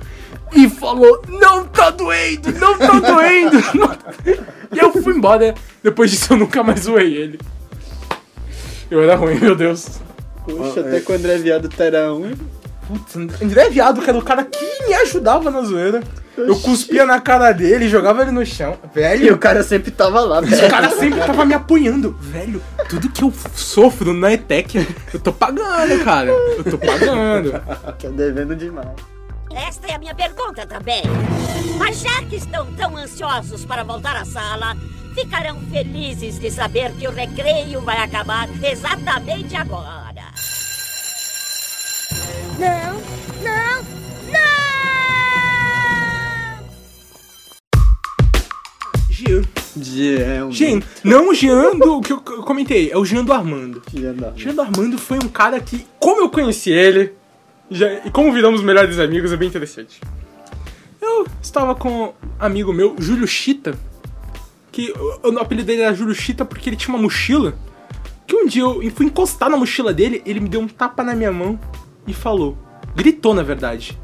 e 0.56 0.69
falou: 0.69 1.21
Não 1.28 1.65
tá 1.65 1.89
doendo, 1.89 2.54
não 2.54 2.78
tá 2.78 2.99
doendo. 2.99 3.58
não." 3.75 3.99
E 4.71 4.78
eu 4.78 4.93
fui 4.93 5.15
embora. 5.15 5.56
Depois 5.82 6.12
disso 6.12 6.34
eu 6.34 6.38
nunca 6.38 6.62
mais 6.62 6.82
zoei 6.82 7.15
ele. 7.15 7.39
Eu 8.91 9.02
era 9.02 9.15
ruim, 9.15 9.39
meu 9.39 9.56
Deus. 9.56 9.99
Poxa, 10.45 10.82
até 10.82 11.02
quando 11.02 11.21
o 11.21 11.28
André 11.28 11.39
Viado 11.39 11.67
tá 11.69 11.86
era 11.86 12.13
um. 12.13 12.34
Putz, 12.89 13.15
André 13.15 13.69
Viado, 13.69 14.02
que 14.02 14.10
era 14.10 14.17
o 14.17 14.23
cara 14.23 14.43
que 14.43 14.88
me 14.88 14.93
ajudava 14.95 15.52
na 15.52 15.62
zoeira. 15.62 16.02
Eu 16.36 16.60
cuspia 16.60 17.06
na 17.06 17.21
cara 17.21 17.52
dele, 17.52 17.88
jogava 17.88 18.23
ele 18.23 18.32
no 18.32 18.43
chão. 18.43 18.80
E 18.84 18.88
o 18.88 18.89
Velho, 18.91 19.38
cara 19.38 19.62
sempre 19.62 19.91
tava 19.91 20.21
lá, 20.21 20.39
o 20.39 20.41
velho. 20.41 20.69
cara 20.71 20.89
sempre 20.89 21.19
tava 21.19 21.45
me 21.45 21.54
apoiando. 21.54 22.17
Velho, 22.19 22.63
tudo 22.89 23.10
que 23.10 23.23
eu 23.23 23.32
sofro 23.54 24.12
na 24.12 24.34
ETEC, 24.34 24.88
eu 25.13 25.19
tô 25.19 25.32
pagando, 25.32 26.04
cara. 26.04 26.30
Eu 26.32 26.63
tô 26.63 26.78
pagando. 26.80 27.52
Tô 28.02 28.10
devendo 28.10 28.56
demais. 28.56 28.88
Esta 29.54 29.88
é 29.88 29.95
a 29.95 29.99
minha 29.99 30.15
pergunta 30.15 30.65
também. 30.65 31.04
Mas 31.78 32.02
já 32.02 32.23
que 32.23 32.38
estão 32.38 32.65
tão 32.73 32.97
ansiosos 32.97 33.65
para 33.65 33.84
voltar 33.84 34.15
à 34.15 34.25
sala, 34.25 34.75
ficarão 35.13 35.60
felizes 35.71 36.39
de 36.39 36.49
saber 36.49 36.91
que 36.93 37.08
o 37.08 37.12
recreio 37.12 37.82
vai 37.82 37.97
acabar 37.97 38.49
exatamente 38.63 39.56
agora. 39.56 40.23
Não, 42.59 42.93
não, 43.43 43.83
não! 44.31 44.39
Jean. 49.09 49.41
Jean. 49.77 50.51
Jean, 50.51 50.79
não 51.03 51.29
o 51.29 51.33
Jean 51.33 51.77
do 51.77 52.01
que 52.01 52.11
eu 52.11 52.19
comentei, 52.43 52.91
é 52.91 52.97
o 52.97 53.05
Jean 53.05 53.23
do 53.23 53.31
Armando. 53.33 53.81
Jean 53.93 54.13
da- 54.13 54.33
Jean 54.35 54.53
do 54.53 54.61
Armando 54.61 54.97
foi 54.97 55.17
um 55.17 55.27
cara 55.29 55.59
que, 55.59 55.85
como 55.99 56.21
eu 56.21 56.29
conheci 56.29 56.71
ele, 56.71 57.13
já- 57.69 58.05
e 58.05 58.09
como 58.11 58.33
viramos 58.33 58.61
melhores 58.61 58.97
amigos, 58.99 59.31
é 59.31 59.37
bem 59.37 59.47
interessante. 59.47 60.01
Eu 61.01 61.25
estava 61.41 61.75
com 61.75 62.05
um 62.07 62.13
amigo 62.39 62.73
meu, 62.73 62.95
Júlio 62.99 63.27
Chita, 63.27 63.77
que 64.71 64.91
o, 65.23 65.29
o 65.31 65.39
apelido 65.39 65.67
dele 65.67 65.81
era 65.83 65.93
Júlio 65.93 66.15
Chita 66.15 66.43
porque 66.43 66.69
ele 66.69 66.75
tinha 66.75 66.93
uma 66.93 67.01
mochila, 67.01 67.53
que 68.27 68.35
um 68.35 68.45
dia 68.47 68.63
eu 68.63 68.91
fui 68.95 69.05
encostar 69.05 69.49
na 69.49 69.57
mochila 69.57 69.93
dele, 69.93 70.21
ele 70.25 70.39
me 70.39 70.49
deu 70.49 70.59
um 70.61 70.67
tapa 70.67 71.03
na 71.03 71.15
minha 71.15 71.31
mão 71.31 71.59
e 72.11 72.13
falou, 72.13 72.57
gritou 72.95 73.33
na 73.33 73.43
verdade, 73.43 73.97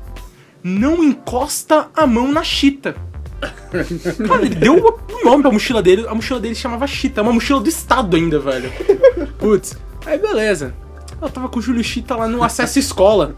não 0.64 1.04
encosta 1.04 1.90
a 1.96 2.08
mão 2.08 2.32
na 2.32 2.44
Chita. 2.44 2.96
Cara, 4.28 4.46
ele 4.46 4.56
deu 4.56 4.74
um 4.74 5.26
nome 5.26 5.44
pra 5.44 5.52
mochila 5.52 5.82
dele, 5.82 6.06
a 6.08 6.16
mochila 6.16 6.40
dele 6.40 6.56
se 6.56 6.62
chamava 6.62 6.88
Chita, 6.88 7.22
é 7.22 7.24
uma 7.24 7.34
mochila 7.34 7.60
do 7.60 7.70
estado 7.70 8.16
ainda, 8.16 8.40
velho. 8.40 8.72
Putz, 9.38 9.78
aí 10.06 10.18
beleza. 10.18 10.74
Eu 11.22 11.30
tava 11.30 11.48
com 11.50 11.60
o 11.60 11.62
Júlio 11.62 11.84
Chita 11.84 12.16
lá 12.16 12.28
no 12.28 12.44
Acesso 12.44 12.80
Escola, 12.80 13.36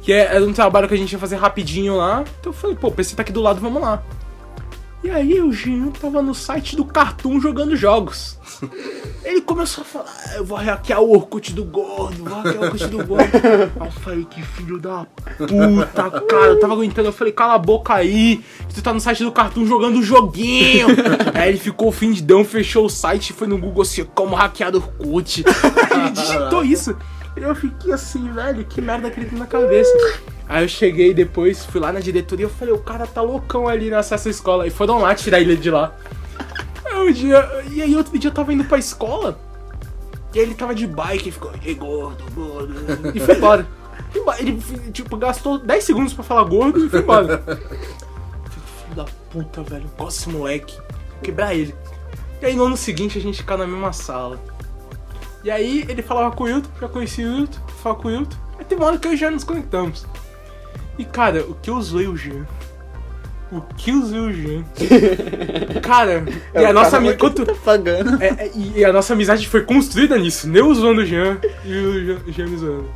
que 0.00 0.12
é, 0.12 0.34
era 0.34 0.44
um 0.44 0.52
trabalho 0.52 0.88
que 0.88 0.94
a 0.94 0.96
gente 0.96 1.12
ia 1.12 1.18
fazer 1.18 1.36
rapidinho 1.36 1.96
lá. 1.96 2.24
Então 2.40 2.52
eu 2.52 2.56
falei, 2.56 2.76
pô, 2.76 2.88
o 2.88 2.92
PC 2.92 3.14
tá 3.14 3.22
aqui 3.22 3.32
do 3.32 3.40
lado, 3.40 3.60
vamos 3.60 3.80
lá. 3.80 4.02
E 5.02 5.10
aí 5.10 5.40
o 5.40 5.52
Jean 5.52 5.90
tava 5.90 6.22
no 6.22 6.32
site 6.34 6.76
do 6.76 6.84
Cartoon 6.84 7.40
jogando 7.40 7.74
jogos. 7.74 8.38
Ele 9.24 9.40
começou 9.40 9.82
a 9.82 9.84
falar, 9.84 10.06
"Ah, 10.28 10.36
eu 10.36 10.44
vou 10.44 10.56
hackear 10.56 11.00
o 11.00 11.10
Orkut 11.10 11.52
do 11.52 11.64
gordo, 11.64 12.22
vou 12.24 12.32
hackear 12.32 12.60
o 12.60 12.64
Orkut 12.66 12.86
do 12.86 13.04
gordo. 13.04 13.30
Aí 13.80 13.86
eu 13.88 13.90
falei, 14.00 14.24
que 14.24 14.40
filho 14.42 14.78
da 14.78 15.04
puta, 15.36 16.10
cara. 16.20 16.46
Eu 16.46 16.60
tava 16.60 16.74
aguentando, 16.74 17.08
eu 17.08 17.12
falei, 17.12 17.32
cala 17.32 17.54
a 17.54 17.58
boca 17.58 17.94
aí, 17.94 18.44
que 18.68 18.74
tu 18.76 18.82
tá 18.82 18.92
no 18.92 19.00
site 19.00 19.24
do 19.24 19.32
Cartoon 19.32 19.66
jogando 19.66 20.00
joguinho. 20.02 20.86
aí 21.34 21.48
ele 21.48 21.58
ficou 21.58 21.88
ofendidão, 21.88 22.44
fechou 22.44 22.86
o 22.86 22.90
site, 22.90 23.32
foi 23.32 23.48
no 23.48 23.58
Google 23.58 23.82
assim, 23.82 24.04
como 24.14 24.36
hackear 24.36 24.72
o 24.74 24.76
Orkut. 24.76 25.44
Aí 25.90 26.00
ele 26.00 26.10
digitou 26.10 26.64
isso. 26.64 26.96
Eu 27.34 27.54
fiquei 27.54 27.92
assim, 27.92 28.30
velho, 28.30 28.64
que 28.64 28.80
merda 28.80 29.10
que 29.10 29.18
ele 29.18 29.28
tem 29.28 29.38
na 29.38 29.46
cabeça. 29.46 29.90
Aí 30.48 30.64
eu 30.64 30.68
cheguei 30.68 31.14
depois, 31.14 31.64
fui 31.64 31.80
lá 31.80 31.92
na 31.92 32.00
diretoria, 32.00 32.46
eu 32.46 32.50
falei, 32.50 32.74
o 32.74 32.78
cara 32.78 33.06
tá 33.06 33.22
loucão 33.22 33.66
ali 33.66 33.92
à 33.92 34.00
escola. 34.00 34.66
E 34.66 34.70
foram 34.70 34.98
lá 35.00 35.14
tirar 35.14 35.40
ele 35.40 35.56
de 35.56 35.70
lá. 35.70 35.94
Aí 36.84 36.96
um 36.96 37.12
dia, 37.12 37.64
e 37.70 37.80
aí 37.80 37.96
outro 37.96 38.18
dia 38.18 38.28
eu 38.28 38.34
tava 38.34 38.52
indo 38.52 38.64
pra 38.64 38.78
escola, 38.78 39.40
e 40.34 40.38
aí 40.38 40.44
ele 40.44 40.54
tava 40.54 40.74
de 40.74 40.86
bike 40.86 41.28
e 41.30 41.32
ficou, 41.32 41.52
ei 41.64 41.74
gordo, 41.74 42.22
gordo, 42.34 42.74
e 43.14 43.20
foi 43.20 43.34
embora. 43.36 43.66
Ele, 44.38 44.62
tipo, 44.92 45.16
gastou 45.16 45.58
10 45.58 45.84
segundos 45.84 46.12
pra 46.12 46.22
falar 46.22 46.44
gordo 46.44 46.84
e 46.84 46.88
foi 46.90 47.00
embora. 47.00 47.38
Filho 47.38 48.94
da 48.94 49.04
puta, 49.30 49.62
velho, 49.62 49.90
gosto 49.96 50.18
desse 50.18 50.28
moleque. 50.28 50.76
Vou 50.76 51.20
quebrar 51.22 51.54
ele. 51.54 51.74
E 52.42 52.46
aí 52.46 52.54
no 52.54 52.64
ano 52.64 52.76
seguinte 52.76 53.16
a 53.16 53.22
gente 53.22 53.38
fica 53.38 53.56
na 53.56 53.66
mesma 53.66 53.92
sala. 53.92 54.38
E 55.44 55.50
aí 55.50 55.84
ele 55.88 56.02
falava 56.02 56.34
com 56.34 56.44
o 56.44 56.46
Wilton, 56.46 56.70
já 56.80 56.88
conheci 56.88 57.24
o 57.24 57.34
Wilton, 57.34 57.58
falava 57.82 58.00
com 58.00 58.08
o 58.08 58.10
Wilton. 58.12 58.36
Aí 58.58 58.64
teve 58.64 58.80
uma 58.80 58.88
hora 58.88 58.98
que 58.98 59.08
eu 59.08 59.12
e 59.12 59.14
o 59.14 59.18
Jean 59.18 59.30
nos 59.32 59.44
conectamos. 59.44 60.06
E 60.98 61.04
cara, 61.04 61.42
o 61.44 61.54
que 61.54 61.70
eu 61.70 61.80
zoei 61.80 62.06
o 62.06 62.16
Jean? 62.16 62.46
O 63.50 63.60
que 63.60 63.90
eu 63.90 64.02
zoei 64.02 64.20
o 64.20 64.32
Jean? 64.32 64.64
cara, 65.82 66.24
e 66.54 66.64
a 66.64 66.72
nossa 66.72 66.96
amizade. 66.96 67.18
Quanto... 67.18 67.44
Tá 67.44 67.54
pagando. 67.54 68.22
É, 68.22 68.28
é, 68.28 68.52
e 68.54 68.84
a 68.84 68.92
nossa 68.92 69.12
amizade 69.12 69.48
foi 69.48 69.62
construída 69.62 70.16
nisso. 70.16 70.50
Eu 70.54 70.72
zoando 70.74 71.00
o 71.00 71.04
Jean 71.04 71.38
e 71.64 71.74
o 71.74 72.06
Jean, 72.06 72.20
o 72.26 72.32
Jean 72.32 72.46
me 72.46 72.56
zoando. 72.56 72.90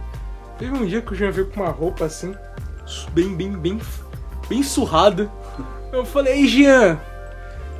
Teve 0.58 0.72
um 0.72 0.86
dia 0.86 1.02
que 1.02 1.12
o 1.12 1.16
Jean 1.16 1.30
veio 1.30 1.48
com 1.48 1.60
uma 1.60 1.70
roupa 1.70 2.06
assim, 2.06 2.34
bem, 3.12 3.34
bem, 3.34 3.50
bem, 3.50 3.80
bem 4.48 4.62
surrada. 4.62 5.30
Eu 5.92 6.04
falei, 6.04 6.34
ei 6.34 6.46
Jean, 6.46 6.98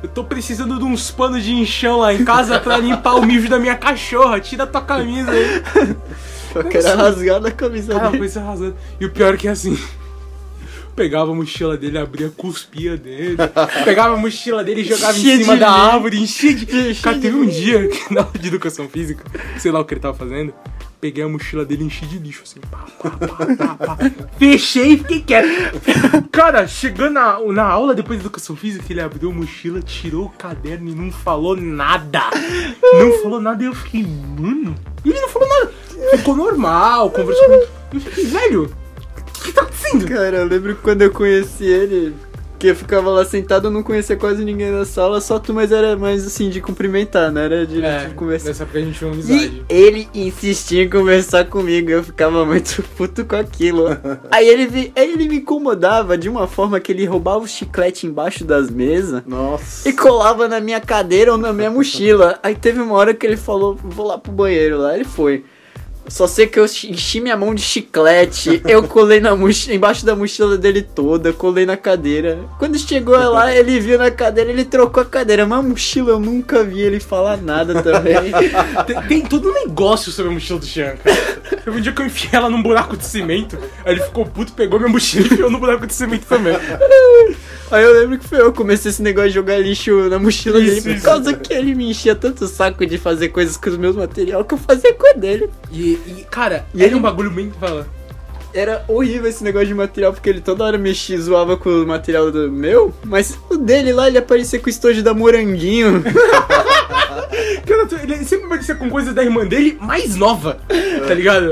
eu 0.03 0.09
tô 0.09 0.23
precisando 0.23 0.77
de 0.77 0.83
uns 0.83 1.09
panos 1.09 1.43
de 1.43 1.53
enchão 1.53 1.99
lá 1.99 2.13
em 2.13 2.23
casa 2.23 2.59
pra 2.59 2.77
limpar 2.77 3.15
o 3.15 3.25
mijo 3.25 3.49
da 3.49 3.59
minha 3.59 3.75
cachorra. 3.75 4.39
Tira 4.39 4.63
a 4.63 4.67
tua 4.67 4.81
camisa 4.81 5.31
aí. 5.31 5.63
Eu 6.55 6.63
quero 6.65 6.97
rasgar 6.97 7.39
da 7.39 7.51
camisa 7.51 7.93
Cara, 7.93 8.05
dele. 8.07 8.17
foi 8.17 8.29
se 8.29 8.39
arrasando. 8.39 8.75
E 8.99 9.05
o 9.05 9.09
pior 9.11 9.33
é 9.33 9.37
que 9.37 9.47
assim. 9.47 9.77
Pegava 10.95 11.31
a 11.31 11.35
mochila 11.35 11.77
dele, 11.77 11.99
abria, 11.99 12.31
cuspia 12.35 12.97
dele. 12.97 13.37
Pegava 13.85 14.15
a 14.15 14.17
mochila 14.17 14.63
dele 14.63 14.81
e 14.81 14.83
jogava 14.83 15.15
Enchia 15.15 15.35
em 15.35 15.41
cima 15.41 15.55
da 15.55 15.69
árvore, 15.69 16.19
enchia 16.19 16.55
de. 16.55 16.95
Cara, 16.95 17.19
teve 17.19 17.35
um 17.37 17.45
dia 17.45 17.85
que 17.89 18.11
na 18.11 18.21
aula 18.21 18.33
de 18.39 18.47
educação 18.47 18.89
física, 18.89 19.23
sei 19.59 19.71
lá 19.71 19.79
o 19.79 19.85
que 19.85 19.93
ele 19.93 20.01
tava 20.01 20.17
fazendo, 20.17 20.51
peguei 20.99 21.23
a 21.23 21.29
mochila 21.29 21.63
dele 21.63 21.83
e 21.83 21.87
enchi 21.87 22.05
de 22.05 22.17
lixo, 22.17 22.43
assim. 22.43 22.59
Pá, 22.71 22.85
pá, 23.01 23.09
pá, 23.11 23.75
pá, 23.75 23.95
pá. 23.95 23.97
Fechei 24.37 24.93
e 24.93 24.97
fiquei 24.97 25.21
quieto. 25.21 25.47
Cara, 26.31 26.67
chegando 26.67 27.13
na, 27.13 27.39
na 27.39 27.63
aula 27.63 27.93
depois 27.93 28.19
de 28.19 28.25
educação 28.25 28.55
física, 28.55 28.85
ele 28.89 29.01
abriu 29.01 29.29
a 29.29 29.33
mochila, 29.33 29.81
tirou 29.81 30.25
o 30.25 30.29
caderno 30.29 30.89
e 30.89 30.95
não 30.95 31.11
falou 31.11 31.55
nada. 31.55 32.21
Não 32.81 33.21
falou 33.21 33.39
nada 33.39 33.63
e 33.63 33.67
eu 33.67 33.75
fiquei, 33.75 34.03
mano. 34.03 34.75
E 35.03 35.09
ele 35.09 35.21
não 35.21 35.29
falou 35.29 35.47
nada. 35.47 35.71
Ficou 36.17 36.35
normal, 36.35 37.09
conversou. 37.11 37.45
Eu 37.93 38.01
fiquei, 38.01 38.25
velho, 38.25 38.65
o 38.65 39.43
que 39.43 39.51
tá 39.51 39.61
acontecendo? 39.61 40.07
Cara, 40.07 40.37
eu 40.37 40.47
lembro 40.47 40.75
que 40.75 40.81
quando 40.81 41.01
eu 41.01 41.11
conheci 41.11 41.65
ele, 41.65 42.13
que 42.57 42.67
eu 42.67 42.75
ficava 42.75 43.09
lá 43.09 43.23
sentado, 43.25 43.67
eu 43.67 43.71
não 43.71 43.83
conhecia 43.83 44.15
quase 44.15 44.43
ninguém 44.43 44.71
na 44.71 44.85
sala, 44.85 45.21
só 45.21 45.37
tu, 45.39 45.53
mas 45.53 45.71
era 45.71 45.95
mais 45.95 46.25
assim, 46.25 46.49
de 46.49 46.59
cumprimentar, 46.59 47.31
não 47.31 47.41
era 47.41 47.65
de, 47.65 47.83
É, 47.83 48.05
de 48.05 48.13
conversar. 48.15 48.47
nessa 48.49 48.63
época 48.63 48.79
a 48.79 48.81
gente 48.81 48.97
tinha 48.97 49.09
uma 49.09 49.15
E 49.15 49.19
amizade. 49.21 49.65
ele 49.69 50.07
insistia 50.13 50.83
em 50.83 50.89
conversar 50.89 51.45
comigo, 51.45 51.89
eu 51.89 52.03
ficava 52.03 52.45
muito 52.45 52.83
puto 52.97 53.25
com 53.25 53.35
aquilo. 53.35 53.85
Aí 54.31 54.47
ele, 54.47 54.91
ele 54.95 55.27
me 55.27 55.37
incomodava 55.37 56.17
de 56.17 56.27
uma 56.29 56.47
forma 56.47 56.79
que 56.79 56.91
ele 56.91 57.05
roubava 57.05 57.43
o 57.43 57.47
chiclete 57.47 58.07
embaixo 58.07 58.43
das 58.43 58.69
mesas 58.69 59.21
Nossa. 59.25 59.87
e 59.87 59.93
colava 59.93 60.47
na 60.47 60.59
minha 60.59 60.79
cadeira 60.81 61.31
ou 61.31 61.37
na 61.37 61.53
minha 61.53 61.69
mochila. 61.69 62.39
Aí 62.41 62.55
teve 62.55 62.79
uma 62.79 62.95
hora 62.95 63.13
que 63.13 63.25
ele 63.25 63.37
falou, 63.37 63.75
vou 63.83 64.07
lá 64.07 64.17
pro 64.17 64.31
banheiro 64.31 64.77
lá, 64.79 64.95
ele 64.95 65.05
foi. 65.05 65.43
Só 66.07 66.25
sei 66.25 66.47
que 66.47 66.57
eu 66.59 66.65
enchi 66.65 67.19
minha 67.19 67.35
mão 67.35 67.53
de 67.53 67.61
chiclete, 67.61 68.61
eu 68.65 68.83
colei 68.83 69.19
na 69.19 69.35
mochila, 69.35 69.75
embaixo 69.75 70.05
da 70.05 70.15
mochila 70.15 70.57
dele 70.57 70.81
toda, 70.81 71.33
colei 71.33 71.65
na 71.65 71.75
cadeira. 71.75 72.39
Quando 72.57 72.77
chegou 72.79 73.15
lá, 73.17 73.53
ele 73.53 73.79
viu 73.79 73.97
na 73.97 74.09
cadeira, 74.09 74.49
ele 74.49 74.63
trocou 74.63 75.03
a 75.03 75.05
cadeira, 75.05 75.45
mas 75.45 75.59
a 75.59 75.61
mochila 75.61 76.11
eu 76.11 76.19
nunca 76.19 76.63
vi 76.63 76.79
ele 76.81 76.99
falar 76.99 77.37
nada 77.37 77.81
também. 77.83 78.31
Tem, 78.87 79.01
tem 79.07 79.21
todo 79.21 79.49
um 79.49 79.53
negócio 79.53 80.11
sobre 80.11 80.31
a 80.31 80.33
mochila 80.33 80.59
do 80.59 80.65
Jean, 80.65 80.95
cara. 80.97 81.17
Teve 81.63 81.77
um 81.77 81.81
dia 81.81 81.91
que 81.91 82.01
eu 82.01 82.05
enfiei 82.05 82.29
ela 82.33 82.49
num 82.49 82.61
buraco 82.63 82.95
de 82.95 83.05
cimento, 83.05 83.57
aí 83.83 83.93
ele 83.93 84.01
ficou 84.01 84.25
puto, 84.25 84.53
pegou 84.53 84.79
minha 84.79 84.91
mochila 84.91 85.27
e 85.27 85.33
enfiou 85.33 85.49
no 85.51 85.59
buraco 85.59 85.85
de 85.85 85.93
cimento 85.93 86.25
também. 86.25 86.55
Aí 87.69 87.83
eu 87.83 87.99
lembro 87.99 88.17
que 88.17 88.25
foi 88.25 88.39
eu 88.39 88.51
que 88.53 88.57
comecei 88.57 88.89
esse 88.89 89.01
negócio 89.01 89.27
de 89.27 89.35
jogar 89.35 89.57
lixo 89.57 90.09
na 90.09 90.17
mochila 90.17 90.57
Isso, 90.57 90.69
dele, 90.69 90.81
por 90.81 90.91
isso. 90.91 91.03
causa 91.05 91.33
que 91.33 91.53
ele 91.53 91.75
me 91.75 91.89
enchia 91.89 92.15
tanto 92.15 92.47
saco 92.47 92.85
de 92.85 92.97
fazer 92.97 93.27
coisas 93.27 93.57
com 93.57 93.69
os 93.69 93.75
meus 93.77 93.93
materiais 93.93 94.45
que 94.47 94.53
eu 94.53 94.57
fazia 94.57 94.93
com 94.93 95.05
a 95.09 95.11
dele. 95.13 95.49
E, 95.69 95.96
e, 96.05 96.23
cara, 96.29 96.65
E 96.73 96.79
era 96.81 96.87
ele- 96.89 96.95
um 96.95 97.01
bagulho 97.01 97.31
bem. 97.31 97.51
Fala. 97.59 97.87
Era 98.53 98.83
horrível 98.87 99.27
esse 99.29 99.43
negócio 99.43 99.67
de 99.67 99.73
material, 99.73 100.13
porque 100.13 100.29
ele 100.29 100.41
toda 100.41 100.63
hora 100.63 100.77
mexia, 100.77 101.19
zoava 101.19 101.57
com 101.57 101.69
o 101.69 101.85
material 101.85 102.31
do 102.31 102.49
meu, 102.51 102.93
mas 103.03 103.37
o 103.49 103.57
dele 103.57 103.91
lá, 103.93 104.07
ele 104.07 104.17
aparecia 104.17 104.57
com 104.59 104.65
o 104.67 104.69
estojo 104.69 105.03
da 105.03 105.13
Moranguinho. 105.13 106.03
Ele 108.03 108.23
sempre 108.25 108.47
parecia 108.47 108.75
com 108.75 108.89
coisa 108.89 109.13
da 109.13 109.23
irmã 109.23 109.45
dele 109.45 109.77
mais 109.81 110.15
nova, 110.15 110.59
tá 111.07 111.13
ligado? 111.13 111.51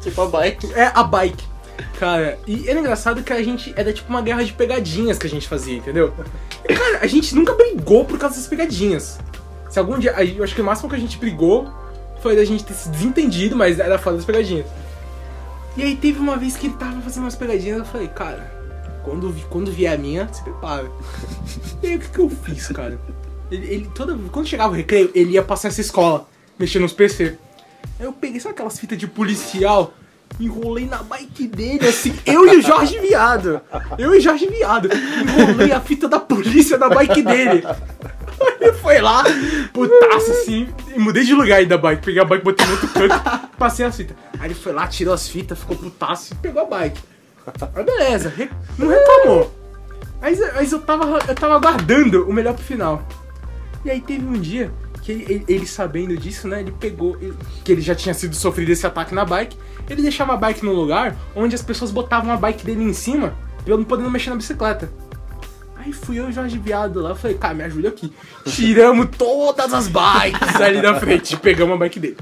tipo 0.00 0.20
a 0.22 0.26
bike. 0.26 0.72
É 0.74 0.90
a 0.94 1.02
bike. 1.02 1.44
Cara, 1.98 2.38
e 2.46 2.68
era 2.68 2.78
engraçado 2.78 3.22
que 3.22 3.32
a 3.32 3.42
gente 3.42 3.72
era 3.76 3.92
tipo 3.92 4.08
uma 4.08 4.22
guerra 4.22 4.44
de 4.44 4.52
pegadinhas 4.52 5.18
que 5.18 5.26
a 5.26 5.30
gente 5.30 5.48
fazia, 5.48 5.76
entendeu? 5.76 6.12
E, 6.68 6.74
cara, 6.74 6.98
a 7.02 7.06
gente 7.06 7.34
nunca 7.34 7.52
brigou 7.54 8.04
por 8.04 8.18
causa 8.18 8.36
dessas 8.36 8.48
pegadinhas. 8.48 9.18
Se 9.68 9.78
algum 9.78 9.98
dia. 9.98 10.12
Eu 10.22 10.44
acho 10.44 10.54
que 10.54 10.60
o 10.60 10.64
máximo 10.64 10.88
que 10.88 10.94
a 10.96 10.98
gente 10.98 11.18
brigou 11.18 11.68
foi 12.22 12.36
da 12.36 12.44
gente 12.44 12.64
ter 12.64 12.74
se 12.74 12.88
desentendido, 12.88 13.56
mas 13.56 13.78
era 13.78 13.98
foda 13.98 14.16
das 14.16 14.24
pegadinhas. 14.24 14.66
E 15.76 15.82
aí 15.82 15.96
teve 15.96 16.18
uma 16.18 16.36
vez 16.36 16.56
que 16.56 16.66
ele 16.66 16.74
tava 16.74 17.00
fazendo 17.00 17.24
umas 17.24 17.36
pegadinhas, 17.36 17.78
eu 17.78 17.84
falei, 17.84 18.08
cara, 18.08 18.52
quando, 19.04 19.32
quando 19.48 19.70
vier 19.70 19.94
a 19.94 19.98
minha, 19.98 20.28
se 20.32 20.42
prepara. 20.42 20.90
E 21.82 21.86
aí 21.86 21.96
o 21.96 21.98
que, 22.00 22.08
que 22.08 22.18
eu 22.18 22.28
fiz, 22.28 22.66
cara? 22.68 22.98
Ele, 23.50 23.66
ele- 23.66 23.90
toda, 23.94 24.18
quando 24.32 24.46
chegava 24.48 24.72
o 24.72 24.76
recreio, 24.76 25.10
ele 25.14 25.32
ia 25.32 25.42
passar 25.42 25.68
essa 25.68 25.80
escola, 25.80 26.26
mexendo 26.58 26.82
nos 26.82 26.92
PC. 26.92 27.36
Aí 27.98 28.06
eu 28.06 28.12
peguei, 28.12 28.40
sabe 28.40 28.54
aquelas 28.54 28.78
fitas 28.78 28.98
de 28.98 29.06
policial 29.06 29.94
enrolei 30.38 30.86
na 30.86 31.02
bike 31.02 31.48
dele, 31.48 31.88
assim, 31.88 32.14
eu 32.26 32.46
e 32.46 32.58
o 32.58 32.62
Jorge 32.62 32.98
Viado. 32.98 33.60
Eu 33.96 34.14
e 34.14 34.18
o 34.18 34.20
Jorge 34.20 34.46
Viado. 34.46 34.88
Enrolei 34.92 35.72
a 35.72 35.80
fita 35.80 36.06
da 36.06 36.20
polícia 36.20 36.76
na 36.76 36.88
bike 36.90 37.22
dele. 37.22 37.62
Ele 38.60 38.72
foi 38.74 39.00
lá, 39.00 39.24
putaço 39.72 40.30
assim, 40.32 40.68
mudei 40.96 41.24
de 41.24 41.34
lugar 41.34 41.56
aí 41.58 41.66
da 41.66 41.78
bike. 41.78 42.04
Peguei 42.04 42.20
a 42.20 42.24
bike, 42.24 42.44
botei 42.44 42.66
no 42.66 42.72
outro 42.72 42.88
canto, 42.88 43.48
passei 43.58 43.86
as 43.86 43.96
fitas. 43.96 44.16
Aí 44.38 44.46
ele 44.48 44.54
foi 44.54 44.72
lá, 44.72 44.86
tirou 44.86 45.14
as 45.14 45.28
fitas, 45.28 45.58
ficou 45.58 45.76
putaço 45.76 46.32
e 46.34 46.36
pegou 46.36 46.62
a 46.62 46.64
bike. 46.64 47.00
Aí 47.74 47.84
beleza, 47.84 48.32
não 48.78 48.88
reclamou. 48.88 49.54
Mas, 50.20 50.38
mas 50.54 50.72
eu, 50.72 50.80
tava, 50.80 51.18
eu 51.28 51.34
tava 51.34 51.54
aguardando 51.56 52.28
o 52.28 52.32
melhor 52.32 52.54
pro 52.54 52.62
final. 52.64 53.02
E 53.84 53.90
aí 53.90 54.00
teve 54.00 54.26
um 54.26 54.32
dia 54.32 54.70
que 55.02 55.12
ele, 55.12 55.24
ele- 55.28 55.44
ele 55.48 55.66
sabendo 55.66 56.16
disso, 56.16 56.48
né? 56.48 56.60
Ele 56.60 56.72
pegou. 56.72 57.16
ele- 57.20 57.36
que 57.64 57.70
ele 57.72 57.80
já 57.80 57.94
tinha 57.94 58.12
sido 58.14 58.34
sofrido 58.34 58.70
esse 58.72 58.86
ataque 58.86 59.14
na 59.14 59.24
bike. 59.24 59.56
Ele 59.88 60.02
deixava 60.02 60.34
a 60.34 60.36
bike 60.36 60.64
num 60.64 60.72
lugar 60.72 61.16
onde 61.34 61.54
as 61.54 61.62
pessoas 61.62 61.90
botavam 61.90 62.32
a 62.32 62.36
bike 62.36 62.64
dele 62.64 62.82
em 62.82 62.92
cima 62.92 63.34
eu 63.66 63.76
não 63.76 63.84
poder 63.84 64.08
mexer 64.10 64.30
na 64.30 64.36
bicicleta. 64.36 64.90
Aí 65.78 65.92
fui 65.92 66.18
eu 66.18 66.26
e 66.26 66.30
o 66.30 66.32
Jorge 66.32 66.58
Viado 66.58 67.00
lá, 67.00 67.14
falei, 67.14 67.38
cara, 67.38 67.54
me 67.54 67.62
ajuda 67.62 67.88
aqui. 67.88 68.12
Tiramos 68.46 69.08
todas 69.16 69.72
as 69.72 69.86
bikes 69.86 70.56
ali 70.60 70.82
na 70.82 70.98
frente, 70.98 71.36
pegamos 71.36 71.76
a 71.76 71.78
bike 71.78 72.00
dele. 72.00 72.16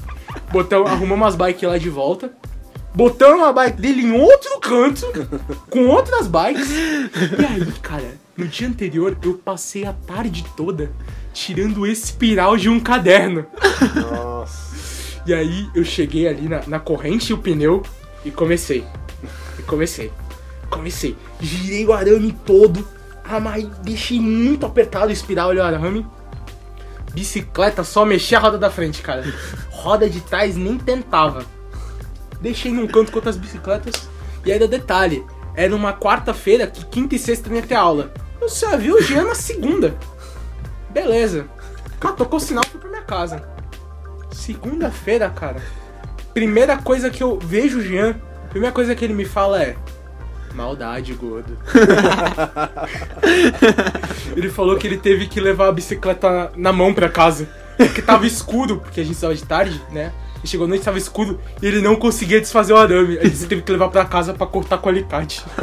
Botamos, 0.53 0.91
arrumamos 0.91 1.29
as 1.29 1.37
bikes 1.37 1.69
lá 1.69 1.79
de 1.79 1.89
volta. 1.89 2.31
Botamos 2.95 3.47
a 3.47 3.53
bike 3.53 3.81
dele 3.81 4.03
em 4.03 4.13
outro 4.13 4.61
canto, 4.61 5.07
com 5.71 5.87
outras 5.87 6.27
bikes. 6.27 6.69
E 6.71 7.45
aí, 7.45 7.73
cara, 7.83 8.15
no 8.37 8.47
dia 8.47 8.69
anterior 8.69 9.17
eu 9.23 9.35
passei 9.35 9.85
a 9.85 9.93
tarde 9.93 10.45
toda 10.57 10.93
tirando 11.33 11.81
o 11.83 11.87
espiral 11.87 12.57
de 12.57 12.69
um 12.69 12.81
caderno. 12.81 13.47
Nossa. 13.95 15.23
E 15.27 15.35
aí 15.35 15.69
eu 15.75 15.85
cheguei 15.85 16.29
ali 16.29 16.49
na, 16.49 16.63
na 16.67 16.79
corrente 16.79 17.31
e 17.31 17.35
o 17.35 17.39
pneu 17.39 17.83
e 18.25 18.31
comecei. 18.31 18.85
E 19.59 19.63
comecei. 19.63 20.13
Comecei. 20.71 21.17
Girei 21.41 21.85
o 21.85 21.93
arame 21.93 22.33
todo. 22.45 22.96
Amarrei, 23.29 23.71
deixei 23.83 24.21
muito 24.21 24.67
apertado 24.67 25.09
o 25.09 25.13
espiral 25.13 25.53
e 25.53 25.59
o 25.59 25.63
arame. 25.63 26.07
Bicicleta, 27.13 27.83
só 27.83 28.05
mexia 28.05 28.39
a 28.39 28.41
roda 28.41 28.59
da 28.59 28.71
frente, 28.71 29.03
cara. 29.03 29.25
Roda 29.71 30.09
de 30.09 30.21
trás 30.21 30.57
nem 30.57 30.77
tentava. 30.77 31.45
Deixei 32.41 32.73
num 32.73 32.87
canto 32.87 33.11
com 33.11 33.19
outras 33.19 33.37
bicicletas. 33.37 34.09
E 34.45 34.53
ainda 34.53 34.69
detalhe, 34.69 35.25
era 35.55 35.75
uma 35.75 35.93
quarta-feira 35.93 36.67
que 36.67 36.85
quinta 36.87 37.15
e 37.15 37.19
sexta 37.19 37.53
ia 37.53 37.63
ter 37.63 37.75
aula. 37.75 38.13
Eu 38.41 38.49
só 38.49 38.77
vi 38.77 38.93
o 38.93 39.01
Jean 39.01 39.25
na 39.25 39.35
segunda. 39.35 39.97
Beleza. 40.91 41.47
Ah, 42.01 42.13
tocou 42.13 42.37
o 42.37 42.41
sinal 42.41 42.63
fui 42.71 42.79
pra 42.79 42.89
minha 42.89 43.03
casa. 43.03 43.43
Segunda-feira, 44.31 45.29
cara. 45.29 45.61
Primeira 46.33 46.77
coisa 46.77 47.11
que 47.11 47.21
eu 47.21 47.37
vejo 47.37 47.79
o 47.79 47.83
Jean, 47.83 48.15
primeira 48.51 48.73
coisa 48.73 48.95
que 48.95 49.05
ele 49.05 49.15
me 49.15 49.25
fala 49.25 49.61
é. 49.61 49.77
Maldade, 50.57 51.13
gordo. 51.13 51.59
ele 54.35 54.49
falou 54.49 54.79
que 54.79 54.87
ele 54.87 54.97
teve 54.97 55.27
que 55.27 55.39
levar 55.39 55.69
a 55.69 55.73
bicicleta 55.73 56.51
na 56.57 56.73
mão 56.73 56.95
pra 56.95 57.11
casa. 57.11 57.47
Porque 57.77 58.01
tava 58.01 58.27
escuro, 58.27 58.79
porque 58.79 59.01
a 59.01 59.05
gente 59.05 59.17
estava 59.17 59.35
de 59.35 59.45
tarde, 59.45 59.79
né? 59.93 60.15
E 60.43 60.49
chegou 60.49 60.65
a 60.65 60.69
noite, 60.69 60.83
tava 60.83 60.97
escuro, 60.97 61.39
e 61.61 61.67
ele 61.67 61.83
não 61.83 61.97
conseguia 61.97 62.41
desfazer 62.41 62.73
o 62.73 62.79
arame. 62.79 63.19
Aí 63.19 63.27
ele 63.27 63.37
teve 63.47 63.61
que 63.61 63.71
levar 63.71 63.91
pra 63.91 64.07
casa 64.07 64.33
pra 64.33 64.47
cortar 64.47 64.79
com 64.79 64.89
alicate. 64.89 65.45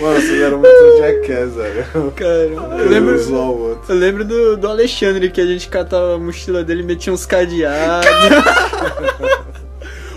Mano, 0.00 0.20
vocês 0.20 0.42
eram 0.42 0.58
muito 0.58 0.74
jackass, 0.98 1.54
velho. 1.54 1.84
Cara, 2.16 2.80
eu 2.80 2.88
lembro, 2.88 3.14
eu 3.88 3.94
lembro 3.94 4.24
do, 4.24 4.56
do 4.56 4.68
Alexandre 4.68 5.30
que 5.30 5.40
a 5.40 5.46
gente 5.46 5.68
catava 5.68 6.16
a 6.16 6.18
mochila 6.18 6.64
dele 6.64 6.82
e 6.82 6.84
metia 6.84 7.12
uns 7.12 7.24
cadeados. 7.24 8.10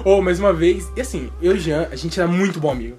Ou, 0.04 0.24
mais 0.24 0.40
uma 0.40 0.54
vez, 0.54 0.92
e 0.96 1.02
assim, 1.02 1.30
eu 1.40 1.54
e 1.54 1.58
o 1.58 1.60
Jean, 1.60 1.88
a 1.92 1.96
gente 1.96 2.20
era 2.20 2.28
muito 2.28 2.60
bom 2.60 2.72
amigo. 2.72 2.98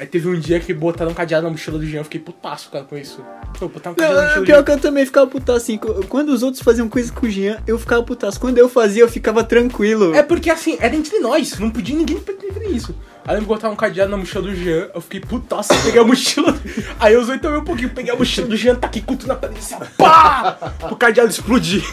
Aí 0.00 0.06
teve 0.06 0.30
um 0.30 0.40
dia 0.40 0.58
que 0.58 0.72
botaram 0.72 1.10
um 1.10 1.14
cadeado 1.14 1.44
na 1.44 1.50
mochila 1.50 1.78
do 1.78 1.84
Jean, 1.84 2.00
eu 2.00 2.04
fiquei 2.04 2.18
putaço, 2.18 2.70
cara, 2.70 2.86
com 2.86 2.96
isso. 2.96 3.22
Pô, 3.58 3.68
botaram 3.68 3.92
um 3.92 3.96
cadeado 3.96 4.14
na 4.14 4.20
Não, 4.22 4.28
mochila 4.28 4.40
do 4.40 4.46
pior 4.46 4.64
que 4.64 4.70
eu 4.70 4.78
também 4.78 5.04
ficava 5.04 5.26
putaço 5.26 5.58
assim. 5.58 5.78
Quando 6.08 6.30
os 6.30 6.42
outros 6.42 6.62
faziam 6.62 6.88
coisa 6.88 7.12
com 7.12 7.26
o 7.26 7.28
Jean, 7.28 7.58
eu 7.66 7.78
ficava 7.78 8.02
putaço. 8.02 8.40
Quando 8.40 8.56
eu 8.56 8.66
fazia, 8.66 9.02
eu 9.02 9.08
ficava 9.10 9.44
tranquilo. 9.44 10.14
É 10.14 10.22
porque 10.22 10.48
assim, 10.48 10.78
era 10.80 10.96
entre 10.96 11.18
nós, 11.18 11.58
não 11.58 11.68
podia 11.68 11.94
ninguém 11.94 12.18
fazer 12.18 12.66
isso. 12.70 12.96
Aí 13.26 13.36
eu 13.36 13.42
botar 13.42 13.68
um 13.68 13.76
cadeado 13.76 14.10
na 14.10 14.16
mochila 14.16 14.44
do 14.44 14.54
Jean, 14.54 14.88
eu 14.94 15.02
fiquei 15.02 15.20
putaço, 15.20 15.68
peguei 15.84 16.00
a 16.00 16.04
mochila. 16.04 16.58
Aí 16.98 17.12
eu 17.12 17.20
usei 17.20 17.38
também 17.38 17.60
um 17.60 17.64
pouquinho, 17.64 17.90
peguei 17.90 18.10
a 18.10 18.16
mochila 18.16 18.46
do 18.46 18.56
Jean, 18.56 18.76
taquei 18.76 19.02
com 19.02 19.14
tudo 19.14 19.28
na 19.28 19.34
parede 19.34 19.58
assim, 19.58 19.76
pá! 19.98 20.56
O 20.90 20.96
cadeado 20.96 21.28
explodir. 21.28 21.84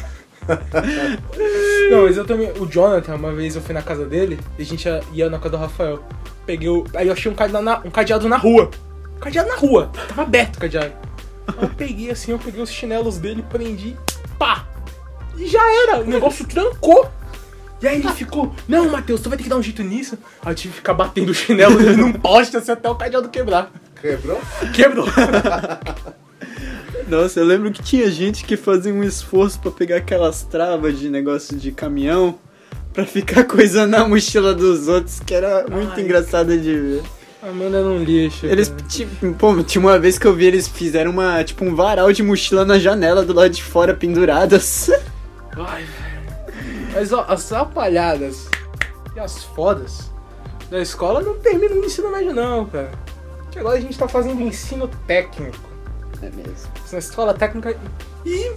Não, 1.92 2.04
mas 2.04 2.18
eu 2.18 2.26
também. 2.26 2.52
O 2.60 2.66
Jonathan, 2.66 3.16
uma 3.16 3.34
vez 3.34 3.56
eu 3.56 3.62
fui 3.62 3.74
na 3.74 3.82
casa 3.82 4.06
dele 4.06 4.40
e 4.58 4.62
a 4.62 4.66
gente 4.66 4.86
ia, 4.86 5.02
ia 5.14 5.30
na 5.30 5.38
casa 5.38 5.52
do 5.52 5.58
Rafael. 5.58 6.04
Peguei 6.46 6.70
o. 6.70 6.86
Aí 6.94 7.08
eu 7.08 7.14
achei 7.14 7.32
um 7.32 7.36
cadeado 7.36 7.64
na, 7.64 7.80
um 7.80 7.90
cadeado 7.90 8.28
na 8.28 8.38
rua. 8.38 8.70
Um 9.16 9.20
cadeado 9.20 9.50
na 9.50 9.56
rua. 9.56 9.92
Tava 10.08 10.24
aberto 10.24 10.58
o 10.58 10.60
cadeado. 10.60 10.94
Aí 11.48 11.64
eu 11.64 11.70
peguei 11.70 12.12
assim, 12.12 12.32
eu 12.32 12.40
peguei 12.40 12.62
os 12.62 12.72
chinelos 12.72 13.18
dele, 13.18 13.44
prendi, 13.50 13.96
pá! 14.38 14.66
E 15.38 15.48
já 15.48 15.62
era, 15.84 16.02
o 16.02 16.06
negócio 16.06 16.46
trancou. 16.46 17.10
E 17.82 17.88
aí 17.88 18.00
ele 18.00 18.10
ficou, 18.10 18.54
não, 18.68 18.90
Matheus, 18.90 19.22
tu 19.22 19.30
vai 19.30 19.38
ter 19.38 19.44
que 19.44 19.50
dar 19.50 19.56
um 19.56 19.62
jeito 19.62 19.84
nisso. 19.84 20.18
Aí 20.44 20.52
eu 20.52 20.56
tive 20.56 20.74
que 20.74 20.80
ficar 20.80 20.94
batendo 20.94 21.30
o 21.30 21.34
chinelo 21.34 21.78
dele 21.78 21.96
num 22.02 22.12
poste 22.12 22.58
assim, 22.58 22.72
até 22.72 22.90
o 22.90 22.96
cadeado 22.96 23.30
quebrar. 23.30 23.72
Quebrou? 24.02 24.42
Quebrou. 24.74 25.06
Nossa, 27.08 27.40
eu 27.40 27.46
lembro 27.46 27.72
que 27.72 27.82
tinha 27.82 28.12
gente 28.12 28.44
que 28.44 28.58
fazia 28.58 28.94
um 28.94 29.02
esforço 29.02 29.60
pra 29.60 29.72
pegar 29.72 29.98
aquelas 29.98 30.44
travas 30.44 31.00
de 31.00 31.10
negócio 31.10 31.56
de 31.56 31.72
caminhão 31.72 32.38
pra 32.94 33.06
ficar 33.06 33.46
coisando 33.48 33.92
na 33.92 34.06
mochila 34.06 34.54
dos 34.54 34.90
outros, 34.90 35.20
que 35.22 35.34
era 35.34 35.66
muito 35.70 35.94
Ai. 35.94 36.02
engraçado 36.02 36.58
de 36.58 36.78
ver. 36.78 37.04
Amanda 37.42 37.82
num 37.82 38.04
lixo. 38.04 38.46
Eles, 38.46 38.74
tipo, 38.90 39.34
pô, 39.36 39.64
tinha 39.64 39.82
uma 39.82 39.98
vez 39.98 40.20
que 40.20 40.28
eu 40.28 40.34
vi 40.34 40.46
eles 40.46 40.68
fizeram 40.68 41.12
uma, 41.12 41.42
tipo, 41.44 41.64
um 41.64 41.74
varal 41.74 42.12
de 42.12 42.22
mochila 42.22 42.66
na 42.66 42.78
janela 42.78 43.24
do 43.24 43.32
lado 43.34 43.52
de 43.52 43.64
fora 43.64 43.94
penduradas. 43.94 44.90
Ai, 45.56 45.84
velho. 45.84 46.18
Mas 46.94 47.14
ó, 47.14 47.26
as 47.30 47.52
atrapalhadas 47.52 48.50
e 49.16 49.20
as 49.20 49.44
fodas 49.44 50.12
da 50.70 50.82
escola 50.82 51.22
não 51.22 51.36
terminam 51.36 51.76
no 51.76 51.86
ensino 51.86 52.12
médio, 52.12 52.34
não, 52.34 52.66
cara. 52.66 52.92
Que 53.52 53.60
agora 53.60 53.78
a 53.78 53.82
gente 53.82 53.98
tá 53.98 54.08
fazendo 54.10 54.42
ensino 54.42 54.90
técnico. 55.06 55.58
É 56.22 56.30
mesmo. 56.32 56.77
Na 56.92 57.00
escola 57.00 57.34
técnica 57.34 57.76
e 58.26 58.52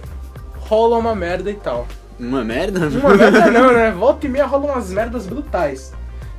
rola 0.59 0.97
uma 0.97 1.13
merda 1.15 1.49
e 1.51 1.55
tal. 1.55 1.87
Uma 2.19 2.43
merda? 2.43 2.87
Uma 2.87 3.15
merda 3.15 3.51
não, 3.51 3.73
né? 3.73 3.91
Volta 3.91 4.25
e 4.25 4.29
meia 4.29 4.45
rola 4.45 4.73
umas 4.73 4.89
merdas 4.89 5.25
brutais. 5.25 5.91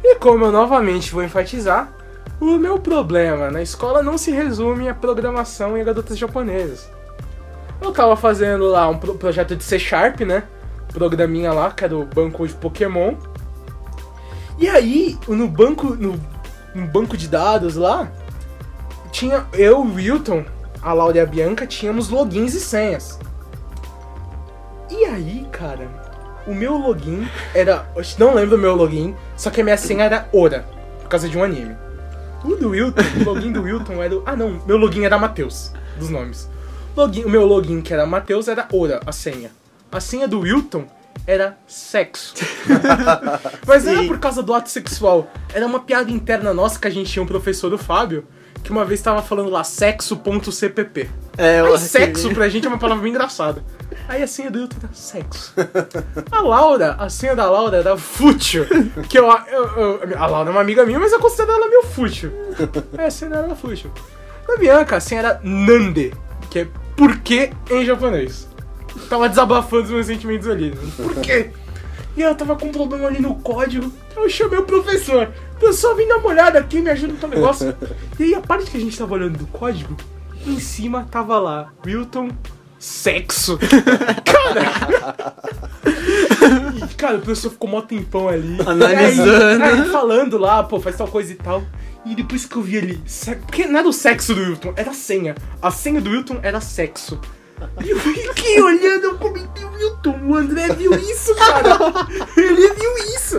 E 0.02 0.16
como 0.16 0.44
eu 0.46 0.52
novamente 0.52 1.12
vou 1.12 1.22
enfatizar, 1.22 1.92
o 2.40 2.56
meu 2.56 2.78
problema 2.78 3.50
na 3.50 3.62
escola 3.62 4.02
não 4.02 4.16
se 4.16 4.30
resume 4.30 4.88
a 4.88 4.94
programação 4.94 5.76
e 5.76 5.84
garotas 5.84 6.16
japonesas. 6.18 6.88
Eu 7.80 7.92
tava 7.92 8.16
fazendo 8.16 8.66
lá 8.66 8.88
um 8.88 8.96
pro- 8.96 9.14
projeto 9.16 9.54
de 9.56 9.62
C 9.64 9.78
Sharp, 9.78 10.20
né? 10.20 10.44
Programinha 10.92 11.52
lá, 11.52 11.70
que 11.70 11.84
era 11.84 11.96
o 11.96 12.04
banco 12.04 12.46
de 12.46 12.54
Pokémon. 12.54 13.14
E 14.58 14.68
aí, 14.68 15.18
no 15.26 15.48
banco, 15.48 15.94
no, 15.94 16.18
no 16.74 16.86
banco 16.86 17.16
de 17.16 17.26
dados 17.28 17.74
lá, 17.76 18.08
tinha 19.10 19.46
eu, 19.52 19.80
o 19.80 19.94
Wilton, 19.94 20.44
a 20.82 20.92
Laura 20.92 21.16
e 21.16 21.20
a 21.20 21.26
Bianca, 21.26 21.66
tínhamos 21.66 22.08
logins 22.08 22.54
e 22.54 22.60
senhas. 22.60 23.18
E 24.90 25.04
aí, 25.04 25.46
cara, 25.52 25.88
o 26.46 26.54
meu 26.54 26.76
login 26.76 27.26
era. 27.54 27.86
Eu 27.94 28.02
não 28.18 28.34
lembro 28.34 28.56
o 28.56 28.60
meu 28.60 28.74
login, 28.74 29.14
só 29.36 29.48
que 29.50 29.60
a 29.60 29.64
minha 29.64 29.76
senha 29.76 30.04
era 30.04 30.28
Ora, 30.32 30.66
por 31.00 31.08
causa 31.08 31.28
de 31.28 31.38
um 31.38 31.44
anime. 31.44 31.76
O 32.44 32.56
do 32.56 32.70
Wilton, 32.70 33.02
o 33.20 33.24
login 33.24 33.52
do 33.52 33.62
Wilton 33.62 34.02
era. 34.02 34.14
Ah, 34.26 34.36
não, 34.36 34.60
meu 34.66 34.76
login 34.76 35.04
era 35.04 35.16
Matheus, 35.16 35.72
dos 35.98 36.10
nomes. 36.10 36.48
Login, 36.96 37.24
o 37.24 37.30
meu 37.30 37.46
login, 37.46 37.80
que 37.80 37.94
era 37.94 38.04
Matheus, 38.04 38.48
era 38.48 38.66
Ora, 38.72 39.00
a 39.06 39.12
senha. 39.12 39.50
A 39.90 40.00
senha 40.00 40.26
do 40.26 40.40
Wilton 40.40 40.84
era 41.26 41.56
sexo. 41.66 42.34
Mas 43.66 43.84
não 43.84 43.92
era 43.92 44.04
por 44.04 44.18
causa 44.18 44.42
do 44.42 44.52
ato 44.52 44.68
sexual. 44.68 45.30
Era 45.54 45.66
uma 45.66 45.80
piada 45.80 46.10
interna 46.10 46.52
nossa 46.52 46.78
que 46.78 46.88
a 46.88 46.90
gente 46.90 47.10
tinha 47.10 47.22
um 47.22 47.26
professor, 47.26 47.72
o 47.72 47.78
Fábio, 47.78 48.26
que 48.62 48.70
uma 48.70 48.84
vez 48.84 49.00
tava 49.00 49.20
falando 49.22 49.50
lá 49.50 49.64
sexo.cpp. 49.64 51.10
É, 51.36 51.60
Aí 51.60 51.66
eu- 51.66 51.78
sexo 51.78 52.30
pra 52.32 52.48
gente 52.48 52.66
é 52.66 52.68
uma 52.68 52.78
palavra 52.78 53.02
bem 53.02 53.10
engraçada. 53.12 53.62
Aí 54.08 54.22
a 54.22 54.26
senha 54.26 54.50
do 54.50 54.58
Hilton 54.58 54.76
era 54.82 54.92
sexo. 54.92 55.52
A 56.30 56.40
Laura, 56.42 56.96
a 56.98 57.08
senha 57.08 57.34
da 57.34 57.48
Laura 57.50 57.78
era 57.78 57.96
fútil. 57.96 58.66
Que 59.08 59.18
eu, 59.18 59.26
eu- 59.30 60.00
eu- 60.00 60.18
a 60.18 60.26
Laura 60.26 60.50
é 60.50 60.52
uma 60.52 60.60
amiga 60.60 60.84
minha, 60.84 60.98
mas 60.98 61.12
eu 61.12 61.20
considero 61.20 61.52
ela 61.52 61.68
meio 61.68 61.82
fútil. 61.84 62.32
Aí 62.96 63.06
a 63.06 63.10
senha 63.10 63.30
dela 63.30 63.44
era 63.46 63.56
fútil. 63.56 63.90
A 64.48 64.56
Bianca, 64.58 64.96
a 64.96 65.00
senha 65.00 65.20
era 65.20 65.40
Nande, 65.42 66.12
que 66.50 66.60
é 66.60 66.66
por 66.96 67.16
quê 67.18 67.50
em 67.70 67.84
japonês. 67.84 68.48
Tava 69.08 69.28
desabafando 69.28 69.84
os 69.84 69.90
meus 69.90 70.06
sentimentos 70.06 70.48
ali. 70.48 70.76
Por 70.96 71.14
quê? 71.16 71.50
E 72.14 72.20
eu 72.20 72.34
tava 72.34 72.56
com 72.56 72.66
um 72.66 72.72
problema 72.72 73.06
ali 73.08 73.20
no 73.22 73.36
código. 73.36 73.90
Eu 74.14 74.28
chamei 74.28 74.58
o 74.58 74.64
professor. 74.64 75.30
Pessoal, 75.62 75.94
vem 75.94 76.08
dar 76.08 76.18
uma 76.18 76.28
olhada 76.28 76.58
aqui, 76.58 76.80
me 76.80 76.90
ajuda 76.90 77.12
no 77.12 77.18
teu 77.18 77.28
negócio. 77.28 77.74
E 78.18 78.24
aí 78.24 78.34
a 78.34 78.40
parte 78.40 78.70
que 78.70 78.76
a 78.76 78.80
gente 78.80 78.96
tava 78.96 79.14
olhando 79.14 79.38
do 79.38 79.46
código, 79.46 79.96
em 80.46 80.60
cima 80.60 81.06
tava 81.10 81.38
lá, 81.40 81.72
Wilton 81.84 82.28
sexo. 82.78 83.58
cara. 84.24 85.34
E, 86.76 86.94
cara, 86.94 87.16
o 87.16 87.20
professor 87.20 87.50
ficou 87.50 87.70
mó 87.70 87.80
tempão 87.80 88.28
ali. 88.28 88.58
Analisando. 88.66 89.62
Aí, 89.62 89.80
aí 89.80 89.88
falando 89.88 90.36
lá, 90.36 90.62
pô, 90.64 90.80
faz 90.80 90.96
tal 90.96 91.08
coisa 91.08 91.32
e 91.32 91.36
tal. 91.36 91.62
E 92.04 92.14
depois 92.14 92.44
que 92.44 92.56
eu 92.56 92.62
vi 92.62 92.78
ali, 92.78 93.02
porque 93.46 93.66
não 93.66 93.78
era 93.78 93.88
o 93.88 93.92
sexo 93.92 94.34
do 94.34 94.40
Wilton, 94.40 94.74
era 94.76 94.90
a 94.90 94.94
senha. 94.94 95.36
A 95.60 95.70
senha 95.70 96.00
do 96.00 96.10
Wilton 96.10 96.40
era 96.42 96.60
sexo. 96.60 97.20
E 97.84 97.90
eu 97.90 97.98
fiquei 97.98 98.60
olhando, 98.60 99.04
eu 99.04 99.14
comentei, 99.18 99.64
Wilton, 99.64 100.18
o 100.24 100.34
André 100.34 100.68
viu 100.74 100.94
isso, 100.94 101.34
cara. 101.34 101.78
Ele 102.36 102.68
viu 102.74 102.96
isso. 103.16 103.38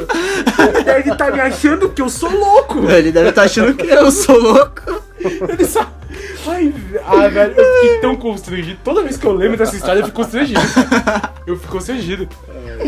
Ele 0.60 0.84
deve 0.84 1.12
estar 1.12 1.32
me 1.32 1.40
achando 1.40 1.90
que 1.90 2.02
eu 2.02 2.10
sou 2.10 2.30
louco. 2.30 2.90
Ele 2.90 3.12
deve 3.12 3.30
estar 3.30 3.44
achando 3.44 3.74
que 3.76 3.88
eu 3.88 4.12
sou 4.12 4.40
louco. 4.40 5.02
Ele 5.20 5.66
só... 5.66 5.88
Ai, 6.46 6.68
ve- 6.70 7.00
ah, 7.06 7.28
velho, 7.28 7.54
eu 7.56 7.76
fiquei 7.76 8.00
tão 8.00 8.16
constrangido. 8.18 8.78
Toda 8.84 9.02
vez 9.02 9.16
que 9.18 9.26
eu 9.26 9.34
lembro 9.34 9.58
dessa 9.58 9.76
história, 9.76 10.02
eu 10.02 10.06
fico 10.06 10.22
constrangido. 10.22 10.60
Eu 11.48 11.58
fico 11.58 11.72
constrangido. 11.72 12.28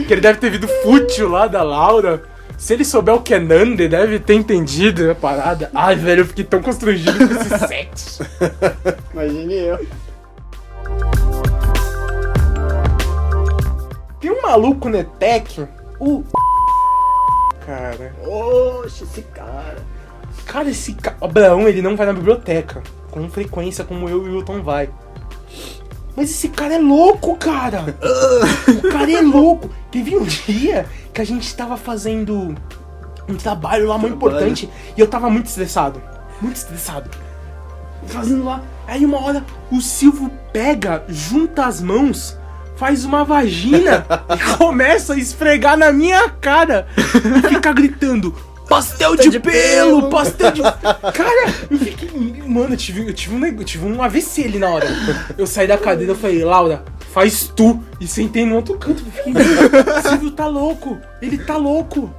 Que 0.07 0.13
ele 0.13 0.21
deve 0.21 0.39
ter 0.39 0.49
vindo 0.49 0.67
fútil 0.83 1.29
lá 1.29 1.47
da 1.47 1.63
Laura. 1.63 2.21
Se 2.57 2.73
ele 2.73 2.86
souber 2.86 3.15
o 3.15 3.21
que 3.21 3.33
é 3.33 3.39
Nande, 3.39 3.88
deve 3.88 4.19
ter 4.19 4.33
entendido 4.33 5.11
a 5.11 5.15
parada. 5.15 5.69
Ai, 5.73 5.95
velho, 5.95 6.21
eu 6.21 6.25
fiquei 6.25 6.43
tão 6.43 6.61
constrangido 6.61 7.17
com 7.17 7.33
esse 7.33 7.67
sexo. 7.67 8.25
Imagine 9.13 9.53
eu. 9.55 9.86
Maluco 14.45 14.89
no 14.89 14.97
ETEC, 14.97 15.67
o. 15.99 16.23
Cara. 17.65 18.13
Oxe, 18.23 19.03
esse 19.03 19.21
cara. 19.23 19.77
Cara, 20.45 20.69
esse 20.69 20.93
ca... 20.93 21.15
Abraão, 21.19 21.67
ele 21.67 21.81
não 21.81 21.95
vai 21.95 22.05
na 22.05 22.13
biblioteca. 22.13 22.83
Com 23.09 23.27
frequência, 23.29 23.83
como 23.83 24.07
eu 24.07 24.25
e 24.27 24.29
o 24.29 24.35
Wilton 24.35 24.61
vai. 24.61 24.89
Mas 26.15 26.29
esse 26.29 26.49
cara 26.49 26.75
é 26.75 26.77
louco, 26.77 27.35
cara! 27.35 27.95
o 28.67 28.89
cara 28.89 29.11
é 29.11 29.21
louco! 29.21 29.69
Teve 29.91 30.15
um 30.15 30.23
dia 30.23 30.85
que 31.13 31.21
a 31.21 31.25
gente 31.25 31.53
tava 31.55 31.75
fazendo 31.75 32.55
um 33.27 33.35
trabalho 33.35 33.87
lá 33.87 33.97
muito 33.97 34.17
Trabalho. 34.17 34.37
importante 34.37 34.69
e 34.95 35.01
eu 35.01 35.07
tava 35.07 35.29
muito 35.29 35.47
estressado. 35.47 36.01
Muito 36.39 36.55
estressado. 36.55 37.09
Fazendo 38.05 38.45
lá. 38.45 38.61
Aí 38.87 39.03
uma 39.03 39.21
hora 39.21 39.43
o 39.71 39.81
Silvio 39.81 40.29
pega, 40.53 41.03
junta 41.07 41.65
as 41.65 41.81
mãos, 41.81 42.37
faz 42.76 43.05
uma 43.05 43.23
vagina 43.23 44.05
e 44.36 44.38
começa 44.57 45.13
a 45.13 45.17
esfregar 45.17 45.78
na 45.78 45.91
minha 45.91 46.30
cara 46.30 46.88
e 46.97 47.47
fica 47.49 47.71
gritando. 47.73 48.36
Pastel 48.67 49.15
de, 49.15 49.30
de 49.30 49.39
pelo, 49.39 49.53
pelo." 50.01 50.09
pastel 50.09 50.51
de. 50.51 50.61
Cara, 51.13 51.53
eu 51.69 51.78
fiquei. 51.78 52.09
Mano, 52.47 52.73
eu 52.73 52.78
tive, 52.78 53.07
eu 53.07 53.13
tive, 53.13 53.36
um, 53.36 53.45
eu 53.45 53.63
tive 53.63 53.86
um 53.86 54.01
AVC 54.01 54.45
ali 54.45 54.57
na 54.57 54.69
hora. 54.69 54.88
Eu 55.38 55.45
saí 55.45 55.67
da 55.67 55.78
cadeira 55.78 56.13
e 56.13 56.15
falei, 56.15 56.43
Laura, 56.43 56.84
faz 57.13 57.47
tu. 57.55 57.80
E 58.01 58.07
sentei 58.07 58.43
no 58.43 58.55
outro 58.55 58.76
canto. 58.80 59.03
Eu 59.05 59.11
fiquei, 59.11 60.01
Silvio 60.09 60.32
tá 60.32 60.47
louco. 60.47 60.97
Ele 61.21 61.38
tá 61.38 61.57
louco. 61.57 62.11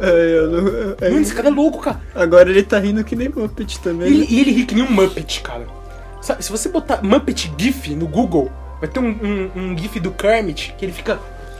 É, 0.00 0.38
eu 0.38 0.50
não- 0.50 0.94
é, 1.00 1.10
Mano, 1.10 1.20
esse 1.20 1.34
cara 1.34 1.48
é 1.48 1.50
louco, 1.50 1.80
cara. 1.80 2.00
Agora 2.14 2.48
ele 2.50 2.62
tá 2.62 2.78
rindo 2.78 3.04
que 3.04 3.14
nem 3.14 3.28
Muppet 3.28 3.78
também. 3.80 4.08
Ele, 4.08 4.26
e 4.30 4.40
ele 4.40 4.50
ri 4.52 4.64
que 4.64 4.74
nem 4.74 4.84
um 4.84 4.90
Muppet, 4.90 5.42
cara. 5.42 5.66
Sabe, 6.22 6.42
se 6.44 6.50
você 6.50 6.68
botar 6.68 7.02
Muppet 7.02 7.52
GIF 7.58 7.94
no 7.94 8.06
Google, 8.06 8.50
vai 8.80 8.88
ter 8.88 9.00
um, 9.00 9.08
um, 9.10 9.50
um 9.54 9.76
GIF 9.78 9.98
do 10.00 10.10
Kermit 10.12 10.74
que 10.78 10.84
ele 10.84 10.92
fica 10.92 11.18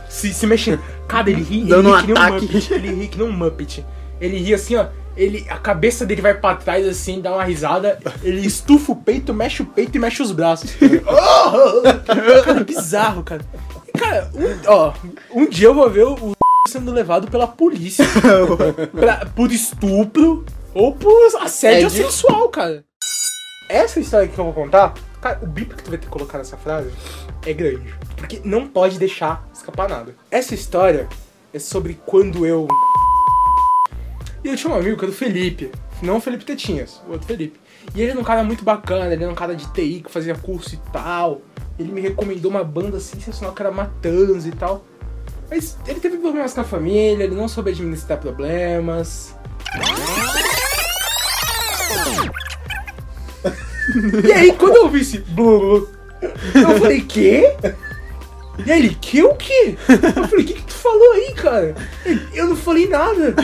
se, 0.09 0.33
se 0.33 0.47
mexendo. 0.47 0.81
Cara, 1.09 1.29
ele 1.31 1.43
ri, 1.43 1.61
ele 1.61 1.69
Dando 1.69 1.91
ri 1.91 1.97
um 1.97 2.01
que 2.01 2.07
nem 2.07 2.15
um 2.15 2.19
ataque. 2.27 2.45
Muppet. 2.47 2.73
Ele 2.75 2.95
ri 2.95 3.09
que 3.09 3.19
nem 3.19 3.27
um 3.29 3.33
Muppet. 3.33 3.85
Ele 4.21 4.39
ri 4.39 4.55
assim, 4.55 4.77
ó. 4.77 4.87
Ele, 5.15 5.45
a 5.51 5.59
cabeça 5.59 6.07
dele 6.07 6.23
vai 6.23 6.33
pra 6.33 6.55
trás 6.55 6.87
assim, 6.89 7.21
dá 7.21 7.33
uma 7.35 7.45
risada. 7.45 7.99
Ele 8.23 8.47
estufa 8.47 8.93
o 8.93 8.97
peito, 8.97 9.35
mexe 9.35 9.61
o 9.63 9.67
peito 9.67 9.95
e 9.97 9.99
mexe 9.99 10.23
os 10.23 10.33
braços. 10.33 10.71
cara, 12.45 12.61
é 12.61 12.65
bizarro, 12.65 13.23
cara. 13.23 13.43
E, 13.89 13.99
cara, 13.99 14.31
um, 14.35 14.59
ó, 14.71 14.93
um 15.35 15.49
dia 15.49 15.67
eu 15.69 15.75
vou 15.75 15.91
ver 15.91 16.05
o, 16.07 16.15
o 16.15 16.33
sendo 16.69 16.91
levado 16.93 17.29
pela 17.31 17.47
polícia 17.47 18.05
pra- 18.99 19.27
por 19.35 19.51
estupro 19.53 20.45
ou 20.73 20.93
por 20.95 21.13
assédio 21.41 21.87
É 21.87 21.91
de- 21.91 21.97
sexual, 21.97 22.49
cara. 22.49 22.85
Essa 23.73 24.01
história 24.01 24.29
que 24.29 24.39
eu 24.39 24.45
vou 24.45 24.53
contar, 24.53 24.93
cara, 25.19 25.39
o 25.41 25.47
bip 25.47 25.75
que 25.75 25.83
tu 25.83 25.89
vai 25.89 25.99
ter 25.99 26.05
que 26.05 26.13
colocar 26.13 26.37
nessa 26.37 26.59
frase 26.59 26.91
é 27.47 27.55
grande. 27.55 27.95
Porque 28.19 28.39
não 28.45 28.69
pode 28.69 28.99
deixar 28.99 29.49
escapar 29.51 29.89
nada. 29.89 30.15
Essa 30.31 30.55
história 30.55 31.09
é 31.55 31.59
sobre 31.59 31.99
quando 32.05 32.45
eu. 32.45 32.69
E 34.45 34.49
eu 34.49 34.57
tinha 34.57 34.71
um 34.75 34.77
amigo 34.77 34.99
que 34.99 35.07
era 35.07 35.11
o 35.11 35.15
Felipe. 35.15 35.73
Não 36.03 36.19
o 36.19 36.21
Felipe 36.21 36.45
Tetinhas, 36.45 37.01
o 37.09 37.13
outro 37.13 37.27
Felipe. 37.27 37.59
E 37.95 38.03
ele 38.03 38.11
era 38.11 38.21
um 38.21 38.23
cara 38.23 38.45
muito 38.45 38.63
bacana, 38.63 39.15
ele 39.15 39.25
era 39.25 39.33
um 39.33 39.35
cara 39.35 39.57
de 39.57 39.67
TI 39.73 40.03
que 40.05 40.13
fazia 40.13 40.35
curso 40.35 40.75
e 40.75 40.91
tal. 40.93 41.41
Ele 41.79 41.93
me 41.93 42.03
recomendou 42.03 42.51
uma 42.51 42.63
banda 42.63 43.01
sensacional 43.01 43.55
que 43.55 43.63
era 43.63 43.73
Matanz 43.73 44.45
e 44.45 44.53
tal. 44.53 44.85
Mas 45.49 45.79
ele 45.87 45.99
teve 45.99 46.19
problemas 46.19 46.53
com 46.53 46.61
a 46.61 46.65
família, 46.65 47.25
ele 47.25 47.35
não 47.35 47.49
soube 47.49 47.71
administrar 47.71 48.21
problemas. 48.21 49.35
E 54.25 54.33
aí, 54.33 54.53
quando 54.53 54.77
eu 54.77 54.89
vi 54.89 55.01
esse 55.01 55.19
blu, 55.19 55.89
eu 56.23 56.79
falei, 56.79 57.01
quê? 57.01 57.53
E 58.65 58.71
aí 58.71 58.79
ele, 58.79 58.95
que 58.95 59.23
o 59.23 59.35
quê? 59.35 59.77
Eu 59.89 60.29
falei, 60.29 60.45
o 60.45 60.49
que, 60.49 60.55
que 60.55 60.63
tu 60.63 60.75
falou 60.75 61.13
aí, 61.13 61.33
cara? 61.35 61.75
Eu 62.35 62.49
não 62.49 62.57
falei 62.57 62.87
nada. 62.87 63.35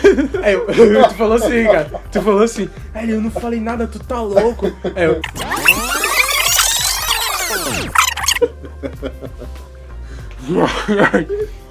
Aí 0.42 0.54
eu, 0.54 0.66
tu 1.08 1.14
falou 1.14 1.36
assim, 1.36 1.64
cara. 1.64 1.90
Tu 2.12 2.22
falou 2.22 2.42
assim. 2.42 2.68
Aí 2.94 3.10
eu 3.10 3.20
não 3.20 3.30
falei 3.30 3.58
nada, 3.58 3.86
tu 3.86 3.98
tá 3.98 4.20
louco. 4.20 4.66
Aí 4.94 5.04
eu. 5.04 5.20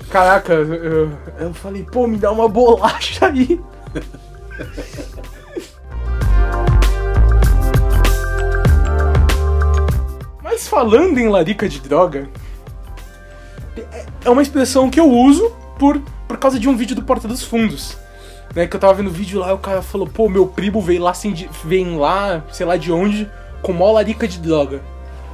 Caraca, 0.10 0.54
eu, 0.54 1.12
eu 1.40 1.54
falei, 1.54 1.84
pô, 1.84 2.08
me 2.08 2.18
dá 2.18 2.32
uma 2.32 2.50
bolacha 2.50 3.28
aí. 3.28 3.60
Falando 10.78 11.18
em 11.18 11.28
larica 11.28 11.68
de 11.68 11.80
droga, 11.80 12.30
é- 13.76 14.06
é 14.26 14.30
uma 14.30 14.44
expressão 14.44 14.92
que 14.92 15.00
eu 15.00 15.10
uso 15.12 15.52
por, 15.80 16.00
por 16.28 16.38
causa 16.38 16.60
de 16.60 16.70
um 16.70 16.78
vídeo 16.78 16.96
do 16.96 17.02
Porta 17.02 17.28
dos 17.28 17.42
Fundos. 17.44 17.98
Né, 18.56 18.68
que 18.68 18.76
eu 18.76 18.80
tava 18.80 18.94
vendo 18.94 19.08
o 19.08 19.12
vídeo 19.12 19.40
lá 19.40 19.50
e 19.50 19.54
o 19.54 19.58
cara 19.58 19.82
falou, 19.82 20.08
pô, 20.08 20.30
meu 20.30 20.46
primo 20.48 20.80
veio 20.80 21.02
lá, 21.02 21.14
sem, 21.16 21.34
vem 21.66 21.98
lá, 21.98 22.44
sei 22.52 22.64
lá 22.66 22.78
de 22.78 22.92
onde, 22.92 23.28
com 23.64 23.74
mó 23.74 23.92
larica 23.92 24.28
de 24.28 24.38
droga. 24.40 24.82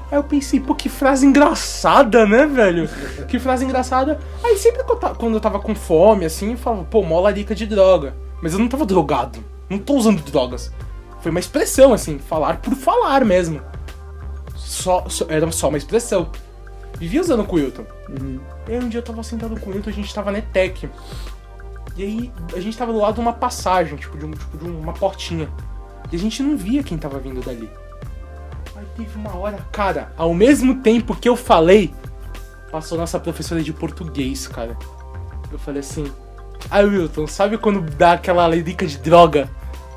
Aí 0.09 0.17
eu 0.17 0.23
pensei, 0.23 0.59
pô, 0.61 0.73
que 0.73 0.87
frase 0.89 1.25
engraçada, 1.25 2.25
né, 2.25 2.45
velho? 2.47 2.89
Que 3.27 3.37
frase 3.37 3.65
engraçada. 3.65 4.19
Aí 4.43 4.57
sempre 4.57 4.81
quando 5.17 5.33
eu 5.35 5.39
tava 5.41 5.59
com 5.59 5.75
fome, 5.75 6.23
assim, 6.25 6.51
eu 6.51 6.57
falava, 6.57 6.83
pô, 6.85 7.03
mó 7.03 7.19
larica 7.19 7.53
de 7.53 7.65
droga. 7.65 8.13
Mas 8.41 8.53
eu 8.53 8.59
não 8.59 8.67
tava 8.69 8.85
drogado. 8.85 9.39
Não 9.69 9.77
tô 9.77 9.93
usando 9.95 10.21
drogas. 10.23 10.71
Foi 11.21 11.29
uma 11.31 11.39
expressão, 11.39 11.93
assim, 11.93 12.17
falar 12.17 12.57
por 12.57 12.73
falar 12.75 13.23
mesmo. 13.25 13.61
Só, 14.73 15.07
só- 15.07 15.25
era 15.29 15.49
só 15.51 15.69
uma 15.69 15.77
expressão. 15.77 16.29
Vivia 16.97 17.21
usando 17.21 17.43
com 17.45 17.55
o 17.55 17.59
Wilton. 17.59 17.85
E 18.67 18.71
aí 18.71 18.83
um 18.83 18.89
dia 18.89 18.99
eu 18.99 19.03
tava 19.03 19.21
sentado 19.21 19.59
com 19.59 19.69
o 19.69 19.73
Wilton, 19.73 19.89
a 19.91 19.93
gente 19.93 20.13
tava 20.13 20.31
na 20.31 20.39
ETEC. 20.39 20.89
E 21.95 22.03
aí 22.03 22.31
a 22.55 22.59
gente 22.59 22.75
tava 22.75 22.91
do 22.91 22.97
lado 22.99 23.15
de 23.15 23.19
uma 23.21 23.33
passagem, 23.33 23.95
tipo 23.97 24.17
de, 24.17 24.25
um, 24.25 24.31
tipo, 24.31 24.57
de 24.57 24.65
uma 24.67 24.93
portinha. 24.93 25.47
E 26.11 26.15
a 26.15 26.19
gente 26.19 26.41
não 26.41 26.57
via 26.57 26.81
quem 26.81 26.97
tava 26.97 27.19
vindo 27.19 27.39
dali. 27.41 27.69
Aí 28.75 28.85
teve 28.97 29.15
uma 29.17 29.35
hora, 29.37 29.57
cara, 29.71 30.11
ao 30.17 30.33
mesmo 30.33 30.81
tempo 30.81 31.15
que 31.15 31.29
eu 31.29 31.35
falei, 31.35 31.93
passou 32.71 32.97
nossa 32.97 33.19
professora 33.19 33.61
de 33.61 33.71
português, 33.71 34.47
cara. 34.47 34.75
Eu 35.51 35.59
falei 35.59 35.81
assim, 35.81 36.11
ah 36.71 36.79
Wilton, 36.79 37.27
sabe 37.27 37.59
quando 37.59 37.79
dá 37.95 38.13
aquela 38.13 38.47
lerica 38.47 38.87
de 38.87 38.97
droga? 38.97 39.47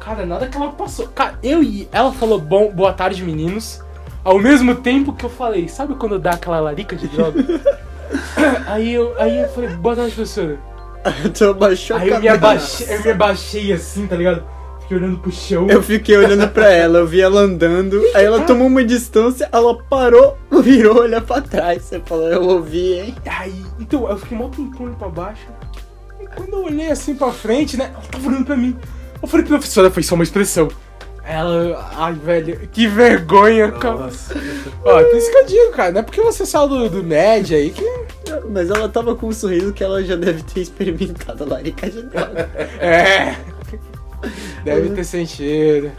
Cara, 0.00 0.26
nada 0.26 0.46
que 0.48 0.56
ela 0.56 0.70
passou. 0.72 1.08
Cara, 1.08 1.38
eu 1.42 1.62
e 1.62 1.88
ela 1.90 2.12
falou 2.12 2.38
bom, 2.38 2.70
boa 2.70 2.92
tarde, 2.92 3.24
meninos. 3.24 3.80
Ao 4.26 4.40
mesmo 4.40 4.74
tempo 4.74 5.12
que 5.12 5.24
eu 5.24 5.30
falei, 5.30 5.68
sabe 5.68 5.94
quando 5.94 6.18
dá 6.18 6.32
aquela 6.32 6.58
larica 6.58 6.96
de 6.96 7.06
droga? 7.06 7.44
aí 8.66 8.92
eu, 8.92 9.14
aí 9.20 9.40
eu 9.42 9.48
falei, 9.50 9.70
boa 9.76 9.94
tarde, 9.94 10.16
professora. 10.16 10.58
tu 11.32 11.44
abaixou 11.44 11.96
Aí 11.96 12.12
a 12.12 12.16
eu 12.16 12.20
me, 12.20 12.26
abaixei, 12.26 12.92
eu 12.92 13.04
me 13.04 13.10
abaixei 13.12 13.72
assim, 13.72 14.04
tá 14.08 14.16
ligado? 14.16 14.42
Fiquei 14.80 14.96
olhando 14.96 15.18
pro 15.18 15.30
chão. 15.30 15.68
Eu 15.68 15.80
fiquei 15.80 16.16
olhando 16.16 16.48
pra 16.48 16.68
ela, 16.72 16.98
eu 16.98 17.06
vi 17.06 17.20
ela 17.20 17.42
andando, 17.42 18.02
aí 18.16 18.24
ela 18.24 18.40
tomou 18.40 18.66
uma 18.66 18.84
distância, 18.84 19.48
ela 19.52 19.80
parou, 19.84 20.36
virou, 20.60 21.02
olhou 21.02 21.22
pra 21.22 21.40
trás. 21.40 21.84
Você 21.84 22.00
falou, 22.04 22.26
eu 22.28 22.42
ouvi, 22.42 22.94
hein? 22.94 23.14
Aí, 23.26 23.64
então, 23.78 24.10
eu 24.10 24.18
fiquei 24.18 24.36
mó 24.36 24.48
tempão 24.48 24.92
pra 24.94 25.08
baixo. 25.08 25.46
E 26.20 26.26
quando 26.26 26.52
eu 26.52 26.64
olhei 26.64 26.90
assim 26.90 27.14
pra 27.14 27.30
frente, 27.30 27.76
né? 27.76 27.92
Ela 27.94 28.02
tava 28.10 28.26
olhando 28.26 28.44
pra 28.44 28.56
mim. 28.56 28.76
Eu 29.22 29.28
falei, 29.28 29.46
professora, 29.46 29.88
foi 29.88 30.02
só 30.02 30.16
uma 30.16 30.24
expressão. 30.24 30.68
Ela. 31.26 31.90
Ai, 31.96 32.14
velho, 32.14 32.68
que 32.68 32.86
vergonha, 32.86 33.66
Nossa. 33.66 33.80
cara. 33.80 34.10
Ó, 34.84 35.02
por 35.02 35.16
isso 35.16 35.30
que 35.30 35.36
eu 35.38 35.46
digo, 35.46 35.72
cara, 35.72 35.90
não 35.90 36.00
é 36.00 36.02
porque 36.04 36.20
você 36.20 36.44
é 36.44 36.46
saiu 36.46 36.68
do, 36.68 36.88
do 36.88 37.14
aí 37.14 37.70
que. 37.70 37.84
Mas 38.48 38.70
ela 38.70 38.88
tava 38.88 39.16
com 39.16 39.26
um 39.26 39.32
sorriso 39.32 39.72
que 39.72 39.82
ela 39.82 40.04
já 40.04 40.14
deve 40.14 40.42
ter 40.44 40.60
experimentado 40.60 41.42
a 41.42 41.46
laricagem 41.48 42.06
dela. 42.06 42.48
é! 42.78 43.34
Deve 44.64 44.90
ter 44.90 45.04
sentido. 45.04 45.90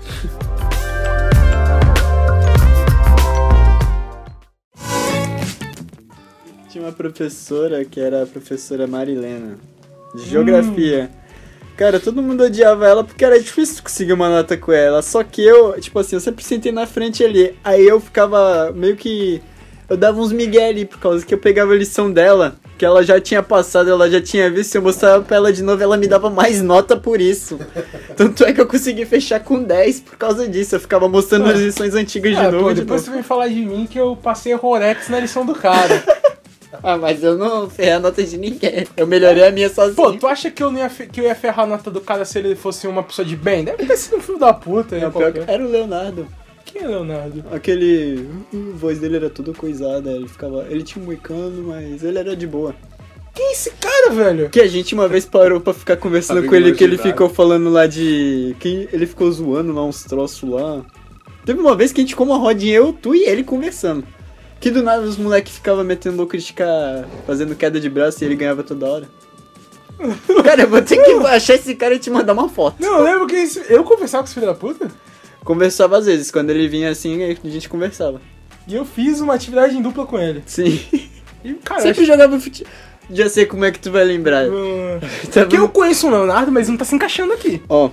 Tinha 6.70 6.84
uma 6.86 6.94
professora 6.94 7.84
que 7.84 8.00
era 8.00 8.24
a 8.24 8.26
professora 8.26 8.88
Marilena, 8.88 9.58
de 10.16 10.30
geografia. 10.30 11.12
Hum. 11.14 11.17
Cara, 11.78 12.00
todo 12.00 12.24
mundo 12.24 12.44
odiava 12.44 12.88
ela 12.88 13.04
porque 13.04 13.24
era 13.24 13.40
difícil 13.40 13.84
conseguir 13.84 14.14
uma 14.14 14.28
nota 14.30 14.58
com 14.58 14.72
ela. 14.72 15.02
Só 15.04 15.24
que 15.24 15.44
eu, 15.44 15.80
tipo 15.80 16.00
assim, 16.00 16.16
eu 16.16 16.20
sempre 16.20 16.44
sentei 16.44 16.72
na 16.72 16.88
frente 16.88 17.24
ali. 17.24 17.54
Aí 17.64 17.86
eu 17.88 18.00
ficava 18.00 18.72
meio 18.76 18.96
que. 18.96 19.42
Eu 19.90 19.96
dava 19.96 20.20
uns 20.20 20.34
migué 20.34 20.68
ali, 20.68 20.84
por 20.86 21.00
causa 21.00 21.26
que 21.26 21.34
eu 21.34 21.38
pegava 21.38 21.72
a 21.72 21.76
lição 21.76 22.12
dela, 22.12 22.56
que 22.78 22.84
ela 22.84 23.02
já 23.04 23.22
tinha 23.22 23.42
passado, 23.42 23.90
ela 23.90 24.10
já 24.12 24.20
tinha 24.20 24.50
visto. 24.52 24.72
Se 24.72 24.78
eu 24.78 24.82
mostrava 24.82 25.24
pra 25.24 25.38
ela 25.38 25.54
de 25.54 25.64
novo, 25.64 25.82
ela 25.82 25.96
me 25.96 26.08
dava 26.08 26.30
mais 26.30 26.62
nota 26.62 26.98
por 26.98 27.22
isso. 27.22 27.58
Tanto 28.18 28.44
é 28.44 28.52
que 28.52 28.60
eu 28.60 28.68
consegui 28.68 29.06
fechar 29.06 29.40
com 29.40 29.64
10 29.64 30.02
por 30.02 30.18
causa 30.18 30.46
disso. 30.46 30.76
Eu 30.76 30.82
ficava 30.82 31.08
mostrando 31.08 31.46
as 31.50 31.58
lições 31.60 31.96
antigas 31.96 32.34
de 32.34 32.38
Ah, 32.42 32.52
novo. 32.52 32.66
pô, 32.66 32.74
de 32.74 32.82
depois 32.82 33.00
novo. 33.02 33.12
você 33.12 33.12
vem 33.14 33.24
falar 33.24 33.48
de 33.48 33.66
mim 33.66 33.88
que 33.90 33.98
eu 33.98 34.18
passei 34.18 34.54
Rolex 34.56 35.08
na 35.08 35.22
lição 35.22 35.46
do 35.46 35.56
cara. 35.56 36.04
Ah, 36.84 36.98
mas 36.98 37.24
eu 37.24 37.38
não 37.38 37.70
ferrei 37.70 37.94
a 37.94 38.00
nota 38.00 38.24
de 38.24 38.38
ninguém. 38.38 38.88
Eu 38.96 39.08
melhorei 39.08 39.46
a 39.46 39.52
minha 39.52 39.70
sozinho. 39.70 39.96
Pô, 39.96 40.12
tu 40.14 40.28
acha 40.28 40.50
que 40.52 40.62
eu, 40.64 40.72
não 40.72 40.80
ia, 40.80 40.90
que 40.90 41.20
eu 41.20 41.26
ia 41.26 41.36
ferrar 41.36 41.66
a 41.66 41.68
nota 41.68 41.90
do 41.92 42.02
cara 42.02 42.26
se 42.26 42.38
ele 42.40 42.56
fosse 42.56 42.88
uma 42.88 43.04
pessoa 43.04 43.26
de 43.26 43.36
bem? 43.36 43.64
Deve 43.64 43.86
ter 43.86 43.98
sido 43.98 44.18
um 44.18 44.22
filho 44.22 44.38
da 44.40 44.54
puta. 44.54 44.98
Não, 44.98 45.08
Né, 45.08 45.12
pior 45.12 45.32
que 45.34 45.52
era 45.52 45.64
o 45.64 45.70
Leonardo. 45.70 46.28
Quem 46.66 46.84
é 46.84 46.88
Leonardo? 46.88 47.44
Aquele. 47.52 48.28
A 48.54 48.78
voz 48.78 49.00
dele 49.00 49.16
era 49.16 49.30
toda 49.30 49.54
coisada, 49.54 50.12
ele 50.12 50.28
ficava. 50.28 50.66
Ele 50.70 50.84
tinha 50.84 51.02
um 51.02 51.06
moicano, 51.06 51.64
mas 51.64 52.04
ele 52.04 52.20
era 52.20 52.36
de 52.36 52.46
boa. 52.46 52.76
Quem 53.34 53.46
é 53.46 53.52
esse 53.52 53.72
cara, 53.72 54.10
velho? 54.12 54.50
Que 54.50 54.60
a 54.60 54.68
gente 54.68 54.94
uma 54.94 55.08
vez 55.08 55.24
parou 55.24 55.62
pra 55.62 55.74
ficar 55.74 55.96
conversando 55.96 56.44
com 56.46 56.56
ele, 56.56 56.74
que 56.74 56.84
ele 56.84 56.98
ficou 56.98 57.30
falando 57.30 57.70
lá 57.70 57.86
de. 57.88 58.56
que 58.60 58.90
ele 58.92 59.06
ficou 59.06 59.32
zoando 59.32 59.72
lá 59.74 59.84
uns 59.84 60.04
troços 60.04 60.50
lá. 60.50 60.84
Teve 61.46 61.60
uma 61.62 61.76
vez 61.76 61.94
que 61.94 62.02
a 62.02 62.04
gente 62.04 62.10
ficou 62.10 62.26
uma 62.26 62.38
rodinha, 62.38 62.76
eu, 62.76 62.92
tu 62.92 63.16
e 63.16 63.24
ele 63.24 63.44
conversando. 63.44 64.04
Que 64.60 64.72
do 64.72 64.82
nada 64.82 65.04
os 65.04 65.18
moleques 65.18 65.54
ficavam 65.54 65.84
metendo 65.84 66.18
louco 66.18 66.38
de 66.38 66.44
ficar 66.46 67.06
fazendo 67.26 67.56
queda 67.56 67.80
de 67.80 67.90
braço 67.90 68.24
e 68.24 68.26
ele 68.26 68.36
ganhava 68.36 68.64
toda 68.64 68.86
hora. 68.88 69.10
Cara, 70.44 70.62
eu 70.64 70.68
vou 70.70 70.82
ter 70.82 70.98
que 71.04 71.12
achar 71.28 71.56
esse 71.56 71.74
cara 71.76 71.96
e 71.96 72.00
te 72.00 72.10
mandar 72.10 72.34
uma 72.34 72.48
foto. 72.50 72.76
Não, 72.80 73.00
eu 73.00 73.04
lembro 73.04 73.28
que 73.28 73.36
esse... 73.36 73.62
eu 73.72 73.84
conversava 73.84 74.24
com 74.24 74.28
esse 74.28 74.34
filho 74.36 74.46
da 74.46 74.54
puta 74.54 74.88
Conversava 75.44 75.98
às 75.98 76.06
vezes, 76.06 76.30
quando 76.30 76.50
ele 76.50 76.68
vinha 76.68 76.90
assim, 76.90 77.24
a 77.24 77.50
gente 77.50 77.70
conversava. 77.70 78.22
e 78.68 78.76
eu 78.76 78.84
fiz 78.86 79.22
uma 79.22 79.34
atividade 79.34 79.78
em 79.78 79.82
dupla 79.82 80.06
com 80.06 80.20
ele. 80.20 80.44
Sim. 80.46 80.80
E, 81.44 81.54
cara, 81.54 81.82
Sempre 81.82 82.04
jogava 82.04 82.40
futebol. 82.40 82.72
Já 83.10 83.30
sei 83.30 83.46
como 83.46 83.64
é 83.64 83.72
que 83.72 83.80
tu 83.80 83.90
vai 83.92 84.04
lembrar. 84.04 84.46
Hum, 84.50 85.00
Tá 85.32 85.42
Porque 85.42 85.56
eu 85.56 85.70
conheço 85.70 86.08
o 86.08 86.10
Leonardo, 86.12 86.52
mas 86.52 86.68
não 86.68 86.76
tá 86.76 86.84
se 86.84 86.94
encaixando 86.96 87.32
aqui. 87.32 87.62
Ó, 87.70 87.90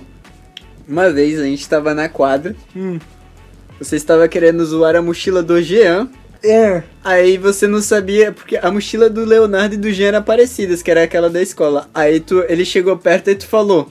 uma 0.87 1.09
vez 1.09 1.39
a 1.39 1.43
gente 1.45 1.67
tava 1.69 1.93
na 1.93 2.09
quadra, 2.09 2.55
Hum. 2.75 2.99
você 3.79 3.95
estava 3.95 4.27
querendo 4.27 4.65
zoar 4.65 4.95
a 4.95 5.01
mochila 5.01 5.41
do 5.41 5.61
Jean, 5.61 6.09
É. 6.47 6.83
aí 7.03 7.37
você 7.37 7.65
não 7.67 7.81
sabia, 7.81 8.31
porque 8.31 8.55
a 8.57 8.69
mochila 8.69 9.09
do 9.09 9.25
Leonardo 9.25 9.73
e 9.73 9.77
do 9.77 9.91
Jean 9.91 10.09
eram 10.09 10.23
parecidas, 10.23 10.81
que 10.83 10.91
era 10.91 11.03
aquela 11.03 11.29
da 11.29 11.41
escola. 11.41 11.89
Aí 11.93 12.19
tu, 12.19 12.43
ele 12.47 12.63
chegou 12.63 12.95
perto 12.97 13.29
e 13.31 13.35
tu 13.35 13.47
falou, 13.47 13.89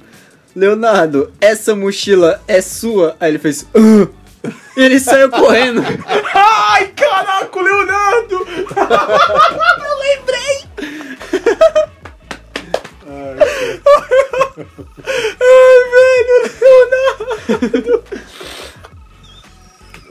Leonardo, 0.55 1.33
essa 1.41 1.75
mochila 1.75 2.41
é 2.47 2.61
sua? 2.61 3.17
Aí 3.19 3.33
ele 3.33 3.39
fez, 3.41 3.67
"Ah." 3.75 4.07
e 4.77 4.83
ele 4.85 5.01
saiu 5.01 5.29
correndo. 5.31 5.83
Ai, 6.33 6.93
caraca, 6.95 7.59
o 7.59 7.63
Leonardo! 7.63 8.47
eu 9.85 9.99
lembrei! 9.99 10.65
Ai, 13.07 13.39
velho, 15.91 16.37
Leonardo! 16.61 18.05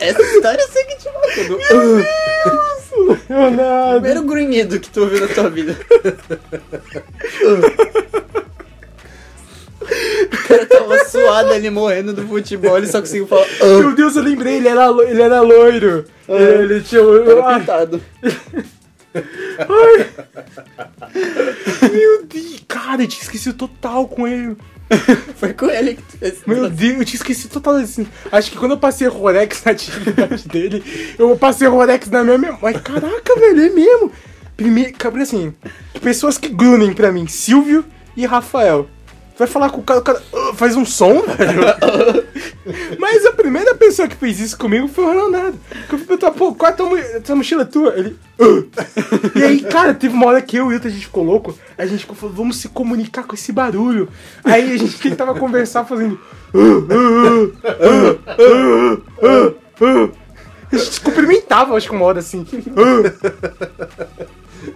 Essa 0.04 0.22
história 0.22 0.62
eu 0.62 0.68
sei 0.70 0.84
que 0.86 0.95
te 0.97 1.06
marcou. 1.06 1.60
"Ah." 1.72 3.24
Leonardo! 3.30 4.01
Primeiro 4.01 4.24
grunhido 4.24 4.80
que 4.80 4.89
tu 4.89 5.01
ouviu 5.01 5.22
na 5.22 5.28
tua 5.34 5.49
vida. 5.49 5.76
O 9.84 10.47
cara 10.47 10.66
tava 10.66 11.06
suado 11.06 11.51
ali 11.51 11.70
morrendo 11.70 12.14
do 12.14 12.26
futebol, 12.28 12.78
ele 12.78 12.88
só 12.88 12.99
conseguiu 13.01 13.28
falar. 13.28 13.45
"Ah." 13.62 13.80
Meu 13.80 13.93
Deus, 13.95 14.16
eu 14.16 14.24
lembrei, 14.24 14.56
ele 14.58 14.68
era, 14.70 14.88
lo- 14.88 15.04
ele 15.04 15.22
era 15.22 15.41
loiro. 15.41 16.06
Ele 16.28 16.82
tinha. 16.82 17.01
Era 17.01 17.45
Ai, 17.45 17.60
pintado. 17.60 18.01
meu 21.91 22.24
Deus, 22.26 22.64
cara, 22.68 23.04
eu 23.04 23.08
tinha 23.08 23.22
esquecido 23.24 23.56
total 23.56 24.08
com 24.08 24.28
ele. 24.28 24.56
Foi 25.36 25.54
com 25.54 25.70
ele 25.70 25.96
que 25.96 26.02
tu 26.04 26.18
fez. 26.18 26.36
Meu 26.46 26.70
Deus, 26.70 27.00
eu 27.00 27.06
tinha 27.06 27.16
esquecido 27.16 27.52
total 27.52 27.76
assim. 27.76 28.08
Acho 28.32 28.52
que 28.52 28.58
quando 28.58 28.72
eu 28.72 28.78
passei 28.78 29.08
Rolex 29.08 29.64
na 29.64 29.72
atividade 29.72 30.48
dele, 30.50 30.84
eu 31.18 31.36
passei 31.38 31.68
Rolex 31.68 32.10
na 32.10 32.24
minha 32.24 32.38
memória. 32.38 32.80
Caraca, 32.80 33.40
velho, 33.40 33.62
é 33.62 33.70
mesmo. 33.70 34.12
Primeiro, 34.56 34.94
assim, 35.22 35.54
pessoas 36.02 36.38
que 36.38 36.48
grunem 36.48 36.94
pra 36.94 37.12
mim, 37.12 37.28
Silvio 37.28 37.84
e 38.16 38.26
Rafael. 38.26 38.88
Vai 39.38 39.48
falar 39.48 39.70
com 39.72 39.82
o 39.82 39.84
cara, 39.84 40.00
o 40.00 40.04
cara 40.04 40.22
"Ah", 40.34 40.52
faz 40.54 40.76
um 40.76 40.86
som, 40.86 41.22
velho. 41.24 41.62
Mas 43.00 43.26
a 43.26 43.32
primeira 43.34 43.74
pessoa 43.76 44.08
que 44.08 44.16
fez 44.16 44.40
isso 44.40 44.58
comigo 44.58 44.88
foi 44.88 45.04
o 45.06 45.10
Leonardo. 45.12 45.58
Que 45.90 45.96
eu 45.96 45.98
fui 46.00 46.08
perguntar, 46.08 46.32
pô, 46.32 46.54
qual 46.54 46.70
é 46.70 46.74
a 46.74 46.78
tua, 46.78 46.90
mo- 46.90 47.22
tua 47.24 47.36
mochila 47.36 47.66
tua? 47.66 47.94
Ele. 47.98 48.16
"Ah". 48.40 48.46
E 49.36 49.44
aí, 49.44 49.60
cara, 49.62 49.94
teve 49.94 50.14
uma 50.14 50.28
hora 50.28 50.42
que 50.42 50.56
eu 50.58 50.66
e 50.66 50.68
o 50.68 50.72
Hilton, 50.74 50.88
a 50.88 50.92
gente 50.92 51.06
ficou 51.06 51.24
louco. 51.24 51.58
A 51.78 51.86
gente 51.86 52.06
falando, 52.06 52.36
vamos 52.36 52.58
se 52.58 52.70
comunicar 52.70 53.24
com 53.24 53.34
esse 53.36 53.52
barulho. 53.52 54.08
Aí 54.44 54.72
a 54.72 54.78
gente 54.78 55.00
tentava 55.00 55.34
conversar 55.34 55.84
fazendo. 55.86 56.20
A 60.72 60.76
gente 60.76 60.92
se 60.94 61.02
cumprimentava, 61.02 61.76
acho 61.76 61.90
que 61.90 61.96
uma 61.96 62.06
hora 62.06 62.20
assim. 62.20 62.46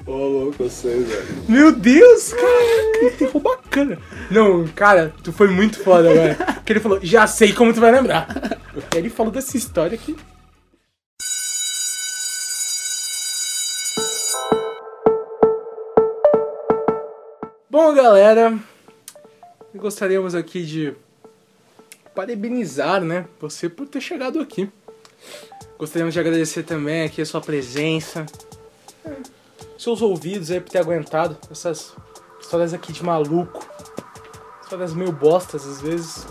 Ô, 0.06 0.12
louco, 0.12 0.64
eu 0.64 0.70
velho. 0.70 1.26
Meu 1.48 1.72
Deus, 1.72 2.34
cara, 2.34 3.00
que 3.00 3.18
tempo 3.18 3.40
bacana. 3.40 3.98
Não, 4.30 4.68
cara, 4.68 5.14
tu 5.24 5.32
foi 5.32 5.48
muito 5.48 5.80
foda 5.80 6.10
agora. 6.10 6.36
Porque 6.56 6.74
ele 6.74 6.80
falou, 6.80 7.00
já 7.02 7.26
sei 7.28 7.54
como 7.54 7.74
tu 7.74 7.80
vai 7.80 7.92
lembrar. 7.92 8.28
E 8.94 8.98
ele 8.98 9.10
falou 9.10 9.32
dessa 9.32 9.56
história 9.56 9.96
aqui. 9.96 10.16
Bom, 17.70 17.94
galera, 17.94 18.58
gostaríamos 19.74 20.34
aqui 20.34 20.66
de 20.66 20.94
parabenizar, 22.16 23.02
né, 23.02 23.26
você 23.40 23.70
por 23.70 23.88
ter 23.88 24.02
chegado 24.02 24.40
aqui. 24.40 24.70
Gostaríamos 25.78 26.14
de 26.14 26.20
agradecer 26.20 26.64
também 26.64 27.04
aqui 27.04 27.22
a 27.22 27.26
sua 27.26 27.40
presença, 27.40 28.26
seus 29.78 30.02
ouvidos 30.02 30.52
aí 30.52 30.60
por 30.60 30.70
ter 30.70 30.80
aguentado 30.80 31.38
essas 31.52 31.94
histórias 32.40 32.74
aqui 32.74 32.92
de 32.92 33.04
maluco. 33.04 33.66
Histórias 34.62 34.94
meio 34.94 35.12
bostas 35.12 35.66
às 35.66 35.82
vezes. 35.82 36.26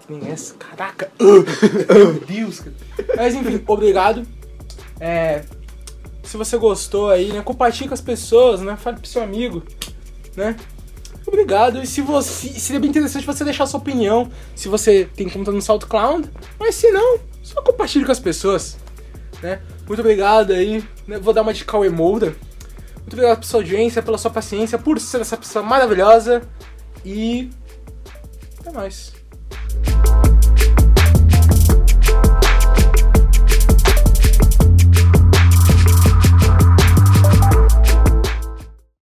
Que 0.00 0.12
nem 0.12 0.30
essa. 0.30 0.54
Caraca! 0.54 1.10
Meu 1.20 2.14
Deus! 2.26 2.60
cara. 2.60 2.74
Mas 3.16 3.34
enfim, 3.34 3.62
obrigado. 3.66 4.26
É, 4.98 5.44
se 6.22 6.36
você 6.36 6.56
gostou 6.56 7.10
aí, 7.10 7.32
né? 7.32 7.42
Compartilhe 7.42 7.88
com 7.88 7.94
as 7.94 8.00
pessoas, 8.00 8.60
né? 8.60 8.76
Fale 8.76 8.98
pro 8.98 9.06
seu 9.06 9.22
amigo, 9.22 9.62
né? 10.36 10.56
Obrigado. 11.26 11.82
E 11.82 11.86
se 11.86 12.00
você. 12.00 12.48
Seria 12.48 12.80
bem 12.80 12.90
interessante 12.90 13.26
você 13.26 13.44
deixar 13.44 13.66
sua 13.66 13.80
opinião. 13.80 14.30
Se 14.54 14.68
você 14.68 15.08
tem 15.16 15.28
conta 15.28 15.52
no 15.52 15.60
SoundCloud. 15.60 16.30
Mas 16.58 16.74
se 16.74 16.90
não, 16.90 17.18
só 17.42 17.60
compartilhe 17.62 18.04
com 18.04 18.12
as 18.12 18.20
pessoas. 18.20 18.76
Né? 19.42 19.60
Muito 19.86 20.00
obrigado 20.00 20.52
aí. 20.52 20.84
né? 21.06 21.18
Vou 21.18 21.34
dar 21.34 21.42
uma 21.42 21.52
de 21.52 21.64
Cauê 21.64 21.90
Moura. 21.90 22.34
Muito 22.98 23.14
obrigado 23.14 23.38
pela 23.38 23.42
sua 23.42 23.60
audiência, 23.60 24.02
pela 24.02 24.16
sua 24.16 24.30
paciência, 24.30 24.78
por 24.78 25.00
ser 25.00 25.20
essa 25.20 25.36
pessoa 25.36 25.64
maravilhosa. 25.64 26.42
E. 27.04 27.50
Até 28.60 28.70
mais. 28.70 29.21